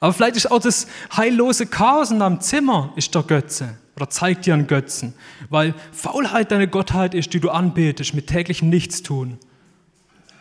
Aber 0.00 0.14
vielleicht 0.14 0.36
ist 0.36 0.50
auch 0.50 0.60
das 0.60 0.86
heillose 1.14 1.66
Chaos 1.66 2.10
in 2.10 2.18
deinem 2.18 2.40
Zimmer 2.40 2.92
ist 2.96 3.14
der 3.14 3.22
Götze 3.22 3.76
oder 3.96 4.08
zeigt 4.08 4.46
dir 4.46 4.54
einen 4.54 4.66
Götzen, 4.66 5.12
weil 5.50 5.74
Faulheit 5.92 6.50
deine 6.50 6.68
Gottheit 6.68 7.14
ist, 7.14 7.34
die 7.34 7.40
du 7.40 7.50
anbetest 7.50 8.14
mit 8.14 8.26
täglichem 8.26 8.70
Nichtstun. 8.70 9.38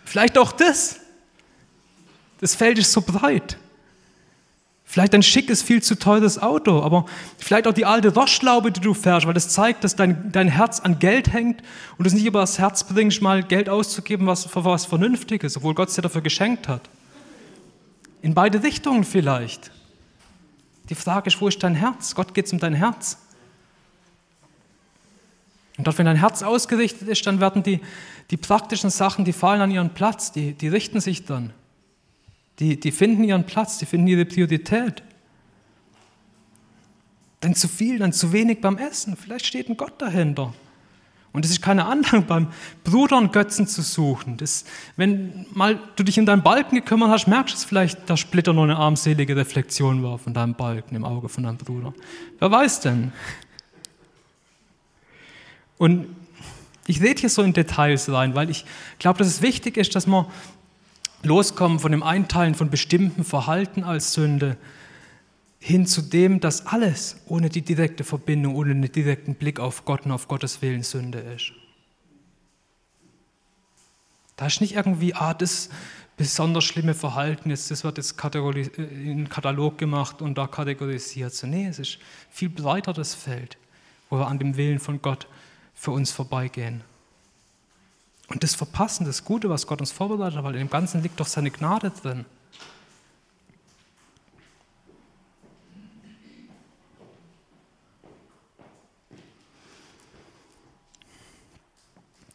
Vielleicht 0.05 0.37
auch 0.37 0.53
das. 0.53 1.01
Das 2.39 2.55
Feld 2.55 2.79
ist 2.79 2.93
so 2.93 3.01
breit. 3.01 3.57
Vielleicht 4.85 5.13
ein 5.13 5.21
schickes, 5.21 5.61
viel 5.61 5.83
zu 5.83 5.99
teures 5.99 6.41
Auto, 6.41 6.81
aber 6.81 7.05
vielleicht 7.37 7.67
auch 7.67 7.73
die 7.73 7.85
alte 7.85 8.11
Rostlaube, 8.11 8.71
die 8.71 8.79
du 8.79 8.95
fährst, 8.95 9.27
weil 9.27 9.35
das 9.35 9.49
zeigt, 9.49 9.83
dass 9.83 9.95
dein, 9.95 10.31
dein 10.31 10.47
Herz 10.47 10.79
an 10.79 10.97
Geld 10.97 11.31
hängt 11.31 11.61
und 11.97 12.05
du 12.05 12.07
es 12.07 12.13
nicht 12.13 12.25
über 12.25 12.39
das 12.39 12.57
Herz 12.57 12.85
bringst, 12.85 13.21
mal 13.21 13.43
Geld 13.43 13.69
auszugeben, 13.69 14.25
was 14.25 14.45
für 14.45 14.65
was 14.65 14.85
Vernünftiges, 14.85 15.57
obwohl 15.57 15.75
Gott 15.75 15.89
es 15.89 15.95
dir 15.95 16.01
dafür 16.01 16.21
geschenkt 16.21 16.67
hat. 16.67 16.89
In 18.21 18.33
beide 18.33 18.63
Richtungen 18.63 19.03
vielleicht. 19.03 19.71
Die 20.89 20.95
Frage 20.95 21.27
ist, 21.27 21.39
wo 21.39 21.47
ist 21.47 21.61
dein 21.63 21.75
Herz? 21.75 22.15
Gott 22.15 22.33
geht 22.33 22.47
es 22.47 22.53
um 22.53 22.59
dein 22.59 22.73
Herz. 22.73 23.17
Und 25.77 25.87
dort, 25.87 25.97
wenn 25.97 26.05
dein 26.05 26.17
Herz 26.17 26.43
ausgerichtet 26.43 27.07
ist, 27.07 27.25
dann 27.25 27.39
werden 27.39 27.63
die, 27.63 27.79
die 28.31 28.37
praktischen 28.37 28.89
Sachen, 28.89 29.23
die 29.23 29.31
fallen 29.31 29.61
an 29.61 29.71
ihren 29.71 29.93
Platz, 29.93 30.31
die, 30.31 30.53
die 30.53 30.67
richten 30.67 30.99
sich 30.99 31.25
dann. 31.25 31.53
Die, 32.59 32.77
die 32.77 32.91
finden 32.91 33.23
ihren 33.23 33.45
Platz, 33.45 33.77
die 33.77 33.85
finden 33.85 34.07
ihre 34.07 34.25
Priorität. 34.25 35.03
Denn 37.41 37.55
zu 37.55 37.69
viel, 37.69 37.99
dann 37.99 38.11
zu 38.11 38.33
wenig 38.33 38.59
beim 38.59 38.77
Essen. 38.77 39.15
Vielleicht 39.15 39.45
steht 39.45 39.69
ein 39.69 39.77
Gott 39.77 40.01
dahinter. 40.01 40.53
Und 41.31 41.45
es 41.45 41.51
ist 41.51 41.61
keine 41.61 41.85
Andrang, 41.85 42.25
beim 42.25 42.47
Bruder 42.83 43.17
einen 43.17 43.31
Götzen 43.31 43.67
zu 43.67 43.81
suchen. 43.81 44.37
Das, 44.37 44.65
wenn 44.97 45.45
mal 45.53 45.79
du 45.95 46.03
dich 46.03 46.17
in 46.17 46.25
deinen 46.25 46.41
Balken 46.41 46.75
gekümmert 46.75 47.09
hast, 47.09 47.27
merkst 47.27 47.53
du 47.53 47.57
es 47.57 47.63
vielleicht, 47.63 48.09
dass 48.09 48.19
Splitter 48.19 48.53
nur 48.53 48.63
eine 48.63 48.77
armselige 48.77 49.35
Reflexion 49.35 50.01
war 50.03 50.17
von 50.17 50.33
deinem 50.33 50.55
Balken 50.55 50.95
im 50.95 51.05
Auge 51.05 51.29
von 51.29 51.43
deinem 51.43 51.57
Bruder. 51.57 51.93
Wer 52.39 52.49
weiß 52.49 52.81
denn? 52.81 53.11
Und 55.77 56.07
ich 56.87 57.01
rede 57.01 57.19
hier 57.21 57.29
so 57.29 57.43
in 57.43 57.53
Details 57.53 58.11
rein, 58.11 58.33
weil 58.33 58.49
ich 58.49 58.65
glaube, 58.97 59.19
dass 59.19 59.27
es 59.27 59.41
wichtig 59.43 59.77
ist, 59.77 59.95
dass 59.95 60.07
wir 60.07 60.25
loskommen 61.21 61.79
von 61.79 61.91
dem 61.91 62.01
Einteilen 62.01 62.55
von 62.55 62.71
bestimmten 62.71 63.23
Verhalten 63.23 63.83
als 63.83 64.13
Sünde 64.13 64.57
hin 65.59 65.85
zu 65.85 66.01
dem, 66.01 66.39
dass 66.39 66.65
alles 66.65 67.17
ohne 67.27 67.49
die 67.49 67.61
direkte 67.61 68.03
Verbindung, 68.03 68.55
ohne 68.55 68.73
den 68.73 68.91
direkten 68.91 69.35
Blick 69.35 69.59
auf 69.59 69.85
Gott 69.85 70.05
und 70.05 70.11
auf 70.11 70.27
Gottes 70.27 70.61
Willen 70.61 70.83
Sünde 70.83 71.19
ist. 71.19 71.51
Da 74.37 74.47
ist 74.47 74.61
nicht 74.61 74.75
irgendwie, 74.75 75.13
ah, 75.13 75.33
das 75.33 75.69
besonders 76.15 76.63
schlimme 76.63 76.93
Verhalten, 76.93 77.49
jetzt, 77.49 77.71
das 77.71 77.83
wird 77.83 77.97
jetzt 77.97 78.15
in 78.21 78.85
einen 78.85 79.29
Katalog 79.29 79.77
gemacht 79.77 80.21
und 80.21 80.37
da 80.37 80.47
kategorisiert. 80.47 81.33
So, 81.33 81.47
nee, 81.47 81.67
es 81.67 81.79
ist 81.79 81.99
viel 82.29 82.49
breiter 82.49 82.93
das 82.93 83.15
Feld, 83.15 83.57
wo 84.09 84.17
wir 84.17 84.27
an 84.27 84.39
dem 84.39 84.55
Willen 84.55 84.79
von 84.79 85.01
Gott 85.01 85.27
für 85.73 85.91
uns 85.91 86.11
vorbeigehen. 86.11 86.83
Und 88.27 88.43
das 88.43 88.55
Verpassen, 88.55 89.05
das 89.05 89.25
Gute, 89.25 89.49
was 89.49 89.67
Gott 89.67 89.81
uns 89.81 89.91
vorbereitet 89.91 90.37
hat, 90.37 90.43
weil 90.43 90.55
in 90.55 90.67
dem 90.67 90.69
Ganzen 90.69 91.01
liegt 91.01 91.19
doch 91.19 91.27
seine 91.27 91.51
Gnade 91.51 91.89
drin. 91.89 92.25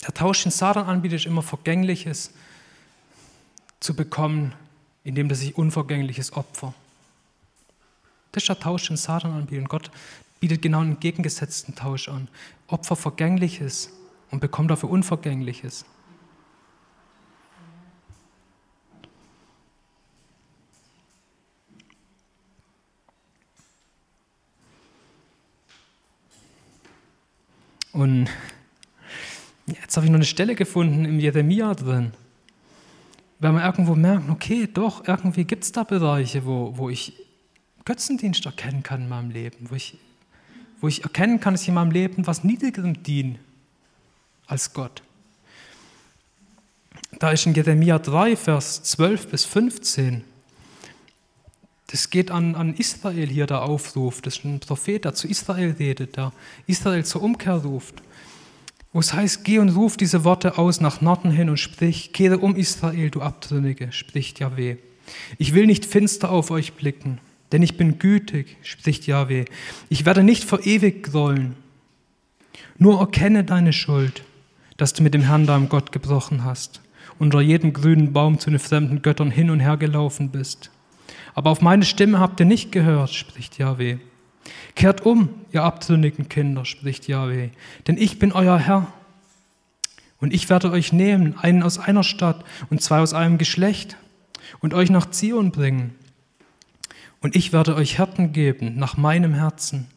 Der 0.05 0.13
Tausch, 0.13 0.43
den 0.43 0.53
Satan 0.53 0.87
anbietet, 0.87 1.21
ist 1.21 1.27
immer 1.27 1.43
Vergängliches 1.43 2.31
zu 3.81 3.95
bekommen, 3.95 4.55
indem 5.03 5.31
er 5.31 5.37
sich 5.37 5.57
unvergängliches 5.57 6.35
Opfer. 6.35 6.75
Das 8.33 8.43
ist 8.43 8.49
der 8.49 8.59
Tausch, 8.59 8.87
den 8.89 8.97
Satan 8.97 9.33
anbietet. 9.33 9.63
Und 9.63 9.69
Gott 9.69 9.91
bietet 10.41 10.61
genau 10.61 10.81
einen 10.81 10.93
entgegengesetzten 10.93 11.75
Tausch 11.75 12.09
an. 12.09 12.29
Opfer 12.67 12.97
Vergängliches 12.97 13.91
und 14.31 14.41
bekommt 14.41 14.71
dafür 14.71 14.91
Unvergängliches. 14.91 15.87
Und 27.93 28.29
Jetzt 29.67 29.97
habe 29.97 30.07
ich 30.07 30.13
noch 30.13 30.19
eine 30.19 30.27
Stelle 30.27 30.55
gefunden 30.55 31.05
im 31.05 31.19
Jeremia 31.19 31.75
drin. 31.75 32.13
Wenn 33.39 33.55
man 33.55 33.65
irgendwo 33.65 33.95
merkt, 33.95 34.29
okay, 34.29 34.69
doch, 34.73 35.07
irgendwie 35.09 35.45
gibt 35.45 35.65
es 35.65 35.73
da 35.73 35.85
Bereiche, 35.85 36.45
wo, 36.45 36.77
wo 36.77 36.91
ich 36.91 37.15
Götzendienst 37.85 38.47
erkennen 38.47 38.83
kann 38.83 39.03
in 39.03 39.09
meinem 39.09 39.31
Leben, 39.31 39.71
wo 39.71 39.75
ich, 39.75 39.99
wo 40.81 40.89
ich 40.89 41.03
erkennen 41.03 41.41
kann, 41.41 41.55
dass 41.55 41.63
ich 41.63 41.69
in 41.69 41.75
meinem 41.75 41.91
Leben 41.91 42.27
was 42.27 42.45
Niedrigerem 42.45 43.03
diene 43.03 43.39
als 44.47 44.73
Gott. 44.73 45.03
Da 47.19 47.31
ist 47.31 47.47
in 47.47 47.55
Jeremia 47.55 47.99
3, 47.99 48.37
Vers 48.37 48.83
12 48.83 49.29
bis 49.29 49.45
15. 49.45 50.25
Das 51.87 52.11
geht 52.11 52.31
an, 52.31 52.55
an 52.55 52.75
Israel 52.75 53.29
hier, 53.29 53.47
der 53.47 53.63
Aufruf. 53.63 54.21
Das 54.21 54.39
ist 54.39 54.45
ein 54.45 54.61
Prophet, 54.61 55.05
der 55.05 55.15
zu 55.15 55.29
Israel 55.29 55.77
redet, 55.79 56.17
der 56.17 56.33
Israel 56.67 57.05
zur 57.05 57.23
Umkehr 57.23 57.55
ruft 57.55 58.03
wo 58.95 59.01
es 59.01 59.13
heißt, 59.13 59.45
geh 59.45 59.59
und 59.59 59.71
ruf 59.71 59.97
diese 59.97 60.25
Worte 60.25 60.57
aus 60.57 60.81
nach 60.81 61.01
Norden 61.01 61.33
hin 61.33 61.51
und 61.51 61.59
sprich, 61.59 62.13
kehre 62.13 62.39
um 62.39 62.55
Israel, 62.55 63.11
du 63.11 63.23
Abtrünnige, 63.23 63.91
spricht 63.91 64.39
Yahweh. 64.39 64.77
Ich 65.37 65.53
will 65.53 65.67
nicht 65.67 65.85
finster 65.85 66.31
auf 66.31 66.53
euch 66.53 66.75
blicken, 66.75 67.19
denn 67.51 67.61
ich 67.61 67.77
bin 67.77 67.99
gütig, 67.99 68.57
spricht 68.63 69.09
Yahweh. 69.09 69.47
Ich 69.89 70.07
werde 70.07 70.23
nicht 70.23 70.45
vor 70.45 70.65
ewig 70.65 71.03
grollen. 71.03 71.57
Nur 72.79 73.01
erkenne 73.01 73.43
deine 73.43 73.73
Schuld, 73.73 74.23
dass 74.77 74.93
du 74.93 75.03
mit 75.03 75.13
dem 75.13 75.23
Herrn 75.23 75.47
deinem 75.47 75.69
Gott 75.69 75.91
gebrochen 75.91 76.45
hast, 76.45 76.81
unter 77.19 77.41
jedem 77.41 77.73
grünen 77.73 78.13
Baum 78.13 78.39
zu 78.39 78.49
den 78.49 78.61
fremden 78.61 79.03
Göttern 79.03 79.33
hin 79.33 79.51
und 79.51 79.59
her 79.59 79.77
gelaufen 79.77 80.31
bist. 80.31 80.71
Aber 81.35 81.51
auf 81.51 81.61
meine 81.61 81.85
Stimme 81.85 82.21
habt 82.21 82.39
ihr 82.39 82.47
nicht 82.47 82.71
gehört, 82.71 83.13
spricht 83.13 83.59
Yahweh. 83.59 83.97
Kehrt 84.75 85.07
um, 85.07 85.31
ihr 85.53 85.63
abtrünnigen 85.63 86.29
Kinder, 86.29 86.65
spricht 86.65 87.09
Yahweh, 87.09 87.51
denn 87.87 87.97
ich 87.97 88.19
bin 88.19 88.33
euer 88.33 88.59
Herr. 88.59 88.93
Und 90.21 90.33
ich 90.33 90.49
werde 90.49 90.71
euch 90.71 90.93
nehmen, 90.93 91.39
einen 91.39 91.63
aus 91.63 91.79
einer 91.79 92.03
Stadt 92.03 92.45
und 92.71 92.81
zwei 92.83 93.01
aus 93.01 93.15
einem 93.15 93.39
Geschlecht, 93.39 93.97
und 94.61 94.75
euch 94.75 94.91
nach 94.91 95.11
Zion 95.11 95.51
bringen. 95.51 95.95
Und 97.21 97.37
ich 97.37 97.53
werde 97.53 97.75
euch 97.75 97.97
Hirten 97.97 98.33
geben 98.33 98.77
nach 98.77 98.97
meinem 98.97 99.35
Herzen, 99.35 99.89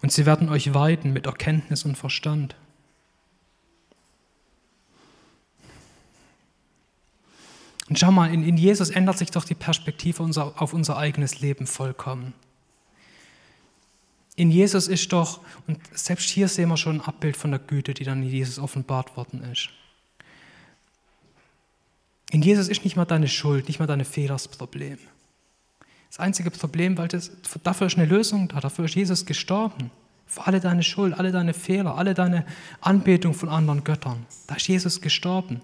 und 0.00 0.12
sie 0.12 0.26
werden 0.26 0.48
euch 0.48 0.74
weiden 0.74 1.12
mit 1.12 1.26
Erkenntnis 1.26 1.84
und 1.84 1.96
Verstand. 1.96 2.56
Und 7.88 7.98
schau 7.98 8.12
mal, 8.12 8.32
in, 8.32 8.42
in 8.42 8.56
Jesus 8.56 8.90
ändert 8.90 9.18
sich 9.18 9.30
doch 9.30 9.44
die 9.44 9.54
Perspektive 9.54 10.22
unser, 10.22 10.60
auf 10.60 10.74
unser 10.74 10.98
eigenes 10.98 11.40
Leben 11.40 11.66
vollkommen. 11.66 12.34
In 14.38 14.52
Jesus 14.52 14.86
ist 14.86 15.12
doch, 15.12 15.40
und 15.66 15.80
selbst 15.92 16.28
hier 16.28 16.46
sehen 16.46 16.68
wir 16.68 16.76
schon 16.76 17.00
ein 17.00 17.00
Abbild 17.00 17.36
von 17.36 17.50
der 17.50 17.58
Güte, 17.58 17.92
die 17.92 18.04
dann 18.04 18.22
in 18.22 18.28
Jesus 18.28 18.60
offenbart 18.60 19.16
worden 19.16 19.42
ist. 19.42 19.70
In 22.30 22.40
Jesus 22.40 22.68
ist 22.68 22.84
nicht 22.84 22.94
mal 22.94 23.04
deine 23.04 23.26
Schuld, 23.26 23.66
nicht 23.66 23.80
mal 23.80 23.88
deine 23.88 24.04
Fehler 24.04 24.34
das 24.34 24.46
Problem. 24.46 24.96
Das 26.08 26.20
einzige 26.20 26.52
Problem, 26.52 26.96
weil 26.96 27.08
das, 27.08 27.32
dafür 27.64 27.88
ist 27.88 27.98
eine 27.98 28.06
Lösung 28.06 28.46
da, 28.46 28.60
dafür 28.60 28.84
ist 28.84 28.94
Jesus 28.94 29.26
gestorben. 29.26 29.90
Für 30.28 30.46
alle 30.46 30.60
deine 30.60 30.84
Schuld, 30.84 31.14
alle 31.14 31.32
deine 31.32 31.52
Fehler, 31.52 31.98
alle 31.98 32.14
deine 32.14 32.46
Anbetung 32.80 33.34
von 33.34 33.48
anderen 33.48 33.82
Göttern. 33.82 34.24
Da 34.46 34.54
ist 34.54 34.68
Jesus 34.68 35.00
gestorben. 35.00 35.62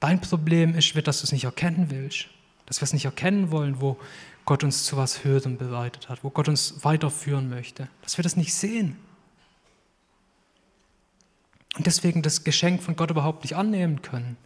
Dein 0.00 0.18
Problem 0.18 0.74
ist, 0.74 0.96
dass 1.06 1.20
du 1.20 1.24
es 1.24 1.32
nicht 1.32 1.44
erkennen 1.44 1.90
willst, 1.90 2.28
dass 2.64 2.80
wir 2.80 2.84
es 2.84 2.94
nicht 2.94 3.04
erkennen 3.04 3.50
wollen, 3.50 3.82
wo 3.82 3.98
Gott 4.44 4.64
uns 4.64 4.84
zu 4.84 4.96
was 4.96 5.24
Höherem 5.24 5.56
bereitet 5.56 6.08
hat, 6.08 6.24
wo 6.24 6.30
Gott 6.30 6.48
uns 6.48 6.84
weiterführen 6.84 7.48
möchte, 7.48 7.88
dass 8.02 8.18
wir 8.18 8.22
das 8.22 8.36
nicht 8.36 8.54
sehen. 8.54 8.96
Und 11.76 11.86
deswegen 11.86 12.22
das 12.22 12.44
Geschenk 12.44 12.82
von 12.82 12.96
Gott 12.96 13.10
überhaupt 13.10 13.44
nicht 13.44 13.56
annehmen 13.56 14.02
können. 14.02 14.36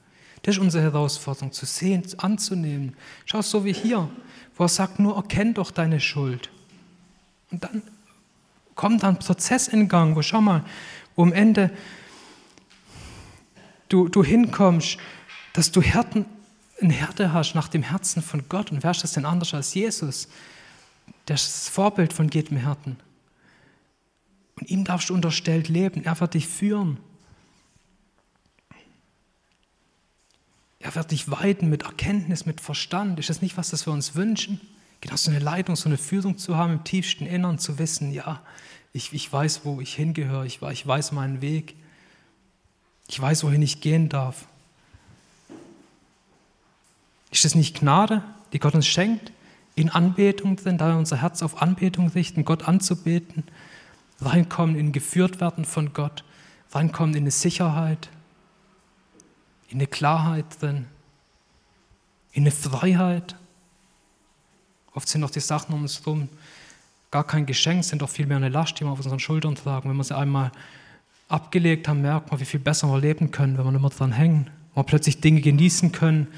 Das 0.42 0.56
ist 0.56 0.60
unsere 0.60 0.84
Herausforderung, 0.84 1.50
zu 1.50 1.66
sehen, 1.66 2.04
anzunehmen. 2.18 2.94
Schau 3.24 3.42
so 3.42 3.64
wie 3.64 3.72
hier, 3.72 4.08
wo 4.54 4.64
er 4.64 4.68
sagt, 4.68 5.00
nur 5.00 5.16
erkenn 5.16 5.54
doch 5.54 5.70
deine 5.70 5.98
Schuld. 5.98 6.50
Und 7.50 7.64
dann 7.64 7.82
kommt 8.74 9.02
ein 9.02 9.18
Prozess 9.18 9.66
in 9.66 9.88
Gang, 9.88 10.14
wo 10.14 10.22
schau 10.22 10.40
mal, 10.40 10.64
wo 11.16 11.22
am 11.22 11.32
Ende 11.32 11.70
du, 13.88 14.08
du 14.08 14.22
hinkommst, 14.22 14.98
dass 15.52 15.72
du 15.72 15.80
Härten 15.80 16.26
eine 16.80 16.92
Härte 16.92 17.32
hast 17.32 17.54
nach 17.54 17.68
dem 17.68 17.82
Herzen 17.82 18.22
von 18.22 18.48
Gott 18.48 18.70
und 18.70 18.82
wer 18.82 18.90
ist 18.90 19.02
das 19.02 19.12
denn 19.12 19.24
anders 19.24 19.54
als 19.54 19.74
Jesus? 19.74 20.28
Der 21.28 21.34
ist 21.34 21.46
das 21.46 21.68
Vorbild 21.68 22.12
von 22.12 22.28
jedem 22.28 22.56
Härten. 22.56 22.96
Und 24.56 24.70
ihm 24.70 24.84
darfst 24.84 25.10
du 25.10 25.14
unterstellt 25.14 25.68
leben. 25.68 26.04
Er 26.04 26.18
wird 26.20 26.34
dich 26.34 26.46
führen. 26.46 26.98
Er 30.78 30.94
wird 30.94 31.10
dich 31.10 31.30
weiden 31.30 31.68
mit 31.68 31.82
Erkenntnis, 31.82 32.46
mit 32.46 32.60
Verstand. 32.60 33.18
Ist 33.18 33.28
das 33.28 33.42
nicht, 33.42 33.56
was 33.56 33.70
das 33.70 33.86
wir 33.86 33.92
uns 33.92 34.14
wünschen? 34.14 34.60
Genau 35.00 35.16
so 35.16 35.30
eine 35.30 35.40
Leitung, 35.40 35.76
so 35.76 35.88
eine 35.88 35.98
Führung 35.98 36.38
zu 36.38 36.56
haben 36.56 36.72
im 36.72 36.84
tiefsten 36.84 37.26
Innern, 37.26 37.58
zu 37.58 37.78
wissen, 37.78 38.12
ja, 38.12 38.42
ich, 38.92 39.12
ich 39.12 39.30
weiß, 39.30 39.64
wo 39.64 39.80
ich 39.80 39.94
hingehöre, 39.94 40.44
ich, 40.44 40.62
ich 40.62 40.86
weiß 40.86 41.12
meinen 41.12 41.42
Weg, 41.42 41.76
ich 43.08 43.20
weiß, 43.20 43.44
wohin 43.44 43.60
ich 43.60 43.80
gehen 43.80 44.08
darf. 44.08 44.46
Ist 47.36 47.44
es 47.44 47.54
nicht 47.54 47.80
Gnade, 47.80 48.22
die 48.54 48.58
Gott 48.58 48.74
uns 48.74 48.86
schenkt, 48.86 49.30
in 49.74 49.90
Anbetung 49.90 50.56
drin, 50.56 50.78
da 50.78 50.88
wir 50.88 50.96
unser 50.96 51.20
Herz 51.20 51.42
auf 51.42 51.60
Anbetung 51.60 52.08
richten, 52.08 52.46
Gott 52.46 52.66
anzubeten, 52.66 53.44
reinkommen 54.22 54.74
in 54.74 54.90
geführt 54.90 55.38
werden 55.38 55.66
von 55.66 55.92
Gott, 55.92 56.24
reinkommen 56.72 57.14
in 57.14 57.24
eine 57.24 57.30
Sicherheit, 57.30 58.08
in 59.68 59.76
eine 59.76 59.86
Klarheit 59.86 60.46
drin, 60.58 60.86
in 62.32 62.44
eine 62.44 62.52
Freiheit. 62.52 63.36
Oft 64.94 65.06
sind 65.06 65.22
auch 65.22 65.28
die 65.28 65.40
Sachen 65.40 65.74
um 65.74 65.82
uns 65.82 66.06
herum 66.06 66.30
gar 67.10 67.24
kein 67.24 67.44
Geschenk, 67.44 67.84
sind 67.84 68.00
doch 68.00 68.08
vielmehr 68.08 68.38
eine 68.38 68.48
Last, 68.48 68.80
die 68.80 68.84
wir 68.84 68.92
auf 68.92 69.00
unseren 69.00 69.20
Schultern 69.20 69.56
tragen. 69.56 69.90
Wenn 69.90 69.96
wir 69.98 70.04
sie 70.04 70.16
einmal 70.16 70.52
abgelegt 71.28 71.86
haben, 71.86 72.00
merkt 72.00 72.30
man, 72.30 72.40
wie 72.40 72.46
viel 72.46 72.60
besser 72.60 72.88
wir 72.88 72.98
leben 72.98 73.30
können, 73.30 73.58
wenn 73.58 73.66
wir 73.66 73.74
immer 73.74 73.90
dran 73.90 74.12
hängen. 74.12 74.46
Wenn 74.72 74.84
wir 74.84 74.86
plötzlich 74.86 75.20
Dinge 75.20 75.42
genießen 75.42 75.92
können, 75.92 76.28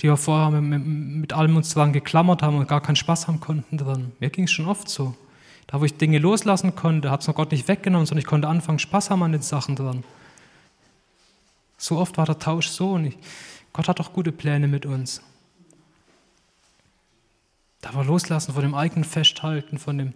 die 0.00 0.08
wir 0.08 0.16
vorher 0.16 0.60
mit, 0.60 0.84
mit, 0.84 1.32
allem 1.32 1.56
uns 1.56 1.74
dran 1.74 1.92
geklammert 1.92 2.42
haben 2.42 2.56
und 2.56 2.68
gar 2.68 2.80
keinen 2.80 2.96
Spaß 2.96 3.26
haben 3.26 3.40
konnten 3.40 3.78
dran. 3.78 4.12
Mir 4.20 4.30
ging 4.30 4.44
es 4.44 4.52
schon 4.52 4.66
oft 4.66 4.88
so. 4.88 5.16
Da, 5.66 5.80
wo 5.80 5.84
ich 5.84 5.96
Dinge 5.96 6.18
loslassen 6.18 6.74
konnte, 6.74 7.10
habe 7.10 7.20
es 7.20 7.26
noch 7.26 7.34
Gott 7.34 7.52
nicht 7.52 7.68
weggenommen, 7.68 8.06
sondern 8.06 8.20
ich 8.20 8.26
konnte 8.26 8.48
anfangen, 8.48 8.78
Spaß 8.78 9.10
haben 9.10 9.22
an 9.22 9.32
den 9.32 9.42
Sachen 9.42 9.76
dran. 9.76 10.04
So 11.76 11.98
oft 11.98 12.16
war 12.16 12.26
der 12.26 12.38
Tausch 12.38 12.68
so 12.68 12.92
und 12.92 13.06
ich, 13.06 13.18
Gott 13.72 13.88
hat 13.88 14.00
auch 14.00 14.12
gute 14.12 14.32
Pläne 14.32 14.66
mit 14.66 14.86
uns. 14.86 15.20
Da 17.80 17.94
war 17.94 18.04
loslassen 18.04 18.54
von 18.54 18.62
dem 18.62 18.74
eigenen 18.74 19.04
Festhalten, 19.04 19.78
von 19.78 19.98
dem 19.98 20.14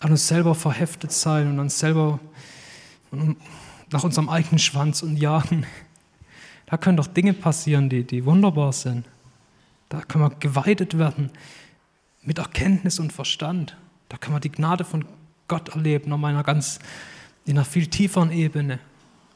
an 0.00 0.12
uns 0.12 0.28
selber 0.28 0.54
verheftet 0.54 1.12
sein 1.12 1.48
und 1.48 1.58
uns 1.58 1.78
selber 1.78 2.20
nach 3.90 4.04
unserem 4.04 4.28
eigenen 4.28 4.58
Schwanz 4.58 5.02
und 5.02 5.16
jagen. 5.16 5.66
Da 6.70 6.76
können 6.76 6.96
doch 6.96 7.08
Dinge 7.08 7.32
passieren, 7.32 7.88
die, 7.88 8.04
die 8.04 8.24
wunderbar 8.24 8.72
sind. 8.72 9.04
Da 9.88 10.02
können 10.02 10.24
wir 10.24 10.30
geweitet 10.38 10.96
werden 10.96 11.30
mit 12.22 12.38
Erkenntnis 12.38 13.00
und 13.00 13.12
Verstand. 13.12 13.76
Da 14.08 14.16
können 14.16 14.36
wir 14.36 14.40
die 14.40 14.52
Gnade 14.52 14.84
von 14.84 15.04
Gott 15.48 15.70
erleben, 15.70 16.12
auf 16.12 16.22
einer 16.22 16.44
ganz, 16.44 16.78
in 17.44 17.58
einer 17.58 17.64
viel 17.64 17.88
tieferen 17.88 18.30
Ebene. 18.30 18.78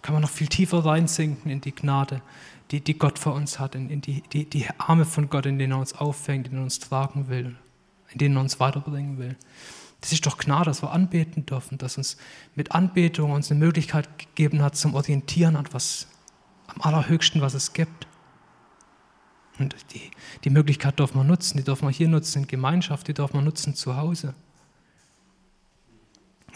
Kann 0.00 0.12
man 0.12 0.22
noch 0.22 0.30
viel 0.30 0.46
tiefer 0.46 0.84
reinsinken 0.84 1.50
in 1.50 1.60
die 1.60 1.74
Gnade, 1.74 2.22
die, 2.70 2.80
die 2.80 2.96
Gott 2.96 3.18
für 3.18 3.30
uns 3.30 3.58
hat, 3.58 3.74
in, 3.74 3.90
in 3.90 4.00
die, 4.00 4.22
die, 4.32 4.48
die 4.48 4.68
Arme 4.78 5.04
von 5.04 5.28
Gott, 5.28 5.46
in 5.46 5.58
denen 5.58 5.72
er 5.72 5.78
uns 5.78 5.94
auffängt, 5.94 6.46
in 6.46 6.52
denen 6.52 6.62
er 6.62 6.64
uns 6.64 6.78
tragen 6.78 7.28
will, 7.28 7.56
in 8.12 8.18
denen 8.18 8.36
er 8.36 8.42
uns 8.42 8.60
weiterbringen 8.60 9.18
will. 9.18 9.34
Das 10.00 10.12
ist 10.12 10.24
doch 10.24 10.38
Gnade, 10.38 10.66
dass 10.66 10.82
wir 10.82 10.92
anbeten 10.92 11.46
dürfen, 11.46 11.78
dass 11.78 11.98
uns 11.98 12.16
mit 12.54 12.72
Anbetung 12.72 13.32
uns 13.32 13.50
eine 13.50 13.58
Möglichkeit 13.58 14.08
gegeben 14.18 14.62
hat 14.62 14.76
zum 14.76 14.94
Orientieren 14.94 15.56
an 15.56 15.66
was 15.72 16.06
am 16.74 16.82
allerhöchsten, 16.82 17.40
was 17.40 17.54
es 17.54 17.72
gibt. 17.72 18.06
Und 19.58 19.76
die, 19.92 20.10
die 20.42 20.50
Möglichkeit 20.50 20.98
dürfen 20.98 21.16
wir 21.16 21.24
nutzen, 21.24 21.58
die 21.58 21.64
dürfen 21.64 21.86
wir 21.86 21.92
hier 21.92 22.08
nutzen 22.08 22.42
in 22.42 22.48
Gemeinschaft, 22.48 23.06
die 23.06 23.14
dürfen 23.14 23.34
wir 23.34 23.42
nutzen 23.42 23.74
zu 23.74 23.96
Hause. 23.96 24.34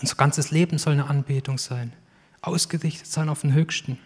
Unser 0.01 0.17
ganzes 0.17 0.51
Leben 0.51 0.79
soll 0.79 0.95
eine 0.95 1.07
Anbetung 1.07 1.59
sein, 1.59 1.93
ausgerichtet 2.41 3.07
sein 3.07 3.29
auf 3.29 3.43
den 3.43 3.53
Höchsten. 3.53 3.99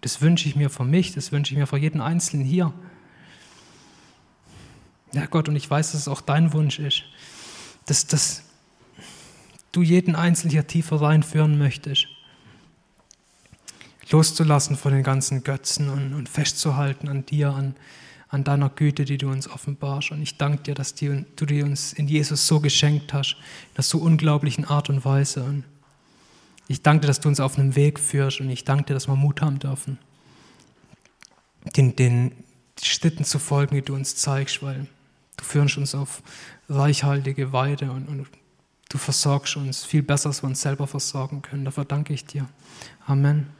Das 0.00 0.20
wünsche 0.20 0.48
ich 0.48 0.56
mir 0.56 0.70
für 0.70 0.84
mich, 0.84 1.12
das 1.14 1.30
wünsche 1.30 1.52
ich 1.52 1.58
mir 1.58 1.66
für 1.66 1.76
jeden 1.76 2.00
Einzelnen 2.00 2.44
hier. 2.44 2.72
Ja 5.12 5.26
Gott, 5.26 5.48
und 5.48 5.56
ich 5.56 5.68
weiß, 5.68 5.92
dass 5.92 6.02
es 6.02 6.08
auch 6.08 6.20
dein 6.20 6.52
Wunsch 6.52 6.78
ist, 6.78 7.02
dass, 7.86 8.06
dass 8.06 8.44
du 9.72 9.82
jeden 9.82 10.16
Einzelnen 10.16 10.52
hier 10.52 10.66
tiefer 10.66 11.00
reinführen 11.00 11.58
möchtest 11.58 12.08
loszulassen 14.10 14.76
von 14.76 14.92
den 14.92 15.02
ganzen 15.02 15.44
Götzen 15.44 15.88
und, 15.88 16.14
und 16.14 16.28
festzuhalten 16.28 17.08
an 17.08 17.24
dir, 17.26 17.50
an, 17.50 17.74
an 18.28 18.44
deiner 18.44 18.68
Güte, 18.68 19.04
die 19.04 19.18
du 19.18 19.28
uns 19.30 19.48
offenbarst. 19.48 20.10
Und 20.10 20.22
ich 20.22 20.36
danke 20.36 20.62
dir, 20.62 20.74
dass 20.74 20.94
die, 20.94 21.24
du 21.36 21.46
dir 21.46 21.64
uns 21.64 21.92
in 21.92 22.08
Jesus 22.08 22.46
so 22.46 22.60
geschenkt 22.60 23.12
hast, 23.12 23.32
in 23.34 23.76
einer 23.76 23.82
so 23.82 23.98
unglaublichen 23.98 24.64
Art 24.64 24.90
und 24.90 25.04
Weise. 25.04 25.42
Und 25.44 25.64
ich 26.68 26.82
danke 26.82 27.02
dir, 27.02 27.06
dass 27.08 27.20
du 27.20 27.28
uns 27.28 27.40
auf 27.40 27.58
einem 27.58 27.76
Weg 27.76 27.98
führst 27.98 28.40
und 28.40 28.50
ich 28.50 28.64
danke 28.64 28.84
dir, 28.84 28.94
dass 28.94 29.08
wir 29.08 29.16
Mut 29.16 29.40
haben 29.42 29.58
dürfen, 29.58 29.98
den, 31.76 31.96
den 31.96 32.32
Schritten 32.80 33.24
zu 33.24 33.38
folgen, 33.38 33.74
die 33.74 33.82
du 33.82 33.94
uns 33.94 34.16
zeigst, 34.16 34.62
weil 34.62 34.86
du 35.36 35.44
führst 35.44 35.76
uns 35.78 35.94
auf 35.94 36.22
reichhaltige 36.68 37.52
Weide 37.52 37.90
und, 37.90 38.08
und 38.08 38.26
du 38.88 38.98
versorgst 38.98 39.56
uns 39.56 39.84
viel 39.84 40.02
besser, 40.02 40.28
als 40.28 40.42
wir 40.42 40.48
uns 40.48 40.60
selber 40.60 40.86
versorgen 40.86 41.42
können. 41.42 41.64
Dafür 41.64 41.84
danke 41.84 42.12
ich 42.12 42.24
dir. 42.24 42.48
Amen. 43.06 43.59